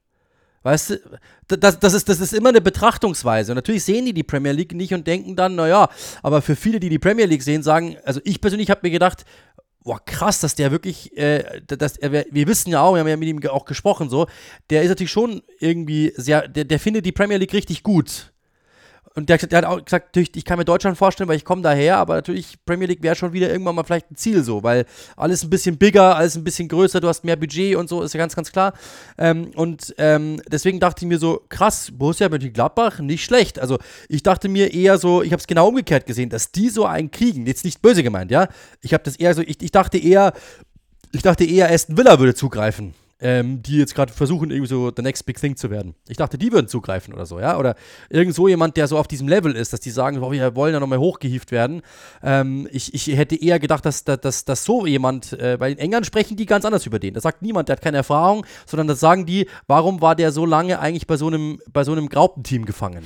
[0.67, 0.99] Weißt du,
[1.47, 3.53] Da- das, das, ist, das ist immer eine Betrachtungsweise.
[3.53, 5.87] Und natürlich sehen die die Premier League nicht und denken dann, naja,
[6.21, 9.23] aber für viele, die die Premier League sehen, sagen, also ich persönlich habe mir gedacht,
[9.85, 13.15] boah, krass, dass der wirklich, äh, dass er, wir wissen ja auch, wir haben ja
[13.15, 14.27] mit ihm auch gesprochen, so,
[14.69, 18.33] der ist natürlich schon irgendwie sehr, der, der findet die Premier League richtig gut.
[19.17, 21.63] Und der, der hat auch gesagt, natürlich, ich kann mir Deutschland vorstellen, weil ich komme
[21.63, 24.85] daher, aber natürlich Premier League wäre schon wieder irgendwann mal vielleicht ein Ziel so, weil
[25.15, 28.13] alles ein bisschen bigger, alles ein bisschen größer, du hast mehr Budget und so, ist
[28.13, 28.73] ja ganz, ganz klar.
[29.17, 33.57] Ähm, und ähm, deswegen dachte ich mir so, krass, Borussia Mönchengladbach, nicht schlecht.
[33.57, 36.85] Also ich dachte mir eher so, ich habe es genau umgekehrt gesehen, dass die so
[36.85, 38.49] einen kriegen, jetzt nicht böse gemeint, ja.
[38.81, 40.33] Ich habe das eher so, ich, ich dachte eher,
[41.11, 42.93] ich dachte eher, Aston Villa würde zugreifen.
[43.19, 45.95] Ähm, die jetzt gerade versuchen, irgendwie so the next big thing zu werden.
[46.07, 47.57] Ich dachte, die würden zugreifen oder so, ja.
[47.57, 47.75] Oder
[48.09, 50.73] irgend so jemand, der so auf diesem Level ist, dass die sagen, oh, wir wollen
[50.73, 51.81] ja nochmal hochgehievt werden.
[52.21, 56.05] Ähm, ich, ich hätte eher gedacht, dass, dass, dass, so jemand, äh, weil in England
[56.05, 57.15] sprechen die ganz anders über den.
[57.15, 60.45] Da sagt niemand, der hat keine Erfahrung, sondern das sagen die, warum war der so
[60.45, 63.03] lange eigentlich bei so einem, bei so einem Graupenteam gefangen?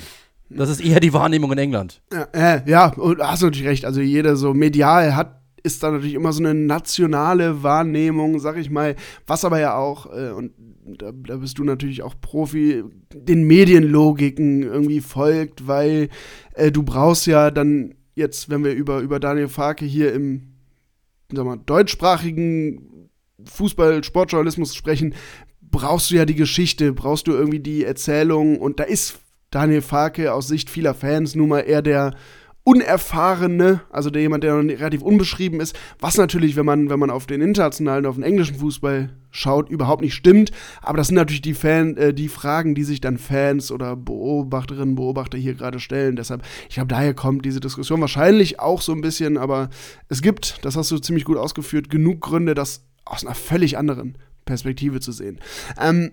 [0.50, 2.02] Das ist eher die Wahrnehmung in England.
[2.12, 3.86] Ja, äh, ja, und hast natürlich recht.
[3.86, 8.70] Also jeder so medial hat ist da natürlich immer so eine nationale Wahrnehmung, sag ich
[8.70, 8.96] mal,
[9.28, 10.54] was aber ja auch, äh, und
[10.84, 12.84] da, da bist du natürlich auch Profi,
[13.14, 16.10] den Medienlogiken irgendwie folgt, weil
[16.54, 20.54] äh, du brauchst ja dann jetzt, wenn wir über, über Daniel Farke hier im
[21.32, 23.10] sag mal, deutschsprachigen
[23.46, 25.16] Fußball, Sportjournalismus sprechen,
[25.62, 30.34] brauchst du ja die Geschichte, brauchst du irgendwie die Erzählung und da ist Daniel Farke
[30.34, 32.16] aus Sicht vieler Fans nun mal eher der
[32.64, 37.10] Unerfahrene, also der jemand, der noch relativ unbeschrieben ist, was natürlich, wenn man, wenn man
[37.10, 40.52] auf den internationalen, auf den englischen Fußball schaut, überhaupt nicht stimmt.
[40.82, 44.96] Aber das sind natürlich die, Fan, äh, die Fragen, die sich dann Fans oder Beobachterinnen,
[44.96, 46.16] Beobachter hier gerade stellen.
[46.16, 49.70] Deshalb, ich glaube, daher kommt diese Diskussion wahrscheinlich auch so ein bisschen, aber
[50.08, 54.18] es gibt, das hast du ziemlich gut ausgeführt, genug Gründe, das aus einer völlig anderen
[54.46, 55.40] Perspektive zu sehen.
[55.80, 56.12] Ähm,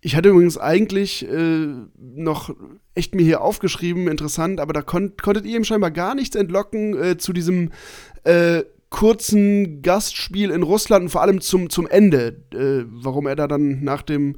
[0.00, 2.54] ich hatte übrigens eigentlich äh, noch
[2.94, 7.00] echt mir hier aufgeschrieben, interessant, aber da kon konntet ihr ihm scheinbar gar nichts entlocken
[7.00, 7.70] äh, zu diesem
[8.24, 13.46] äh, kurzen Gastspiel in Russland und vor allem zum, zum Ende, äh, warum er da
[13.46, 14.36] dann nach dem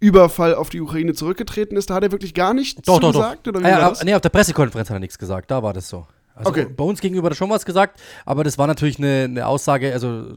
[0.00, 1.88] Überfall auf die Ukraine zurückgetreten ist.
[1.88, 3.46] Da hat er wirklich gar nichts Doch, doch, gesagt?
[3.46, 3.52] doch.
[3.52, 5.50] Oder wie Ah, ja, nee, auf der Pressekonferenz hat er nichts gesagt.
[5.50, 6.06] Da war das so.
[6.36, 6.66] Also Okay.
[6.66, 9.92] bei uns gegenüber hat er schon was gesagt, aber das war natürlich eine, eine Aussage,
[9.94, 10.36] also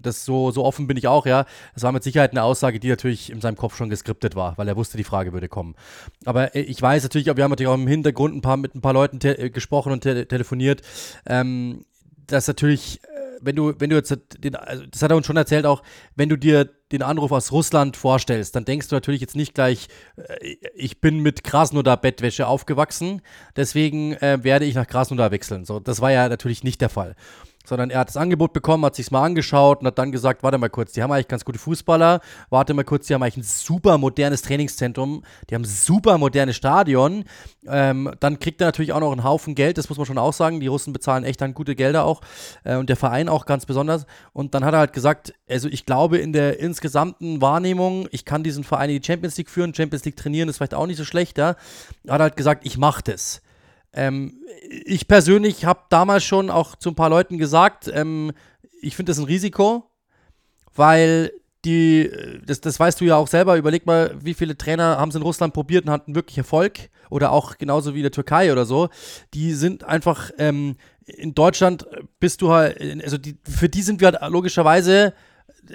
[0.00, 1.46] das- so, so offen bin ich auch, ja.
[1.74, 4.68] Das war mit Sicherheit eine Aussage, die natürlich in seinem Kopf schon geskriptet war, weil
[4.68, 5.74] er wusste, die Frage würde kommen.
[6.24, 8.80] Aber äh, ich weiß natürlich, wir haben natürlich auch im Hintergrund ein paar, mit ein
[8.80, 10.82] paar Leuten te äh, gesprochen und te telefoniert,
[11.26, 11.84] ähm,
[12.28, 13.00] dass natürlich,
[13.40, 15.82] wenn du, wenn du jetzt den, also das hat er uns schon erzählt auch,
[16.14, 19.88] wenn du dir den Anruf aus Russland vorstellst, dann denkst du natürlich jetzt nicht gleich,
[20.16, 23.22] äh, ich bin mit Krasnodar-Bettwäsche aufgewachsen,
[23.56, 25.64] deswegen äh, werde ich nach Krasnodar wechseln.
[25.64, 27.16] So, das war ja natürlich nicht der Fall.
[27.66, 30.58] Sondern er hat das Angebot bekommen, hat sich's mal angeschaut und hat dann gesagt, warte
[30.58, 33.42] mal kurz, die haben eigentlich ganz gute Fußballer, warte mal kurz, die haben eigentlich ein
[33.42, 37.24] super modernes Trainingszentrum, die haben ein super modernes Stadion.
[37.66, 40.32] Ähm, dann kriegt er natürlich auch noch einen Haufen Geld, das muss man schon auch
[40.32, 40.60] sagen.
[40.60, 42.20] Die Russen bezahlen echt dann gute Gelder auch
[42.64, 44.06] äh, und der Verein auch ganz besonders.
[44.32, 48.42] Und dann hat er halt gesagt, also ich glaube in der insgesamten Wahrnehmung, ich kann
[48.42, 51.04] diesen Verein in die Champions League führen, Champions League trainieren, ist vielleicht auch nicht so
[51.04, 51.56] schlecht, ja.
[52.04, 53.40] Er hat halt gesagt, ich mache das.
[53.96, 54.40] Ähm,
[54.84, 58.32] ich persönlich habe damals schon auch zu ein paar Leuten gesagt, ähm,
[58.80, 59.90] ich finde das ein Risiko,
[60.74, 61.32] weil
[61.64, 62.10] die,
[62.44, 65.22] das, das weißt du ja auch selber, überleg mal, wie viele Trainer haben es in
[65.22, 68.88] Russland probiert und hatten wirklich Erfolg oder auch genauso wie in der Türkei oder so.
[69.34, 70.76] Die sind einfach, ähm,
[71.06, 71.86] in Deutschland
[72.20, 75.14] bist du halt, also die, für die sind wir halt logischerweise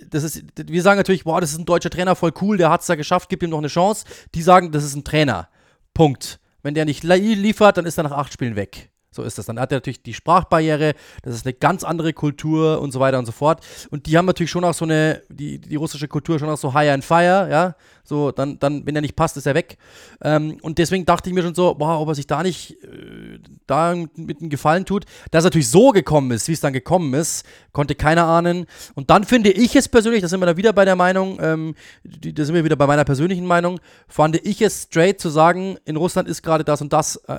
[0.09, 2.81] das ist, wir sagen natürlich, boah, das ist ein deutscher Trainer, voll cool, der hat
[2.81, 4.05] es da geschafft, gib ihm noch eine Chance.
[4.33, 5.49] Die sagen, das ist ein Trainer.
[5.93, 6.39] Punkt.
[6.63, 8.89] Wenn der nicht li- liefert, dann ist er nach acht Spielen weg.
[9.13, 9.45] So ist das.
[9.45, 10.93] Dann hat er natürlich die Sprachbarriere,
[11.23, 13.61] das ist eine ganz andere Kultur und so weiter und so fort.
[13.89, 16.73] Und die haben natürlich schon auch so eine, die, die russische Kultur schon auch so
[16.73, 17.75] high and fire, ja.
[18.03, 19.77] So, dann, dann, wenn er nicht passt, ist er weg.
[20.23, 23.39] Ähm, und deswegen dachte ich mir schon so, boah, ob er sich da nicht äh,
[23.67, 25.05] da mit einem Gefallen tut.
[25.31, 28.65] Dass er natürlich so gekommen ist, wie es dann gekommen ist, konnte keiner ahnen.
[28.95, 31.75] Und dann finde ich es persönlich, da sind wir da wieder bei der Meinung, ähm,
[32.03, 35.95] da sind wir wieder bei meiner persönlichen Meinung, fand ich es straight zu sagen, in
[35.95, 37.37] Russland ist gerade das und das, äh,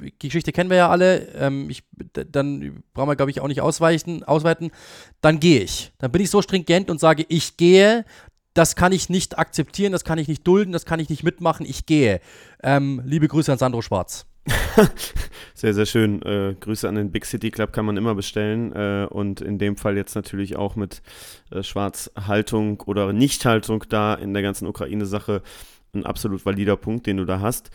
[0.00, 3.60] die Geschichte kennen wir ja alle, ähm, ich, dann brauchen wir, glaube ich, auch nicht
[3.60, 4.70] ausweichen, ausweiten,
[5.20, 5.92] dann gehe ich.
[5.98, 8.04] Dann bin ich so stringent und sage, ich gehe,
[8.54, 11.66] das kann ich nicht akzeptieren, das kann ich nicht dulden, das kann ich nicht mitmachen,
[11.66, 12.20] ich gehe.
[12.62, 14.26] Ähm, liebe Grüße an Sandro Schwarz.
[15.54, 16.22] Sehr, sehr schön.
[16.22, 18.72] Äh, Grüße an den Big City Club kann man immer bestellen.
[18.72, 21.02] Äh, und in dem Fall jetzt natürlich auch mit
[21.50, 25.42] äh, Schwarzhaltung oder Nichthaltung da in der ganzen Ukraine-Sache
[25.94, 27.70] ein absolut valider Punkt, den du da hast.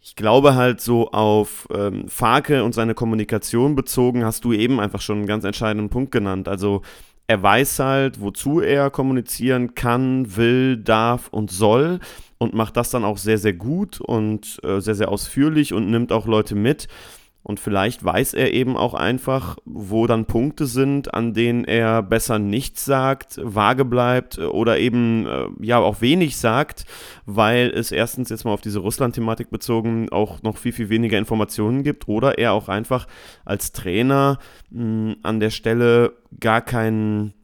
[0.00, 5.00] Ich glaube halt so auf ähm, Farke und seine Kommunikation bezogen hast du eben einfach
[5.00, 6.46] schon einen ganz entscheidenden Punkt genannt.
[6.46, 6.82] Also
[7.26, 12.00] er weiß halt, wozu er kommunizieren kann, will, darf und soll
[12.38, 16.12] und macht das dann auch sehr, sehr gut und äh, sehr, sehr ausführlich und nimmt
[16.12, 16.88] auch Leute mit.
[17.44, 22.38] Und vielleicht weiß er eben auch einfach, wo dann Punkte sind, an denen er besser
[22.38, 26.86] nichts sagt, vage bleibt äh, oder eben äh, ja auch wenig sagt,
[27.26, 31.82] weil es erstens jetzt mal auf diese Russland-Thematik bezogen auch noch viel, viel weniger Informationen
[31.82, 33.06] gibt oder er auch einfach
[33.44, 34.38] als Trainer
[34.70, 37.34] mh, an der Stelle gar keinen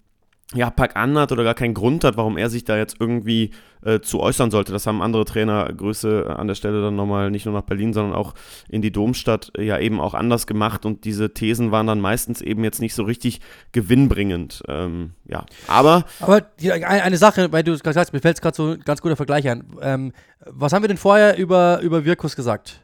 [0.54, 3.52] ja, Pack an hat oder gar keinen Grund hat, warum er sich da jetzt irgendwie
[3.84, 4.72] äh, zu äußern sollte.
[4.72, 8.14] Das haben andere Trainer, Grüße an der Stelle dann nochmal nicht nur nach Berlin, sondern
[8.14, 8.34] auch
[8.68, 12.40] in die Domstadt äh, ja eben auch anders gemacht und diese Thesen waren dann meistens
[12.40, 13.40] eben jetzt nicht so richtig
[13.70, 14.62] gewinnbringend.
[14.66, 18.36] Ähm, ja, aber Aber die, eine, eine Sache, weil du es gerade sagst, mir fällt
[18.36, 19.64] es gerade so ein ganz guter Vergleich ein.
[19.80, 20.12] Ähm,
[20.46, 22.80] was haben wir denn vorher über, über Wirkus gesagt?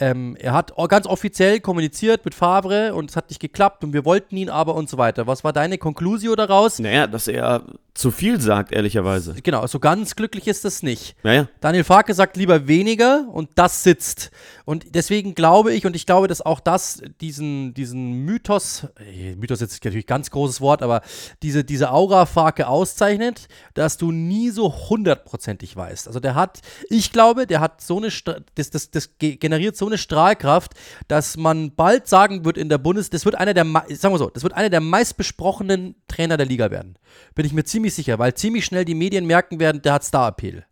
[0.00, 4.04] Ähm, er hat ganz offiziell kommuniziert mit Favre und es hat nicht geklappt und wir
[4.04, 5.26] wollten ihn aber und so weiter.
[5.26, 6.78] Was war deine Konklusio daraus?
[6.78, 7.64] Naja, dass er
[7.98, 9.34] zu viel sagt, ehrlicherweise.
[9.42, 11.16] Genau, so ganz glücklich ist das nicht.
[11.24, 11.48] Naja.
[11.60, 14.30] Daniel Farke sagt lieber weniger und das sitzt.
[14.64, 19.62] Und deswegen glaube ich, und ich glaube, dass auch das diesen, diesen Mythos, äh, Mythos
[19.62, 21.02] ist natürlich ein ganz großes Wort, aber
[21.42, 26.06] diese, diese Aura Farke auszeichnet, dass du nie so hundertprozentig weißt.
[26.06, 26.60] Also der hat,
[26.90, 28.10] ich glaube, der hat so eine,
[28.54, 30.72] das, das, das generiert so eine Strahlkraft,
[31.08, 34.30] dass man bald sagen wird in der Bundes, das wird einer der, sagen wir so,
[34.30, 36.96] das wird einer der meistbesprochenen Trainer der Liga werden.
[37.34, 40.64] Bin ich mir ziemlich sicher, weil ziemlich schnell die Medien merken werden, der hat Star-Appeal.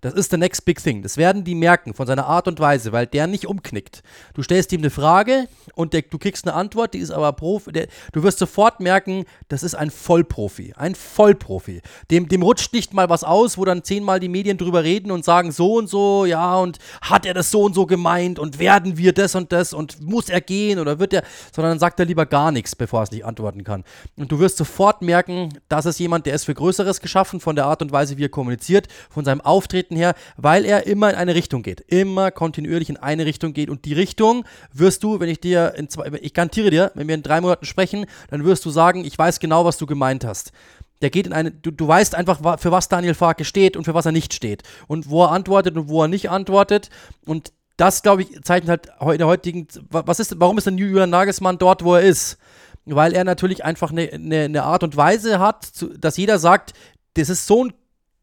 [0.00, 1.02] Das ist the next big thing.
[1.02, 4.02] Das werden die merken von seiner Art und Weise, weil der nicht umknickt.
[4.34, 7.72] Du stellst ihm eine Frage und der, du kriegst eine Antwort, die ist aber Profi.
[7.72, 10.74] Der, du wirst sofort merken, das ist ein Vollprofi.
[10.76, 11.82] Ein Vollprofi.
[12.10, 15.24] Dem, dem rutscht nicht mal was aus, wo dann zehnmal die Medien drüber reden und
[15.24, 18.96] sagen, so und so, ja, und hat er das so und so gemeint und werden
[18.98, 21.22] wir das und das und muss er gehen oder wird er,
[21.52, 23.84] sondern dann sagt er lieber gar nichts, bevor er es nicht antworten kann.
[24.16, 27.66] Und du wirst sofort merken, das ist jemand, der ist für Größeres geschaffen, von der
[27.66, 31.16] Art und Weise, wie er kommuniziert, von seinem Auftreten Auftreten her, weil er immer in
[31.16, 31.80] eine Richtung geht.
[31.80, 33.70] Immer kontinuierlich in eine Richtung geht.
[33.70, 37.14] Und die Richtung wirst du, wenn ich dir in zwei, ich garantiere dir, wenn wir
[37.14, 40.52] in drei Monaten sprechen, dann wirst du sagen, ich weiß genau, was du gemeint hast.
[41.00, 43.94] Der geht in eine, du, du weißt einfach, für was Daniel Farke steht und für
[43.94, 44.62] was er nicht steht.
[44.88, 46.90] Und wo er antwortet und wo er nicht antwortet.
[47.24, 51.10] Und das, glaube ich, zeichnet halt in der heutigen, was ist, warum ist der Julian
[51.10, 52.38] Nagelsmann dort, wo er ist?
[52.84, 56.72] Weil er natürlich einfach eine, eine, eine Art und Weise hat, dass jeder sagt,
[57.14, 57.74] das ist so ein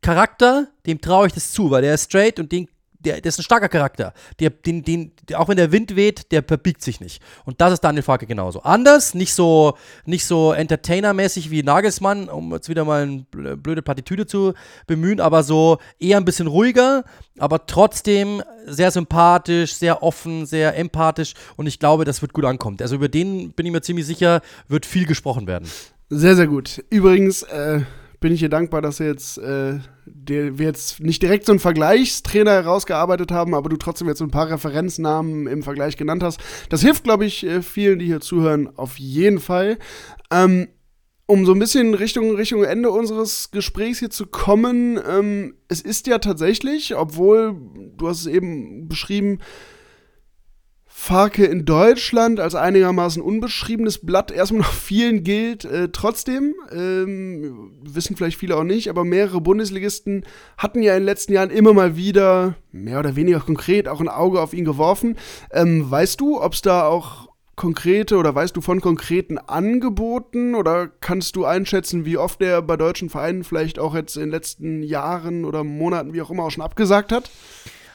[0.05, 2.67] Charakter, dem traue ich das zu, weil der ist straight und den,
[2.99, 4.13] der, der ist ein starker Charakter.
[4.39, 7.23] Der, den, den, auch wenn der Wind weht, der verbiegt sich nicht.
[7.43, 8.61] Und das ist Daniel Farke genauso.
[8.61, 9.75] Anders, nicht so,
[10.05, 14.53] nicht so Entertainer-mäßig wie Nagelsmann, um jetzt wieder mal eine blöde Partitüde zu
[14.85, 17.03] bemühen, aber so eher ein bisschen ruhiger,
[17.39, 22.77] aber trotzdem sehr sympathisch, sehr offen, sehr empathisch und ich glaube, das wird gut ankommen.
[22.79, 25.67] Also über den bin ich mir ziemlich sicher, wird viel gesprochen werden.
[26.11, 26.83] Sehr, sehr gut.
[26.91, 27.81] Übrigens, äh
[28.25, 29.77] bin ich dir dankbar, dass wir jetzt, äh,
[30.07, 34.23] der, wir jetzt nicht direkt so einen Vergleichstrainer herausgearbeitet haben, aber du trotzdem jetzt so
[34.23, 36.39] ein paar Referenznamen im Vergleich genannt hast.
[36.69, 39.77] Das hilft, glaube ich, äh, vielen, die hier zuhören, auf jeden Fall.
[40.31, 40.69] Ähm,
[41.27, 46.07] um so ein bisschen Richtung, Richtung Ende unseres Gesprächs hier zu kommen, ähm, es ist
[46.07, 47.55] ja tatsächlich, obwohl,
[47.95, 49.37] du hast es eben beschrieben,
[50.97, 55.65] Farke in Deutschland als einigermaßen unbeschriebenes Blatt erstmal noch vielen gilt.
[55.65, 60.25] Äh, trotzdem, ähm, wissen vielleicht viele auch nicht, aber mehrere Bundesligisten
[60.57, 64.07] hatten ja in den letzten Jahren immer mal wieder, mehr oder weniger konkret, auch ein
[64.07, 65.17] Auge auf ihn geworfen.
[65.51, 70.87] Ähm, weißt du, ob es da auch konkrete oder weißt du von konkreten Angeboten oder
[70.87, 74.81] kannst du einschätzen, wie oft er bei deutschen Vereinen vielleicht auch jetzt in den letzten
[74.81, 77.29] Jahren oder Monaten, wie auch immer, auch schon abgesagt hat?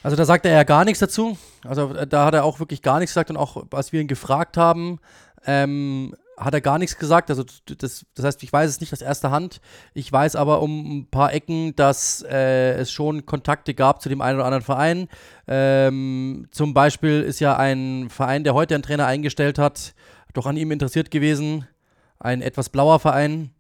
[0.03, 1.37] Also da sagt er ja gar nichts dazu.
[1.65, 4.09] Also äh, da hat er auch wirklich gar nichts gesagt und auch als wir ihn
[4.09, 4.99] gefragt haben,
[5.47, 7.29] ähm, hat er gar nichts gesagt.
[7.29, 9.61] Also das, das heißt, ich weiß es nicht aus erster Hand.
[9.93, 14.23] Ich weiß aber um ein paar Ecken, dass äh, es schon Kontakte gab zu dem
[14.23, 15.09] einen oder anderen Verein.
[15.47, 19.95] Ähm, zum Beispiel ist ja ein Verein, der heute einen Trainer eingestellt hat,
[20.33, 21.67] doch an ihm interessiert gewesen.
[22.19, 23.51] Ein etwas blauer Verein,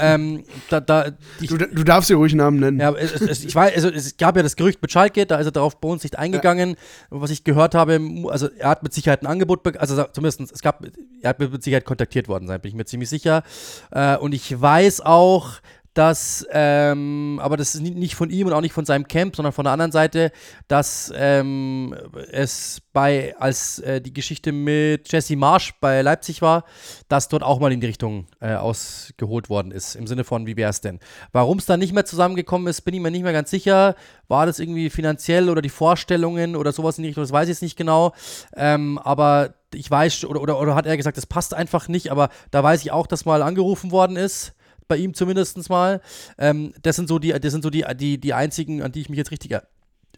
[0.00, 1.06] ähm, da, da,
[1.40, 2.78] ich, du, du, darfst dir ruhig Namen nennen.
[2.78, 5.46] Ja, es, es, ich weiß, also es gab ja das Gerücht mit Schalke, da ist
[5.46, 6.70] er darauf bei uns nicht eingegangen.
[6.70, 6.76] Ja.
[7.10, 10.84] Was ich gehört habe, also er hat mit Sicherheit ein Angebot, also zumindest, es gab,
[11.22, 13.42] er hat mit Sicherheit kontaktiert worden sein, bin ich mir ziemlich sicher.
[13.90, 15.54] Äh, und ich weiß auch,
[15.98, 19.52] dass, ähm, aber das ist nicht von ihm und auch nicht von seinem Camp, sondern
[19.52, 20.30] von der anderen Seite,
[20.68, 21.92] dass ähm,
[22.30, 26.62] es bei, als äh, die Geschichte mit Jesse Marsch bei Leipzig war,
[27.08, 30.56] dass dort auch mal in die Richtung äh, ausgeholt worden ist, im Sinne von, wie
[30.56, 31.00] wäre es denn?
[31.32, 33.96] Warum es dann nicht mehr zusammengekommen ist, bin ich mir nicht mehr ganz sicher.
[34.28, 37.54] War das irgendwie finanziell oder die Vorstellungen oder sowas in die Richtung, das weiß ich
[37.54, 38.12] jetzt nicht genau.
[38.54, 42.28] Ähm, aber ich weiß, oder, oder, oder hat er gesagt, das passt einfach nicht, aber
[42.52, 44.54] da weiß ich auch, dass mal angerufen worden ist
[44.88, 46.00] bei ihm zumindest mal.
[46.38, 49.08] Ähm, das sind so die, das sind so die, die, die einzigen, an die ich
[49.08, 49.56] mich jetzt richtig,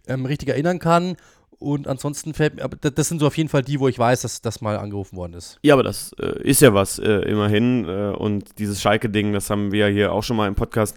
[0.07, 1.17] ähm, richtig erinnern kann.
[1.61, 4.23] Und ansonsten fällt mir, aber das sind so auf jeden Fall die, wo ich weiß,
[4.23, 5.59] dass das mal angerufen worden ist.
[5.63, 7.87] Ja, aber das äh, ist ja was, äh, immerhin.
[7.87, 10.97] Äh, und dieses Schalke-Ding, das haben wir ja hier auch schon mal im Podcast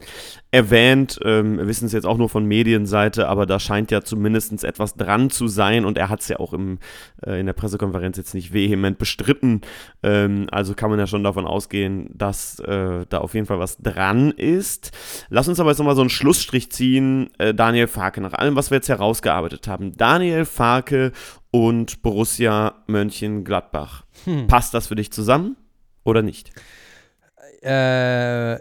[0.53, 1.19] erwähnt.
[1.23, 4.93] Ähm, wir wissen es jetzt auch nur von Medienseite, aber da scheint ja zumindest etwas
[4.93, 5.83] dran zu sein.
[5.83, 6.77] Und er hat es ja auch im,
[7.25, 9.61] äh, in der Pressekonferenz jetzt nicht vehement bestritten.
[10.03, 13.77] Ähm, also kann man ja schon davon ausgehen, dass äh, da auf jeden Fall was
[13.77, 14.91] dran ist.
[15.29, 17.31] Lass uns aber jetzt nochmal so einen Schlussstrich ziehen.
[17.39, 19.97] Äh, Daniel Farke, nach allem, was wir jetzt herausgearbeitet haben.
[19.97, 21.13] Daniel Farke
[21.49, 24.03] und Borussia Mönchengladbach.
[24.25, 24.45] Hm.
[24.45, 25.57] Passt das für dich zusammen
[26.03, 26.51] oder nicht?
[27.63, 28.59] Äh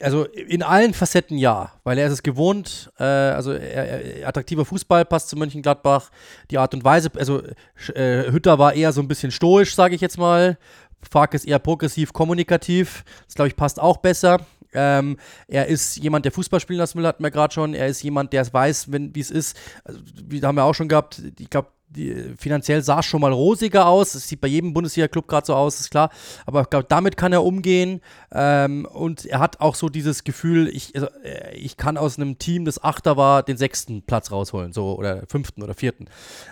[0.00, 4.64] also in allen Facetten ja, weil er ist es gewohnt, äh, also er, er, attraktiver
[4.64, 6.10] Fußball passt zu Mönchengladbach,
[6.50, 7.42] die Art und Weise, also
[7.94, 10.58] äh, Hütter war eher so ein bisschen stoisch, sage ich jetzt mal,
[11.08, 14.38] Fark ist eher progressiv, kommunikativ, das glaube ich passt auch besser.
[14.72, 15.16] Ähm,
[15.48, 17.74] er ist jemand, der Fußball spielen lassen will, hatten wir gerade schon.
[17.74, 19.56] Er ist jemand, der es weiß, wie es ist.
[19.82, 19.98] Also,
[20.28, 21.20] wie haben wir auch schon gehabt.
[21.40, 24.14] Ich glaube, die, finanziell sah es schon mal rosiger aus.
[24.14, 26.10] Es sieht bei jedem Bundesliga-Club gerade so aus, ist klar.
[26.46, 28.00] Aber ich glaube, damit kann er umgehen.
[28.32, 32.38] Ähm, und er hat auch so dieses Gefühl, ich, also, äh, ich kann aus einem
[32.38, 34.72] Team, das Achter war, den sechsten Platz rausholen.
[34.72, 36.06] So, oder fünften oder vierten.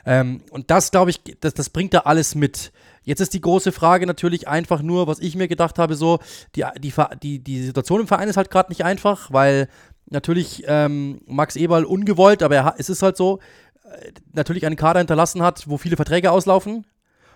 [0.04, 2.72] Ähm, und das, glaube ich, das, das bringt er alles mit.
[3.04, 6.18] Jetzt ist die große Frage natürlich einfach nur, was ich mir gedacht habe, so,
[6.56, 6.92] die, die,
[7.22, 9.68] die, die Situation im Verein ist halt gerade nicht einfach, weil
[10.10, 13.40] natürlich ähm, Max Eberl ungewollt, aber er, es ist halt so,
[14.32, 16.84] natürlich einen Kader hinterlassen hat, wo viele Verträge auslaufen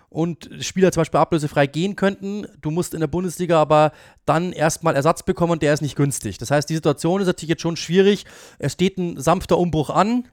[0.09, 2.45] und Spieler zum Beispiel ablösefrei gehen könnten.
[2.61, 3.91] Du musst in der Bundesliga aber
[4.25, 6.37] dann erstmal Ersatz bekommen und der ist nicht günstig.
[6.37, 8.25] Das heißt, die Situation ist natürlich jetzt schon schwierig.
[8.59, 10.29] Es steht ein sanfter Umbruch an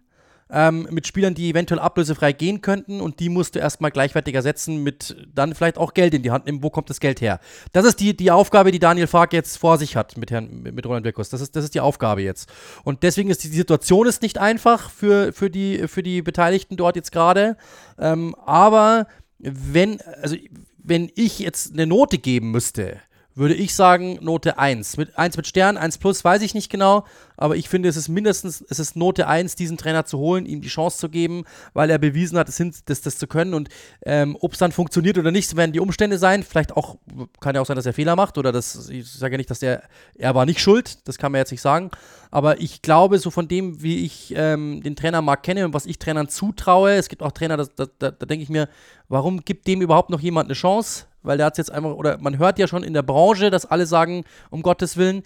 [0.53, 4.83] ähm, mit Spielern, die eventuell ablösefrei gehen könnten und die musst du erstmal gleichwertig ersetzen
[4.83, 6.63] mit dann vielleicht auch Geld in die Hand nehmen.
[6.63, 7.41] Wo kommt das Geld her?
[7.73, 10.87] Das ist die, die Aufgabe, die Daniel Fark jetzt vor sich hat mit, Herrn, mit,
[10.87, 11.29] Roland Wirkus.
[11.29, 12.51] Das ist, das ist die Aufgabe jetzt.
[12.85, 16.77] Und deswegen ist die, die Situation ist nicht einfach für, für, die, für die Beteiligten
[16.77, 17.57] dort jetzt gerade.
[17.99, 19.07] Ähm, aber
[19.39, 20.37] wenn, also
[20.79, 22.99] wenn ich jetzt eine Note geben müsste,
[23.35, 24.97] würde ich sagen Note 1.
[24.97, 27.05] Mit 1 mit Stern, 1 plus, weiß ich nicht genau,
[27.37, 30.61] aber ich finde, es ist mindestens, es ist Note 1, diesen Trainer zu holen, ihm
[30.61, 33.69] die Chance zu geben, weil er bewiesen hat, das, das, das zu können und
[34.05, 36.43] ähm, ob es dann funktioniert oder nicht, werden die Umstände sein.
[36.43, 36.97] Vielleicht auch,
[37.41, 39.63] kann ja auch sein, dass er Fehler macht oder das, ich sage ja nicht, dass
[39.63, 39.83] er,
[40.15, 41.91] er war nicht schuld, das kann man jetzt nicht sagen,
[42.31, 45.87] aber ich glaube, so von dem, wie ich ähm, den Trainer mal kenne und was
[45.87, 48.69] ich Trainern zutraue, es gibt auch Trainer, da, da, da denke ich mir,
[49.09, 51.07] warum gibt dem überhaupt noch jemand eine Chance?
[51.23, 53.67] Weil der hat es jetzt einfach, oder man hört ja schon in der Branche, dass
[53.67, 55.23] alle sagen, um Gottes Willen.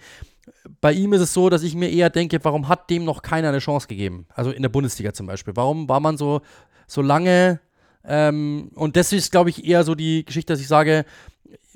[0.81, 3.49] Bei ihm ist es so, dass ich mir eher denke, warum hat dem noch keiner
[3.49, 4.27] eine Chance gegeben?
[4.33, 5.55] Also in der Bundesliga zum Beispiel.
[5.55, 6.41] Warum war man so,
[6.87, 7.59] so lange?
[8.03, 11.05] Ähm, und das ist, glaube ich, eher so die Geschichte, dass ich sage,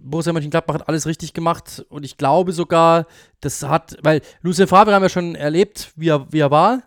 [0.02, 3.06] Borussia Mönchengladbach hat alles richtig gemacht und ich glaube sogar,
[3.42, 6.84] das hat, weil Lucien Favre haben wir schon erlebt, wie er, wie er war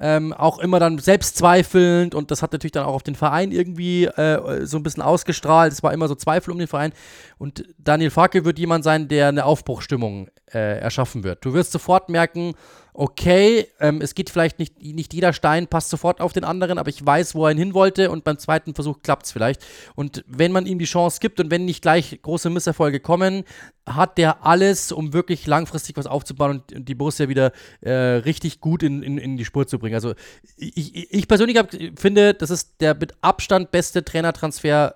[0.00, 4.06] ähm, auch immer dann selbstzweifelnd und das hat natürlich dann auch auf den Verein irgendwie
[4.06, 5.72] äh, so ein bisschen ausgestrahlt.
[5.72, 6.92] Es war immer so Zweifel um den Verein.
[7.38, 11.44] Und Daniel Farke wird jemand sein, der eine Aufbruchstimmung äh, erschaffen wird.
[11.44, 12.54] Du wirst sofort merken,
[12.96, 16.88] okay, ähm, es geht vielleicht nicht, nicht jeder Stein passt sofort auf den anderen, aber
[16.88, 19.66] ich weiß, wo er hin wollte und beim zweiten Versuch klappt es vielleicht.
[19.96, 23.42] Und wenn man ihm die Chance gibt und wenn nicht gleich große Misserfolge kommen,
[23.84, 28.60] hat der alles, um wirklich langfristig was aufzubauen und, und die Borussia wieder äh, richtig
[28.60, 29.96] gut in, in, in die Spur zu bringen.
[29.96, 30.14] Also
[30.56, 34.94] ich, ich persönlich hab, finde, das ist der mit Abstand beste Trainertransfer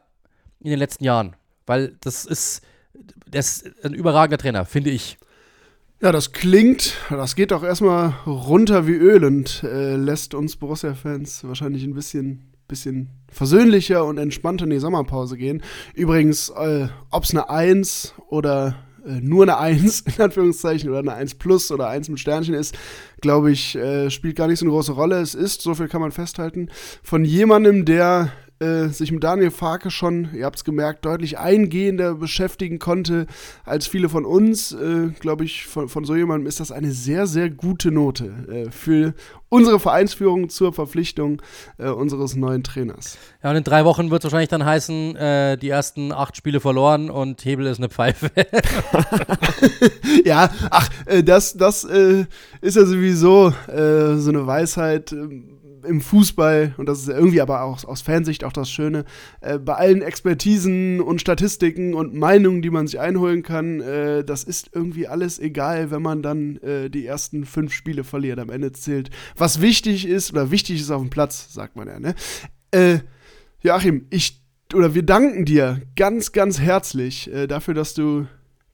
[0.60, 1.34] in den letzten Jahren,
[1.66, 2.62] weil das ist,
[3.28, 5.18] das ist ein überragender Trainer, finde ich.
[6.00, 11.42] Ja, das klingt, das geht doch erstmal runter wie Öl und äh, lässt uns Borussia-Fans
[11.42, 15.60] wahrscheinlich ein bisschen, bisschen versöhnlicher und entspannter in die Sommerpause gehen.
[15.94, 21.14] Übrigens, äh, ob es eine 1 oder äh, nur eine 1 in Anführungszeichen oder eine
[21.14, 22.78] 1 plus oder 1 mit Sternchen ist,
[23.20, 25.20] glaube ich, äh, spielt gar nicht so eine große Rolle.
[25.20, 26.68] Es ist, so viel kann man festhalten,
[27.02, 28.30] von jemandem, der
[28.60, 33.26] äh, sich mit Daniel Farke schon, ihr habt es gemerkt, deutlich eingehender beschäftigen konnte
[33.64, 34.72] als viele von uns.
[34.72, 38.70] Äh, Glaube ich, von, von, so jemandem ist das eine sehr, sehr gute Note äh,
[38.70, 39.14] für
[39.48, 41.40] unsere Vereinsführung zur Verpflichtung
[41.78, 43.16] äh, unseres neuen Trainers.
[43.42, 46.60] Ja, und in drei Wochen wird es wahrscheinlich dann heißen, äh, die ersten acht Spiele
[46.60, 48.30] verloren und Hebel ist eine Pfeife.
[50.24, 50.88] ja, ach,
[51.24, 57.40] das, das ist ja sowieso so eine Weisheit ähm, im Fußball, und das ist irgendwie
[57.40, 59.04] aber auch aus Fansicht auch das Schöne,
[59.40, 64.44] äh, bei allen Expertisen und Statistiken und Meinungen, die man sich einholen kann, äh, das
[64.44, 68.38] ist irgendwie alles egal, wenn man dann äh, die ersten fünf Spiele verliert.
[68.38, 71.98] Am Ende zählt, was wichtig ist oder wichtig ist auf dem Platz, sagt man ja,
[71.98, 72.14] ne?
[72.70, 72.98] Äh,
[73.62, 74.42] Joachim, ich
[74.74, 78.26] oder wir danken dir ganz, ganz herzlich äh, dafür, dass du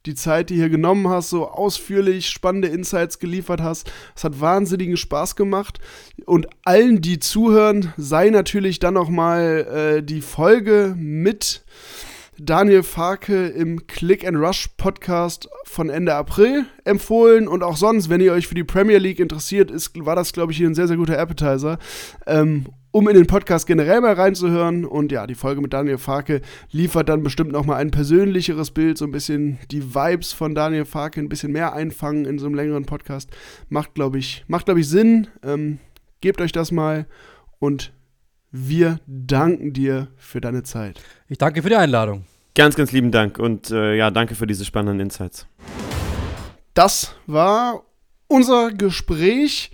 [0.06, 3.90] die Zeit, die hier genommen hast, so ausführlich spannende Insights geliefert hast.
[4.14, 5.78] Es hat wahnsinnigen Spaß gemacht.
[6.26, 11.64] Und allen, die zuhören, sei natürlich dann noch mal äh, die Folge mit
[12.38, 18.20] Daniel Farke im Click and Rush Podcast von Ende April empfohlen und auch sonst, wenn
[18.20, 20.88] ihr euch für die Premier League interessiert, ist, war das, glaube ich, hier ein sehr,
[20.88, 21.78] sehr guter Appetizer.
[22.26, 24.84] Ähm, um in den Podcast generell mal reinzuhören.
[24.84, 29.04] Und ja, die Folge mit Daniel Farke liefert dann bestimmt nochmal ein persönlicheres Bild, so
[29.04, 32.84] ein bisschen die Vibes von Daniel Farke ein bisschen mehr einfangen in so einem längeren
[32.84, 33.30] Podcast.
[33.68, 35.26] Macht, glaube ich, macht, glaube ich, Sinn.
[35.42, 35.80] Ähm,
[36.20, 37.06] gebt euch das mal
[37.58, 37.92] und
[38.52, 41.00] wir danken dir für deine Zeit.
[41.28, 42.26] Ich danke für die Einladung.
[42.54, 45.48] Ganz, ganz lieben Dank und äh, ja, danke für diese spannenden Insights.
[46.74, 47.82] das war
[48.28, 49.72] unser Gespräch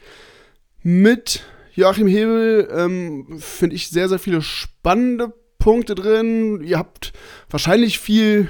[0.83, 1.45] mit
[1.75, 2.69] Joachim Hebel.
[2.75, 6.63] Ähm, Finde ich sehr, sehr viele spannende Punkte drin.
[6.63, 7.13] Ihr habt
[7.49, 8.49] wahrscheinlich viel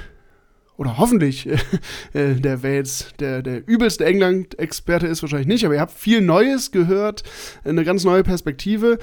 [0.77, 1.47] oder hoffentlich,
[2.13, 6.21] äh, der wer jetzt der, der übelste England-Experte ist, wahrscheinlich nicht, aber ihr habt viel
[6.21, 7.23] Neues gehört,
[7.63, 8.97] eine ganz neue Perspektive.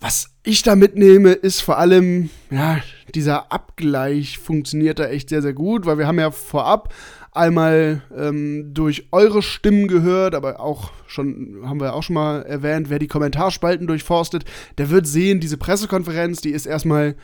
[0.00, 2.78] Was ich da mitnehme, ist vor allem, ja,
[3.16, 6.94] dieser Abgleich funktioniert da echt sehr, sehr gut, weil wir haben ja vorab
[7.38, 12.90] einmal ähm, durch eure Stimmen gehört, aber auch schon, haben wir auch schon mal erwähnt,
[12.90, 14.44] wer die Kommentarspalten durchforstet,
[14.76, 17.14] der wird sehen, diese Pressekonferenz, die ist erstmal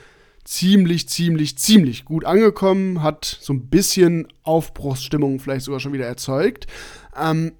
[0.44, 6.66] ziemlich, ziemlich, ziemlich gut angekommen, hat so ein bisschen Aufbruchsstimmung vielleicht sogar schon wieder erzeugt.
[7.20, 7.52] Ähm,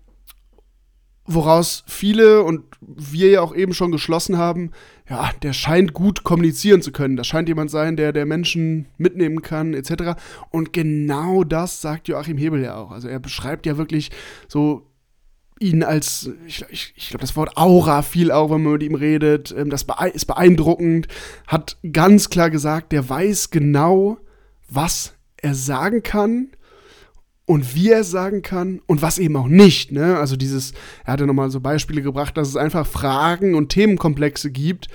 [1.26, 4.70] woraus viele und wir ja auch eben schon geschlossen haben,
[5.08, 7.16] ja, der scheint gut kommunizieren zu können.
[7.16, 10.18] Das scheint jemand sein, der der Menschen mitnehmen kann, etc.
[10.50, 12.90] Und genau das sagt Joachim Hebel ja auch.
[12.90, 14.10] Also er beschreibt ja wirklich
[14.48, 14.90] so
[15.60, 18.94] ihn als, ich, ich, ich glaube, das Wort Aura fiel auch, wenn man mit ihm
[18.94, 19.54] redet.
[19.56, 21.06] Ähm, das ist beeindruckend.
[21.46, 24.16] Hat ganz klar gesagt, der weiß genau,
[24.68, 26.48] was er sagen kann
[27.46, 29.92] und wie er es sagen kann und was eben auch nicht.
[29.92, 30.18] Ne?
[30.18, 30.72] Also dieses,
[31.04, 34.88] er hatte nochmal so Beispiele gebracht, dass es einfach Fragen und Themenkomplexe gibt,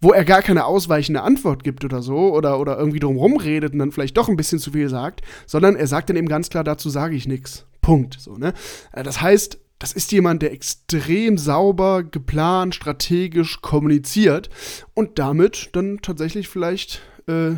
[0.00, 3.78] wo er gar keine ausweichende Antwort gibt oder so oder, oder irgendwie drumherum redet und
[3.78, 6.64] dann vielleicht doch ein bisschen zu viel sagt, sondern er sagt dann eben ganz klar,
[6.64, 7.66] dazu sage ich nichts.
[7.80, 8.18] Punkt.
[8.20, 8.52] So, ne?
[8.92, 14.48] Äh, das heißt, das ist jemand, der extrem sauber, geplant, strategisch kommuniziert
[14.94, 17.52] und damit dann tatsächlich vielleicht, äh,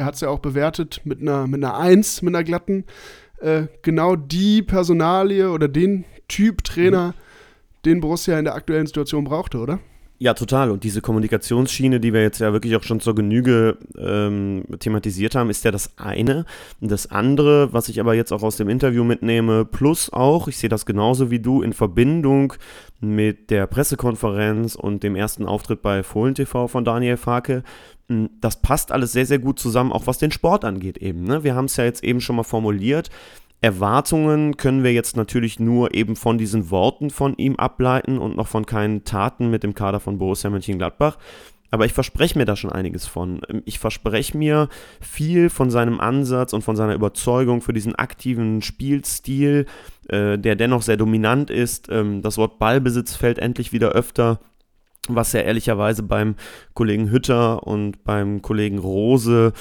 [0.00, 2.84] er hat es ja auch bewertet mit einer, mit einer Eins, mit einer glatten,
[3.40, 7.12] äh, genau die Personalie oder den Typ Trainer, mhm.
[7.84, 9.78] den Borussia in der aktuellen Situation brauchte, oder?
[10.22, 10.70] Ja, total.
[10.70, 15.48] Und diese Kommunikationsschiene, die wir jetzt ja wirklich auch schon zur Genüge ähm, thematisiert haben,
[15.48, 16.44] ist ja das eine.
[16.80, 20.68] Das andere, was ich aber jetzt auch aus dem Interview mitnehme, plus auch, ich sehe
[20.68, 22.52] das genauso wie du, in Verbindung
[23.00, 27.62] mit der Pressekonferenz und dem ersten Auftritt bei Fohlen TV von Daniel Farke,
[28.40, 31.24] das passt alles sehr, sehr gut zusammen, auch was den Sport angeht eben.
[31.24, 31.44] Ne?
[31.44, 33.10] Wir haben es ja jetzt eben schon mal formuliert.
[33.62, 38.48] Erwartungen können wir jetzt natürlich nur eben von diesen Worten von ihm ableiten und noch
[38.48, 41.18] von keinen Taten mit dem Kader von Borussia Mönchengladbach.
[41.70, 43.42] Aber ich verspreche mir da schon einiges von.
[43.64, 44.68] Ich verspreche mir
[45.00, 49.66] viel von seinem Ansatz und von seiner Überzeugung für diesen aktiven Spielstil,
[50.08, 51.88] äh, der dennoch sehr dominant ist.
[51.88, 54.40] Ähm, das Wort Ballbesitz fällt endlich wieder öfter,
[55.14, 56.36] was ja ehrlicherweise beim
[56.74, 59.52] Kollegen Hütter und beim Kollegen Rose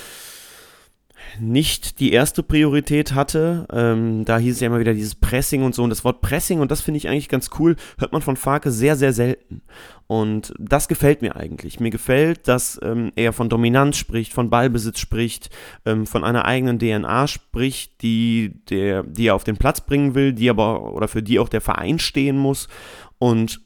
[1.40, 3.68] nicht die erste Priorität hatte.
[3.72, 5.84] Ähm, da hieß es ja immer wieder dieses Pressing und so.
[5.84, 8.72] Und das Wort Pressing, und das finde ich eigentlich ganz cool, hört man von Farke
[8.72, 9.62] sehr, sehr selten.
[10.08, 11.80] Und das gefällt mir eigentlich.
[11.80, 15.50] Mir gefällt, dass ähm, er von Dominanz spricht, von Ballbesitz spricht,
[15.86, 20.34] ähm, von einer eigenen DNA spricht, die, der, die er auf den Platz bringen will,
[20.34, 22.68] die aber oder für die auch der Verein stehen muss.
[23.20, 23.62] Und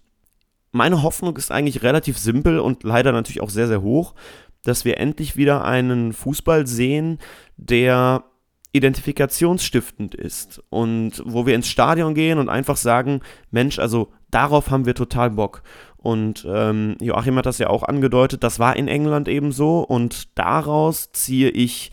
[0.73, 4.13] meine Hoffnung ist eigentlich relativ simpel und leider natürlich auch sehr, sehr hoch
[4.63, 7.19] dass wir endlich wieder einen Fußball sehen,
[7.57, 8.23] der
[8.71, 13.21] identifikationsstiftend ist und wo wir ins Stadion gehen und einfach sagen,
[13.51, 15.61] Mensch, also darauf haben wir total Bock.
[15.97, 20.37] Und ähm, Joachim hat das ja auch angedeutet, das war in England eben so und
[20.37, 21.91] daraus ziehe ich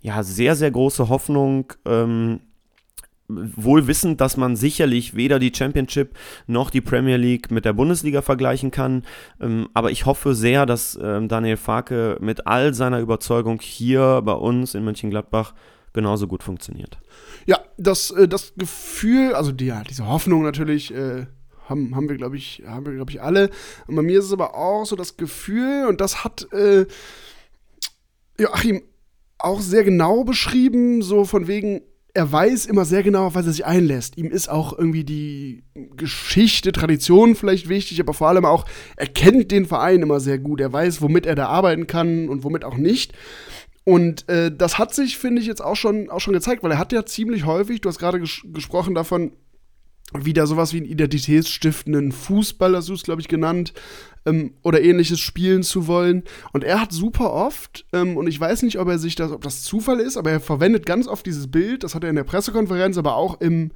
[0.00, 2.40] ja sehr, sehr große Hoffnung, ähm,
[3.28, 6.14] wohl wissend, dass man sicherlich weder die Championship
[6.46, 9.04] noch die Premier League mit der Bundesliga vergleichen kann.
[9.40, 14.34] Ähm, aber ich hoffe sehr, dass ähm, Daniel Farke mit all seiner Überzeugung hier bei
[14.34, 15.54] uns in Mönchengladbach
[15.92, 16.98] genauso gut funktioniert.
[17.46, 20.92] Ja, das, äh, das Gefühl, also die, ja, diese Hoffnung natürlich.
[20.94, 21.26] Äh
[21.68, 23.50] haben, haben wir, glaube ich, haben ich, alle.
[23.86, 26.86] Und bei mir ist es aber auch so das Gefühl, und das hat äh,
[28.38, 28.82] Joachim
[29.38, 31.82] auch sehr genau beschrieben, so von wegen,
[32.16, 34.16] er weiß immer sehr genau, auf was er sich einlässt.
[34.16, 35.64] Ihm ist auch irgendwie die
[35.96, 38.66] Geschichte, Tradition vielleicht wichtig, aber vor allem auch,
[38.96, 40.60] er kennt den Verein immer sehr gut.
[40.60, 43.12] Er weiß, womit er da arbeiten kann und womit auch nicht.
[43.82, 46.78] Und äh, das hat sich, finde ich, jetzt auch schon, auch schon gezeigt, weil er
[46.78, 49.32] hat ja ziemlich häufig, du hast gerade ges gesprochen davon,
[50.18, 53.72] wieder sowas wie einen identitätsstiftenden Fußball, hast du es, glaube ich, genannt,
[54.26, 56.22] ähm, oder ähnliches spielen zu wollen.
[56.52, 59.42] Und er hat super oft, ähm, und ich weiß nicht, ob er sich das, ob
[59.42, 62.24] das Zufall ist, aber er verwendet ganz oft dieses Bild, das hat er in der
[62.24, 63.70] Pressekonferenz, aber auch im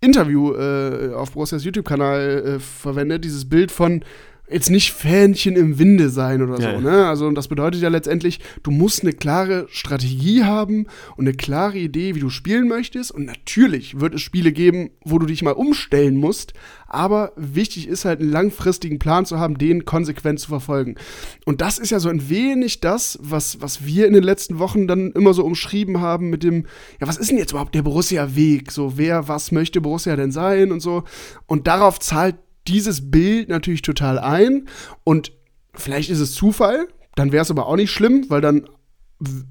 [0.00, 4.02] Interview äh, auf Borussias YouTube-Kanal äh, verwendet, dieses Bild von
[4.50, 6.80] jetzt nicht Fähnchen im Winde sein oder Ja, so.
[6.80, 7.06] Ne?
[7.06, 10.86] Also und das bedeutet ja letztendlich, du musst eine klare Strategie haben
[11.16, 13.10] und eine klare Idee, wie du spielen möchtest.
[13.12, 16.54] Und natürlich wird es Spiele geben, wo du dich mal umstellen musst.
[16.86, 20.96] Aber wichtig ist halt, einen langfristigen Plan zu haben, den konsequent zu verfolgen.
[21.44, 24.88] Und das ist ja so ein wenig das, was, was wir in den letzten Wochen
[24.88, 26.66] dann immer so umschrieben haben mit dem,
[27.00, 28.72] ja, was ist denn jetzt überhaupt der Borussia-Weg?
[28.72, 31.04] So, wer, was möchte Borussia denn sein und so.
[31.46, 32.36] Und darauf zahlt
[32.70, 34.68] dieses Bild natürlich total ein.
[35.04, 35.32] Und
[35.74, 38.68] vielleicht ist es Zufall, dann wäre es aber auch nicht schlimm, weil dann,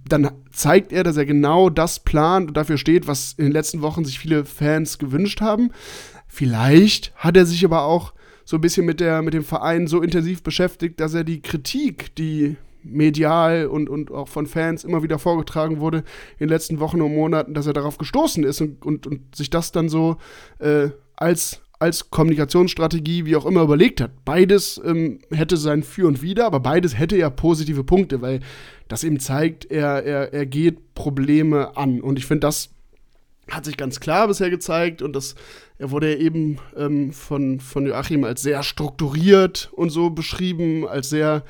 [0.08, 3.82] dann zeigt er, dass er genau das plant und dafür steht, was in den letzten
[3.82, 5.72] Wochen sich viele Fans gewünscht haben.
[6.28, 8.14] Vielleicht hat er sich aber auch
[8.46, 12.16] so ein bisschen mit, der, mit dem Verein so intensiv beschäftigt, dass er die Kritik,
[12.16, 16.00] die medial und, und auch von Fans immer wieder vorgetragen wurde
[16.38, 19.50] in den letzten Wochen und Monaten, dass er darauf gestoßen ist und, und, und sich
[19.50, 20.18] das dann so
[20.60, 24.12] äh, als, als Kommunikationsstrategie, wie auch immer, überlegt hat.
[24.26, 28.42] Beides ähm, hätte sein Für und Wider, aber beides hätte ja positive Punkte, weil
[28.90, 32.02] das eben zeigt, er, er, er geht Probleme an.
[32.02, 32.70] Und ich finde, das
[33.50, 35.36] hat sich ganz klar bisher gezeigt und das,
[35.78, 41.10] er wurde ja eben ähm, von, von Joachim als sehr strukturiert und so beschrieben, als
[41.10, 41.44] sehr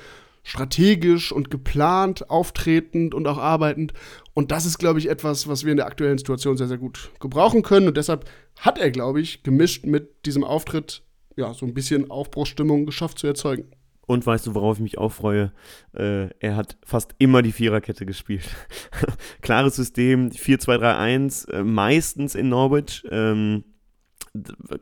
[0.43, 3.93] strategisch und geplant, auftretend und auch arbeitend.
[4.39, 7.11] Und das ist, glaube ich, etwas, was wir in der aktuellen Situation sehr, sehr gut
[7.19, 7.89] gebrauchen können.
[7.89, 8.23] Und deshalb
[8.57, 11.03] hat er, glaube ich, gemischt mit diesem Auftritt,
[11.35, 13.65] ja, so ein bisschen Aufbruchsstimmung geschafft zu erzeugen.
[14.07, 15.51] Und weißt du, worauf ich mich auch freue?
[15.93, 18.45] Äh, er hat fast immer die Viererkette gespielt.
[19.41, 23.03] Klares System, 4-2-3-1, äh, meistens in Norwich.
[23.11, 23.65] Ähm,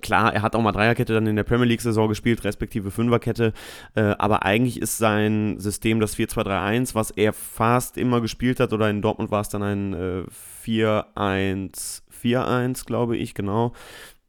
[0.01, 3.53] klar, er hat auch mal Dreierkette dann in der Premier League-Saison gespielt, respektive Fünferkette.
[3.95, 8.73] Äh, aber eigentlich ist sein System das 4-2-3-1, was er fast immer gespielt hat.
[8.73, 10.23] Oder in Dortmund war es dann ein äh,
[10.65, 13.73] 4-1-4-1, glaube ich, genau.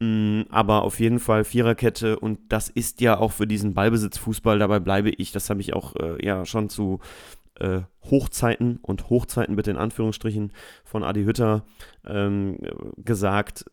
[0.00, 4.78] Mm, Aber auf jeden Fall Viererkette und das ist ja auch für diesen Ballbesitzfußball, dabei
[4.78, 7.00] bleibe ich, das habe ich auch äh, ja schon zu
[7.58, 10.52] äh, Hochzeiten und Hochzeiten bitte in Anführungsstrichen
[10.84, 11.64] von Adi Hütter
[12.06, 12.58] ähm,
[12.96, 13.64] gesagt.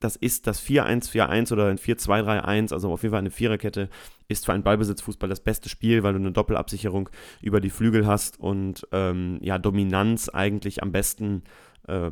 [0.00, 3.88] Das ist das 4-1-4-1 oder ein 4-2-3-1, also auf jeden Fall eine Viererkette,
[4.28, 7.08] ist für einen Ballbesitzfußball das beste Spiel, weil du eine Doppelabsicherung
[7.40, 11.44] über die Flügel hast und ähm, ja, Dominanz eigentlich am besten
[11.88, 12.10] äh,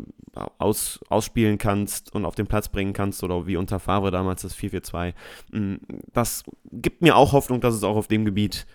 [0.58, 4.56] aus, ausspielen kannst und auf den Platz bringen kannst oder wie unter Favre damals das
[4.56, 5.12] 4-4-2.
[5.52, 5.74] Mm,
[6.12, 8.66] Das gibt mir auch Hoffnung, dass es auch auf dem Gebiet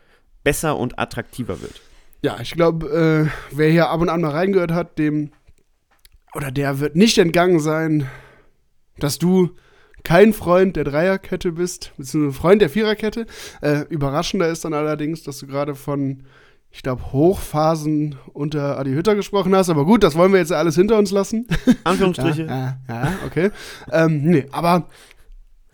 [0.43, 1.81] besser und attraktiver wird.
[2.21, 5.31] Ja, ich glaube, äh, wer hier ab und an mal reingehört hat, dem
[6.35, 8.07] oder der wird nicht entgangen sein,
[9.03, 9.51] dass du
[10.03, 13.25] kein Freund der Dreierkette bist, beziehungsweise Freund der Viererkette.
[13.61, 16.23] Äh, überraschender ist dann allerdings, dass du gerade von,
[16.71, 19.69] ich glaube, Hochphasen unter Adi Hütter gesprochen hast.
[19.69, 21.47] Aber gut, das wollen wir jetzt alles hinter uns lassen.
[21.83, 22.43] Anführungsstriche.
[22.43, 23.51] Ja, ja, ja okay.
[23.91, 24.87] ähm, nee, aber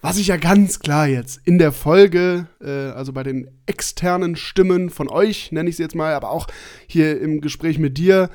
[0.01, 4.91] was ich ja ganz klar jetzt in der Folge, äh, also bei den externen Stimmen
[4.91, 6.47] von euch, nenne ich sie jetzt mal, aber auch
[6.85, 8.29] hier im Gespräch mit dir,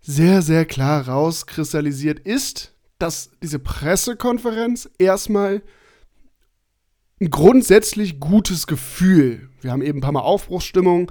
[0.00, 5.62] sehr, sehr klar rauskristallisiert ist, dass diese Pressekonferenz erstmal
[7.20, 9.48] ein grundsätzlich gutes Gefühl.
[9.60, 11.10] Wir haben eben ein paar Mal Aufbruchsstimmung,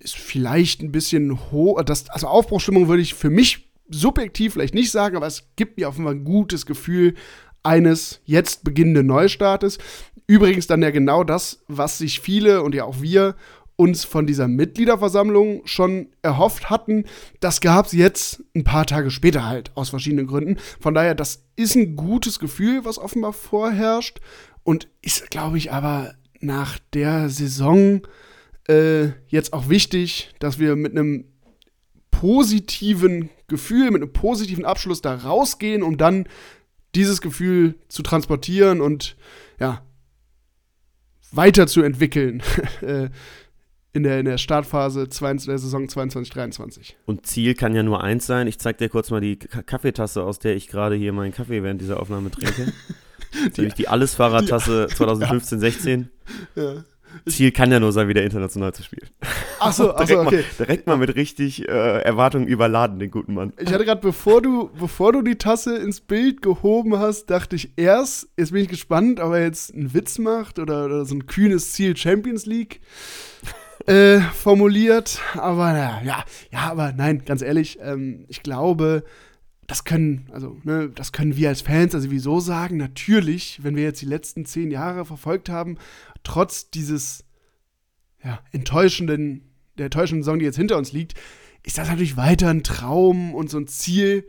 [0.00, 1.82] ist vielleicht ein bisschen hoch.
[1.82, 5.88] Das, also Aufbruchsstimmung würde ich für mich subjektiv vielleicht nicht sagen, aber es gibt mir
[5.88, 7.14] auf jeden Fall ein gutes Gefühl
[7.62, 9.78] eines jetzt beginnenden Neustartes.
[10.26, 13.34] Übrigens dann ja genau das, was sich viele und ja auch wir
[13.80, 17.04] uns von dieser Mitgliederversammlung schon erhofft hatten.
[17.40, 20.58] Das gab es jetzt ein paar Tage später halt, aus verschiedenen Gründen.
[20.78, 24.20] Von daher, das ist ein gutes Gefühl, was offenbar vorherrscht.
[24.64, 28.02] Und ist, glaube ich, aber nach der Saison
[28.68, 31.24] äh, jetzt auch wichtig, dass wir mit einem
[32.10, 36.28] positiven Gefühl, mit einem positiven Abschluss da rausgehen, um dann
[36.94, 39.16] dieses Gefühl zu transportieren und
[39.58, 39.82] ja,
[41.32, 42.42] weiterzuentwickeln
[42.82, 43.08] äh,
[43.92, 46.94] in, der, in der Startphase 22, der Saison 22-23.
[47.06, 48.46] Und Ziel kann ja nur eins sein.
[48.46, 51.62] Ich zeig dir kurz mal die K Kaffeetasse, aus der ich gerade hier meinen Kaffee
[51.62, 52.72] während dieser Aufnahme trinke.
[53.56, 56.06] Nämlich die Allesfahrertasse 2015-16.
[56.54, 56.84] Ja.
[57.26, 59.08] Ziel kann ja nur sein, wieder international zu spielen.
[59.58, 60.36] Ach so, ach direkt, so, okay.
[60.36, 63.52] mal, direkt mal mit richtig äh, Erwartungen überladen, den guten Mann.
[63.58, 67.72] Ich hatte gerade, bevor du, bevor du die Tasse ins Bild gehoben hast, dachte ich
[67.76, 71.26] erst, jetzt bin ich gespannt, ob er jetzt einen Witz macht oder, oder so ein
[71.26, 72.80] kühnes Ziel Champions League
[73.86, 75.20] äh, formuliert.
[75.34, 79.04] Aber naja, ja, ja, aber nein, ganz ehrlich, ähm, ich glaube,
[79.66, 83.84] das können, also, ne, das können wir als Fans also wieso sagen, natürlich, wenn wir
[83.84, 85.78] jetzt die letzten zehn Jahre verfolgt haben,
[86.24, 87.24] trotz dieses
[88.24, 89.42] ja, enttäuschenden,
[89.78, 91.14] der enttäuschenden Saison, die jetzt hinter uns liegt,
[91.62, 94.24] ist das natürlich weiter ein Traum und so ein Ziel,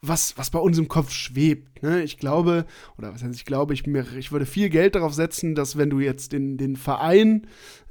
[0.00, 1.82] was, was bei uns im Kopf schwebt.
[1.82, 2.02] Ne?
[2.02, 2.66] Ich glaube,
[2.98, 5.90] oder was heißt ich glaube, ich, mir, ich würde viel Geld darauf setzen, dass wenn
[5.90, 7.46] du jetzt den, den Verein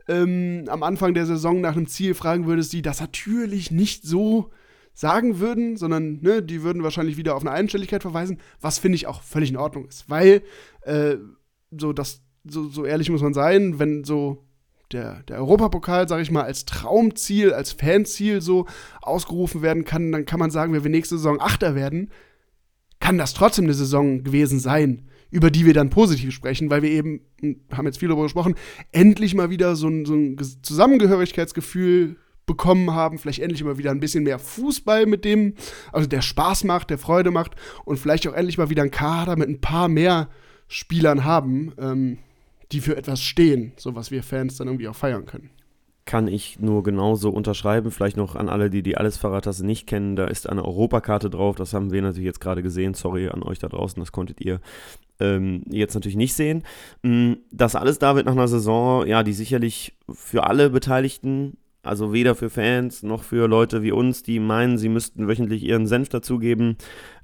[0.07, 4.51] ähm, am Anfang der Saison nach einem Ziel fragen würdest, die das natürlich nicht so
[4.93, 9.07] sagen würden, sondern ne, die würden wahrscheinlich wieder auf eine Einstelligkeit verweisen, was finde ich
[9.07, 10.09] auch völlig in Ordnung ist.
[10.09, 10.43] Weil,
[10.81, 11.15] äh,
[11.71, 14.45] so, das, so, so ehrlich muss man sein, wenn so
[14.91, 18.67] der, der Europapokal, sage ich mal, als Traumziel, als Fanziel so
[19.01, 22.11] ausgerufen werden kann, dann kann man sagen, wenn wir nächste Saison Achter werden,
[22.99, 26.91] kann das trotzdem eine Saison gewesen sein, über die wir dann positiv sprechen, weil wir
[26.91, 28.55] eben, hm, haben jetzt viel darüber gesprochen,
[28.91, 33.99] endlich mal wieder so ein, so ein Zusammengehörigkeitsgefühl bekommen haben, vielleicht endlich mal wieder ein
[33.99, 35.55] bisschen mehr Fußball mit dem,
[35.91, 37.55] also der Spaß macht, der Freude macht
[37.85, 40.29] und vielleicht auch endlich mal wieder ein Kader mit ein paar mehr
[40.67, 41.73] Spielern haben.
[41.79, 42.17] Ähm,
[42.73, 45.49] die für etwas stehen, so was wir Fans dann irgendwie auch feiern können.
[46.05, 47.91] Kann ich nur genauso unterschreiben.
[47.91, 50.15] Vielleicht noch an alle, die die Alles-Fahrradtasse nicht kennen.
[50.15, 51.55] Da ist eine Europakarte drauf.
[51.55, 52.93] Das haben wir natürlich jetzt gerade gesehen.
[52.93, 54.59] Sorry an euch da draußen, das konntet ihr
[55.19, 56.63] ähm, jetzt natürlich nicht sehen.
[57.03, 62.13] Mm, das alles da wird nach einer Saison, ja, die sicherlich für alle Beteiligten also
[62.13, 66.07] weder für Fans noch für Leute wie uns, die meinen, sie müssten wöchentlich ihren Senf
[66.09, 66.77] dazugeben,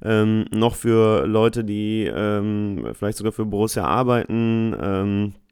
[0.03, 5.48] ähm, noch für Leute, die ähm, vielleicht sogar für Borussia arbeiten, ähm, äh,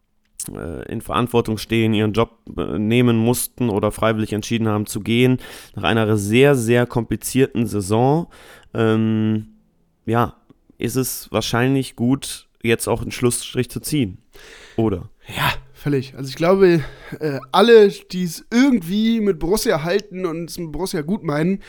[0.48, 5.40] in Verantwortung stehen, ihren Job äh, nehmen mussten oder freiwillig entschieden haben zu gehen,
[5.76, 8.28] nach einer sehr, sehr komplizierten Saison,
[8.74, 9.48] ähm,
[10.06, 10.36] ja,
[10.78, 14.20] ist es wahrscheinlich gut, jetzt auch einen Schlussstrich zu ziehen.
[14.76, 15.10] Oder?
[15.36, 16.16] Ja, völlig.
[16.16, 16.84] Also ich glaube,
[17.20, 21.62] äh, alle, die es irgendwie mit Borussia halten und es mit Borussia gut meinen,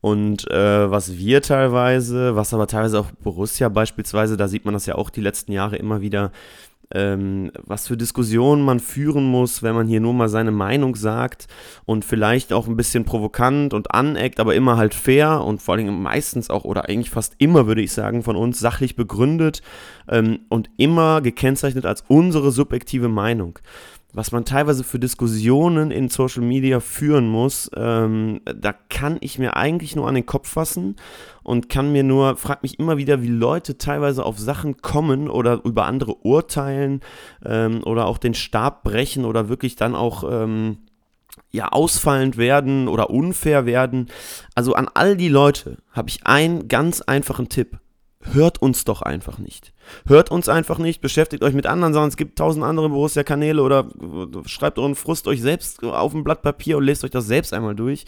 [0.00, 4.86] Und äh, was wir teilweise, was aber teilweise auch Borussia beispielsweise, da sieht man das
[4.86, 6.32] ja auch die letzten Jahre immer wieder,
[6.92, 11.46] ähm, was für Diskussionen man führen muss, wenn man hier nur mal seine Meinung sagt
[11.84, 16.02] und vielleicht auch ein bisschen provokant und aneckt, aber immer halt fair und vor allem
[16.02, 19.62] meistens auch oder eigentlich fast immer, würde ich sagen, von uns sachlich begründet
[20.08, 23.58] ähm, und immer gekennzeichnet als unsere subjektive Meinung
[24.12, 29.56] was man teilweise für Diskussionen in Social Media führen muss, ähm, da kann ich mir
[29.56, 30.96] eigentlich nur an den Kopf fassen
[31.42, 35.64] und kann mir nur, frag mich immer wieder, wie Leute teilweise auf Sachen kommen oder
[35.64, 37.00] über andere urteilen
[37.44, 40.78] ähm, oder auch den Stab brechen oder wirklich dann auch ähm,
[41.50, 44.08] ja ausfallend werden oder unfair werden.
[44.54, 47.78] Also an all die Leute habe ich einen ganz einfachen Tipp
[48.22, 49.72] hört uns doch einfach nicht.
[50.06, 52.08] Hört uns einfach nicht, beschäftigt euch mit anderen Sachen.
[52.08, 53.86] Es gibt tausend andere Borussia-Kanäle oder
[54.46, 57.74] schreibt euren Frust euch selbst auf ein Blatt Papier und lest euch das selbst einmal
[57.74, 58.04] durch.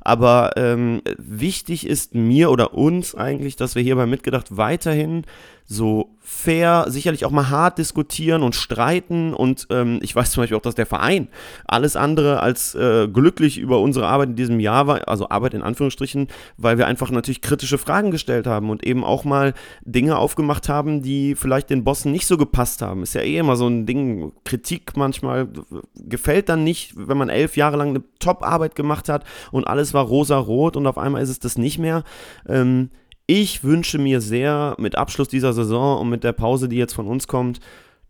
[0.00, 5.24] Aber ähm, wichtig ist mir oder uns eigentlich, dass wir hier bei Mitgedacht weiterhin
[5.66, 9.32] so fair, sicherlich auch mal hart diskutieren und streiten.
[9.32, 11.28] Und ähm, ich weiß zum Beispiel auch, dass der Verein
[11.66, 15.62] alles andere als äh, glücklich über unsere Arbeit in diesem Jahr war, also Arbeit in
[15.62, 16.28] Anführungsstrichen,
[16.58, 19.54] weil wir einfach natürlich kritische Fragen gestellt haben und eben auch mal
[19.84, 23.02] Dinge aufgemacht haben, die vielleicht den Bossen nicht so gepasst haben.
[23.02, 25.48] Ist ja eh immer so ein Ding, Kritik manchmal
[25.94, 30.04] gefällt dann nicht, wenn man elf Jahre lang eine Top-Arbeit gemacht hat und alles war
[30.04, 32.02] rosa-rot und auf einmal ist es das nicht mehr.
[32.48, 32.90] Ähm,
[33.26, 37.06] ich wünsche mir sehr mit Abschluss dieser Saison und mit der Pause, die jetzt von
[37.06, 37.60] uns kommt,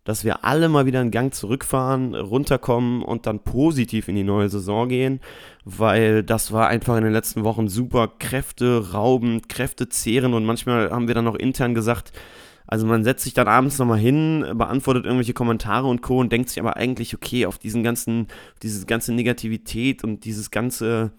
[0.03, 4.49] dass wir alle mal wieder einen Gang zurückfahren, runterkommen und dann positiv in die neue
[4.49, 5.19] Saison gehen,
[5.63, 10.91] weil das war einfach in den letzten Wochen super Kräfte raubend, Kräfte zehren und manchmal
[10.91, 12.11] haben wir dann noch intern gesagt,
[12.67, 16.19] also man setzt sich dann abends nochmal hin, beantwortet irgendwelche Kommentare und Co.
[16.19, 18.27] und denkt sich aber eigentlich, okay, auf diesen ganzen,
[18.63, 21.11] diese ganze Negativität und dieses ganze,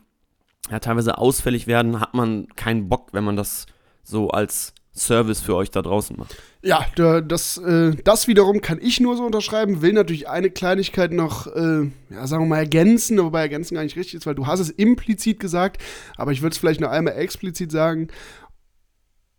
[0.70, 3.66] ja, teilweise ausfällig werden, hat man keinen Bock, wenn man das
[4.06, 6.36] so als Service für euch da draußen macht.
[6.62, 6.86] Ja,
[7.20, 11.90] das, äh, das wiederum kann ich nur so unterschreiben, will natürlich eine Kleinigkeit noch, äh,
[12.10, 14.70] ja, sagen wir mal, ergänzen, wobei ergänzen gar nicht richtig ist, weil du hast es
[14.70, 15.82] implizit gesagt,
[16.16, 18.08] aber ich würde es vielleicht noch einmal explizit sagen.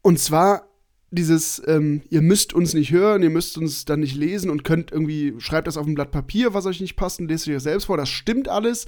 [0.04, 0.68] Und zwar
[1.10, 4.92] dieses, ähm, ihr müsst uns nicht hören, ihr müsst uns dann nicht lesen und könnt
[4.92, 7.86] irgendwie, schreibt das auf ein Blatt Papier, was euch nicht passt und lest euch selbst
[7.86, 7.98] vor.
[7.98, 8.86] Das stimmt alles.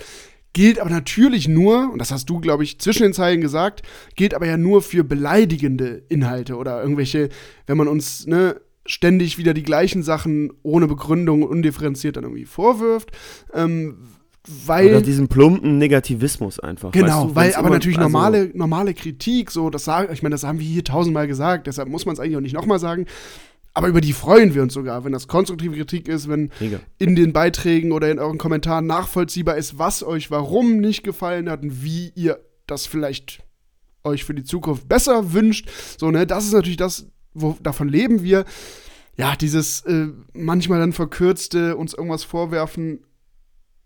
[0.53, 3.83] Gilt aber natürlich nur, und das hast du, glaube ich, zwischen den Zeilen gesagt,
[4.15, 7.29] gilt aber ja nur für beleidigende Inhalte oder irgendwelche,
[7.67, 13.11] wenn man uns, ne, ständig wieder die gleichen Sachen ohne Begründung undifferenziert dann irgendwie vorwirft.
[13.53, 13.97] Ähm,
[14.65, 16.91] weil Oder diesen plumpen Negativismus einfach.
[16.91, 20.33] Genau, weißt du, weil aber natürlich also- normale, normale Kritik, so, das sagen, ich meine,
[20.33, 23.05] das haben wir hier tausendmal gesagt, deshalb muss man es eigentlich auch nicht nochmal sagen.
[23.79, 26.81] Aber über die freuen wir uns sogar, wenn das konstruktive Kritik ist, wenn Mega.
[26.97, 31.63] in den Beiträgen oder in euren Kommentaren nachvollziehbar ist, was euch warum nicht gefallen hat
[31.63, 33.41] und wie ihr das vielleicht
[34.03, 35.69] euch für die Zukunft besser wünscht.
[35.97, 38.43] So, ne, das ist natürlich das, wo, davon leben wir.
[39.15, 43.05] Ja, dieses äh, manchmal dann verkürzte, uns irgendwas vorwerfen,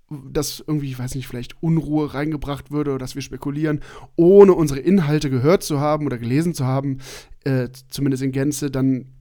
[0.10, 3.82] dass irgendwie, ich weiß nicht, vielleicht Unruhe reingebracht würde oder dass wir spekulieren,
[4.16, 6.98] ohne unsere Inhalte gehört zu haben oder gelesen zu haben,
[7.44, 9.14] äh, zumindest in Gänze, dann,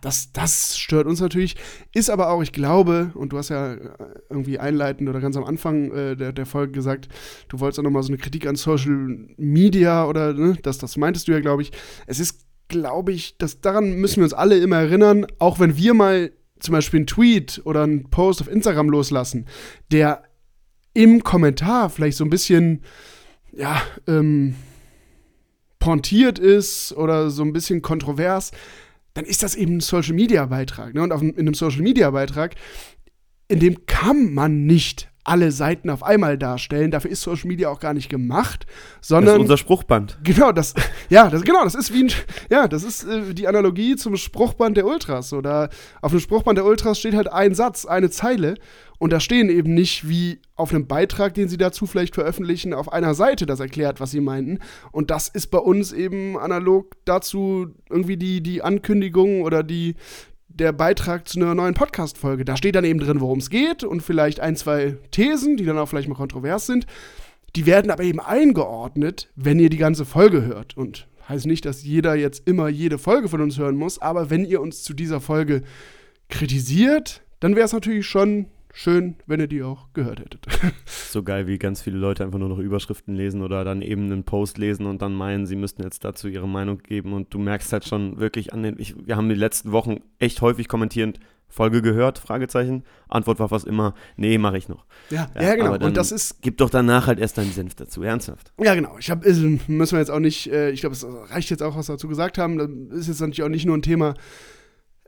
[0.00, 1.56] das, das stört uns natürlich.
[1.94, 3.88] Ist aber auch, ich glaube, und du hast ja äh,
[4.28, 7.08] irgendwie einleitend oder ganz am Anfang äh, der, der Folge gesagt,
[7.48, 11.28] du wolltest auch nochmal so eine Kritik an Social Media oder, ne, das, das meintest
[11.28, 11.72] du ja, glaube ich.
[12.06, 15.94] Es ist, glaube ich, das, daran müssen wir uns alle immer erinnern, auch wenn wir
[15.94, 19.46] mal zum Beispiel einen Tweet oder einen Post auf Instagram loslassen,
[19.90, 20.24] der
[20.92, 22.82] im Kommentar vielleicht so ein bisschen,
[23.52, 24.56] ja, ähm,
[25.78, 28.52] pointiert ist oder so ein bisschen kontrovers,
[29.14, 30.94] dann ist das eben ein Social Media Beitrag.
[30.94, 31.02] Ne?
[31.02, 32.54] Und auf, in einem Social Media Beitrag,
[33.48, 36.90] in dem kann man nicht alle Seiten auf einmal darstellen.
[36.90, 38.66] Dafür ist Social Media auch gar nicht gemacht,
[38.98, 40.18] Das sondern ist unser Spruchband.
[40.24, 40.74] Genau, das,
[41.08, 42.12] ja, das, genau, das ist wie ein,
[42.50, 45.32] ja, das ist äh, die Analogie zum Spruchband der Ultras.
[45.32, 45.68] Oder
[46.00, 48.54] auf dem Spruchband der Ultras steht halt ein Satz, eine Zeile.
[48.98, 52.92] Und da stehen eben nicht wie auf einem Beitrag, den sie dazu vielleicht veröffentlichen, auf
[52.92, 54.58] einer Seite das erklärt, was sie meinten.
[54.92, 59.94] Und das ist bei uns eben analog dazu irgendwie die, die Ankündigung oder die,
[60.60, 62.44] der Beitrag zu einer neuen Podcast-Folge.
[62.44, 65.78] Da steht dann eben drin, worum es geht und vielleicht ein, zwei Thesen, die dann
[65.78, 66.86] auch vielleicht mal kontrovers sind.
[67.56, 70.76] Die werden aber eben eingeordnet, wenn ihr die ganze Folge hört.
[70.76, 74.44] Und heißt nicht, dass jeder jetzt immer jede Folge von uns hören muss, aber wenn
[74.44, 75.62] ihr uns zu dieser Folge
[76.28, 80.46] kritisiert, dann wäre es natürlich schon schön, wenn ihr die auch gehört hättet.
[81.10, 84.22] So geil, wie ganz viele Leute einfach nur noch Überschriften lesen oder dann eben einen
[84.22, 87.12] Post lesen und dann meinen, sie müssten jetzt dazu ihre Meinung geben.
[87.12, 90.40] Und du merkst halt schon wirklich an den, ich, wir haben die letzten Wochen echt
[90.40, 91.18] häufig kommentierend,
[91.50, 92.84] Folge gehört, Fragezeichen.
[93.08, 94.86] Antwort war fast immer, nee, mache ich noch.
[95.10, 95.66] Ja, ja, genau.
[95.66, 98.52] aber dann Und das ist Gib doch danach halt erst deinen Senf dazu, ernsthaft.
[98.58, 98.96] Ja, genau.
[98.98, 99.28] Ich habe,
[99.66, 102.08] müssen wir jetzt auch nicht, äh, ich glaube, es reicht jetzt auch, was wir dazu
[102.08, 102.88] gesagt haben.
[102.88, 104.14] Das ist jetzt natürlich auch nicht nur ein Thema,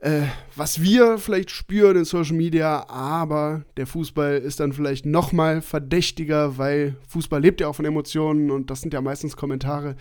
[0.03, 0.23] äh,
[0.57, 5.61] was wir vielleicht spüren in Social Media, aber der Fußball ist dann vielleicht noch mal
[5.61, 9.95] verdächtiger, weil Fußball lebt ja auch von Emotionen und das sind ja meistens Kommentare,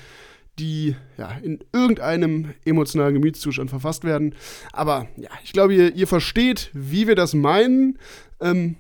[0.59, 4.35] die ja in irgendeinem emotionalen Gemütszustand verfasst werden.
[4.73, 7.97] Aber ja, ich glaube, ihr, ihr versteht, wie wir das meinen
[8.41, 8.75] ähm,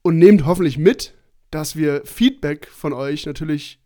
[0.00, 1.12] und nehmt hoffentlich mit,
[1.50, 3.81] dass wir Feedback von euch natürlich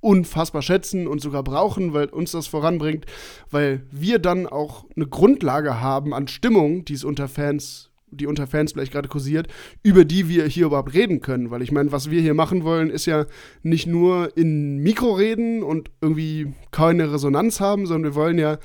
[0.00, 3.06] unfassbar schätzen und sogar brauchen, weil uns das voranbringt,
[3.50, 8.46] weil wir dann auch eine Grundlage haben an Stimmung, die es unter Fans, die unter
[8.46, 9.48] Fans vielleicht gerade kursiert,
[9.82, 11.50] über die wir hier überhaupt reden können.
[11.50, 13.26] Weil ich meine, was wir hier machen wollen, ist ja
[13.62, 18.58] nicht nur in Mikro reden und irgendwie keine Resonanz haben, sondern wir wollen ja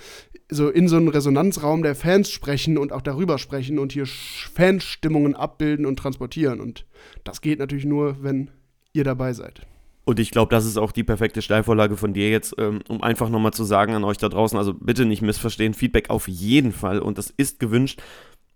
[0.49, 5.35] so in so einen Resonanzraum der Fans sprechen und auch darüber sprechen und hier Fanstimmungen
[5.35, 6.60] abbilden und transportieren.
[6.60, 6.85] Und
[7.23, 8.51] das geht natürlich nur, wenn
[8.93, 9.65] ihr dabei seid.
[10.05, 13.30] Und ich glaube, das ist auch die perfekte Steilvorlage von dir jetzt, ähm, um einfach
[13.30, 16.99] nochmal zu sagen an euch da draußen, also bitte nicht missverstehen, Feedback auf jeden Fall
[16.99, 18.01] und das ist gewünscht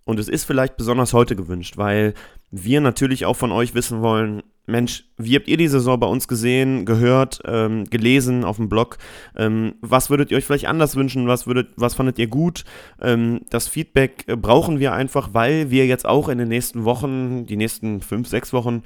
[0.03, 2.13] und es ist vielleicht besonders heute gewünscht, weil
[2.51, 6.27] wir natürlich auch von euch wissen wollen, Mensch, wie habt ihr die Saison bei uns
[6.27, 8.97] gesehen, gehört, ähm, gelesen auf dem Blog?
[9.37, 11.25] Ähm, was würdet ihr euch vielleicht anders wünschen?
[11.27, 12.65] Was, würdet, was fandet ihr gut?
[13.01, 17.45] Ähm, das Feedback äh, brauchen wir einfach, weil wir jetzt auch in den nächsten Wochen,
[17.45, 18.83] die nächsten fünf, sechs Wochen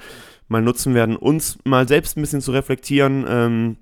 [0.51, 3.25] mal nutzen werden, uns mal selbst ein bisschen zu reflektieren.
[3.27, 3.77] Ähm,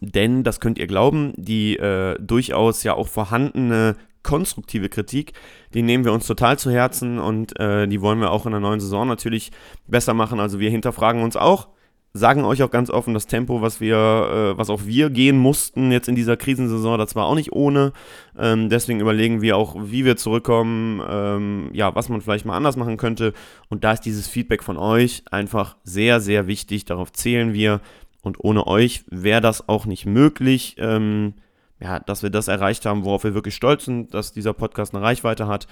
[0.00, 5.32] denn, das könnt ihr glauben, die äh, durchaus ja auch vorhandene konstruktive Kritik,
[5.74, 8.60] die nehmen wir uns total zu Herzen und äh, die wollen wir auch in der
[8.60, 9.52] neuen Saison natürlich
[9.86, 10.40] besser machen.
[10.40, 11.68] Also wir hinterfragen uns auch,
[12.12, 15.92] sagen euch auch ganz offen, das Tempo, was wir, äh, was auch wir gehen mussten
[15.92, 17.92] jetzt in dieser Krisensaison, das war auch nicht ohne.
[18.38, 22.76] Ähm, deswegen überlegen wir auch, wie wir zurückkommen, ähm, ja, was man vielleicht mal anders
[22.76, 23.32] machen könnte.
[23.68, 26.84] Und da ist dieses Feedback von euch einfach sehr, sehr wichtig.
[26.84, 27.80] Darauf zählen wir.
[28.22, 30.76] Und ohne euch wäre das auch nicht möglich.
[30.78, 31.34] Ähm,
[31.78, 35.04] ja, dass wir das erreicht haben, worauf wir wirklich stolz sind, dass dieser Podcast eine
[35.04, 35.66] Reichweite hat.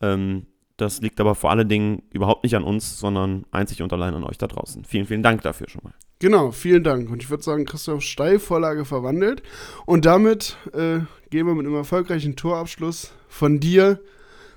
[0.00, 0.46] Ähm,
[0.78, 4.24] das liegt aber vor allen Dingen überhaupt nicht an uns, sondern einzig und allein an
[4.24, 4.84] euch da draußen.
[4.84, 5.92] Vielen, vielen Dank dafür schon mal.
[6.20, 7.10] Genau, vielen Dank.
[7.10, 9.42] Und ich würde sagen, Christoph Steilvorlage verwandelt.
[9.86, 11.00] Und damit äh,
[11.30, 14.00] gehen wir mit einem erfolgreichen Torabschluss von dir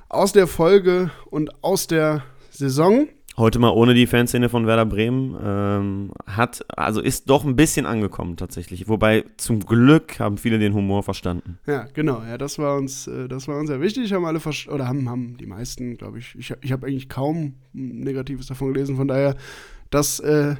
[0.10, 3.08] aus der Folge und aus der Saison.
[3.38, 5.38] Heute mal ohne die Fanszene von Werder Bremen.
[5.42, 8.90] Ähm, hat, also ist doch ein bisschen angekommen tatsächlich.
[8.90, 11.58] Wobei zum Glück haben viele den Humor verstanden.
[11.66, 12.22] Ja, genau.
[12.28, 14.12] Ja, das war uns, äh, das war uns sehr wichtig.
[14.12, 16.36] Haben alle oder haben, haben die meisten, glaube ich.
[16.38, 18.98] Ich, ich habe eigentlich kaum Negatives davon gelesen.
[18.98, 19.36] Von daher,
[19.90, 20.56] das äh,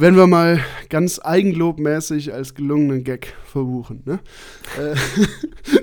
[0.00, 4.02] wenn wir mal ganz eigenlobmäßig als gelungenen Gag verbuchen.
[4.06, 4.20] Ne?
[4.78, 4.94] äh,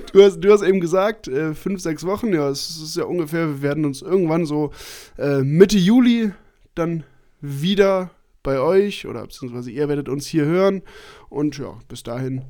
[0.12, 3.46] du, hast, du hast eben gesagt, äh, fünf, sechs Wochen, ja, es ist ja ungefähr,
[3.48, 4.72] wir werden uns irgendwann so
[5.18, 6.32] äh, Mitte Juli
[6.74, 7.04] dann
[7.40, 8.10] wieder
[8.42, 10.82] bei euch oder beziehungsweise ihr werdet uns hier hören
[11.28, 12.44] und ja, bis dahin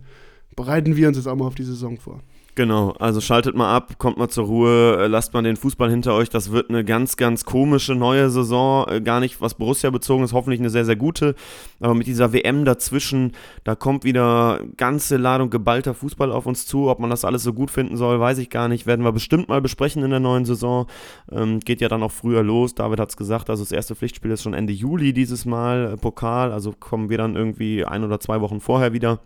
[0.57, 2.23] bereiten wir uns jetzt auch mal auf die Saison vor.
[2.59, 6.15] Genau, also schaltet mal ab, kommt mal zur Ruhe, äh, lasst mal den Fußball hinter
[6.15, 6.29] euch.
[6.29, 8.85] Das wird eine ganz, ganz komische neue Saison.
[8.89, 11.37] Äh, gar nicht, was Borussia bezogen ist, hoffentlich eine sehr, sehr gute.
[11.79, 13.31] Aber mit dieser WM dazwischen,
[13.63, 16.89] da kommt wieder ganze Ladung geballter Fußball auf uns zu.
[16.89, 18.87] Ob man das alles so gut finden soll, weiß ich gar nicht.
[18.87, 20.89] Werden wir bestimmt mal besprechen in der neuen Saison.
[21.31, 22.75] Ähm, geht ja dann auch früher los.
[22.75, 25.97] David hat es gesagt, also das erste Pflichtspiel ist schon Ende Juli dieses Mal, äh,
[25.97, 26.51] Pokal.
[26.51, 29.21] Also kommen wir dann irgendwie ein oder zwei Wochen vorher wieder.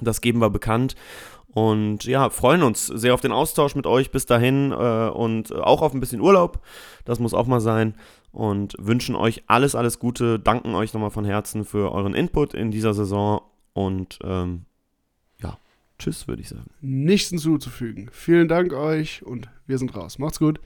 [0.00, 0.94] Das geben wir bekannt.
[1.54, 5.82] Und ja, freuen uns sehr auf den Austausch mit euch bis dahin äh, und auch
[5.82, 6.62] auf ein bisschen Urlaub.
[7.04, 7.94] Das muss auch mal sein.
[8.32, 10.38] Und wünschen euch alles, alles Gute.
[10.38, 13.42] Danken euch nochmal von Herzen für euren Input in dieser Saison.
[13.74, 14.62] Und ähm,
[15.42, 15.58] ja,
[15.98, 16.70] tschüss, würde ich sagen.
[16.80, 18.08] Nichts hinzuzufügen.
[18.10, 20.18] Vielen Dank euch und wir sind raus.
[20.18, 20.58] Macht's gut.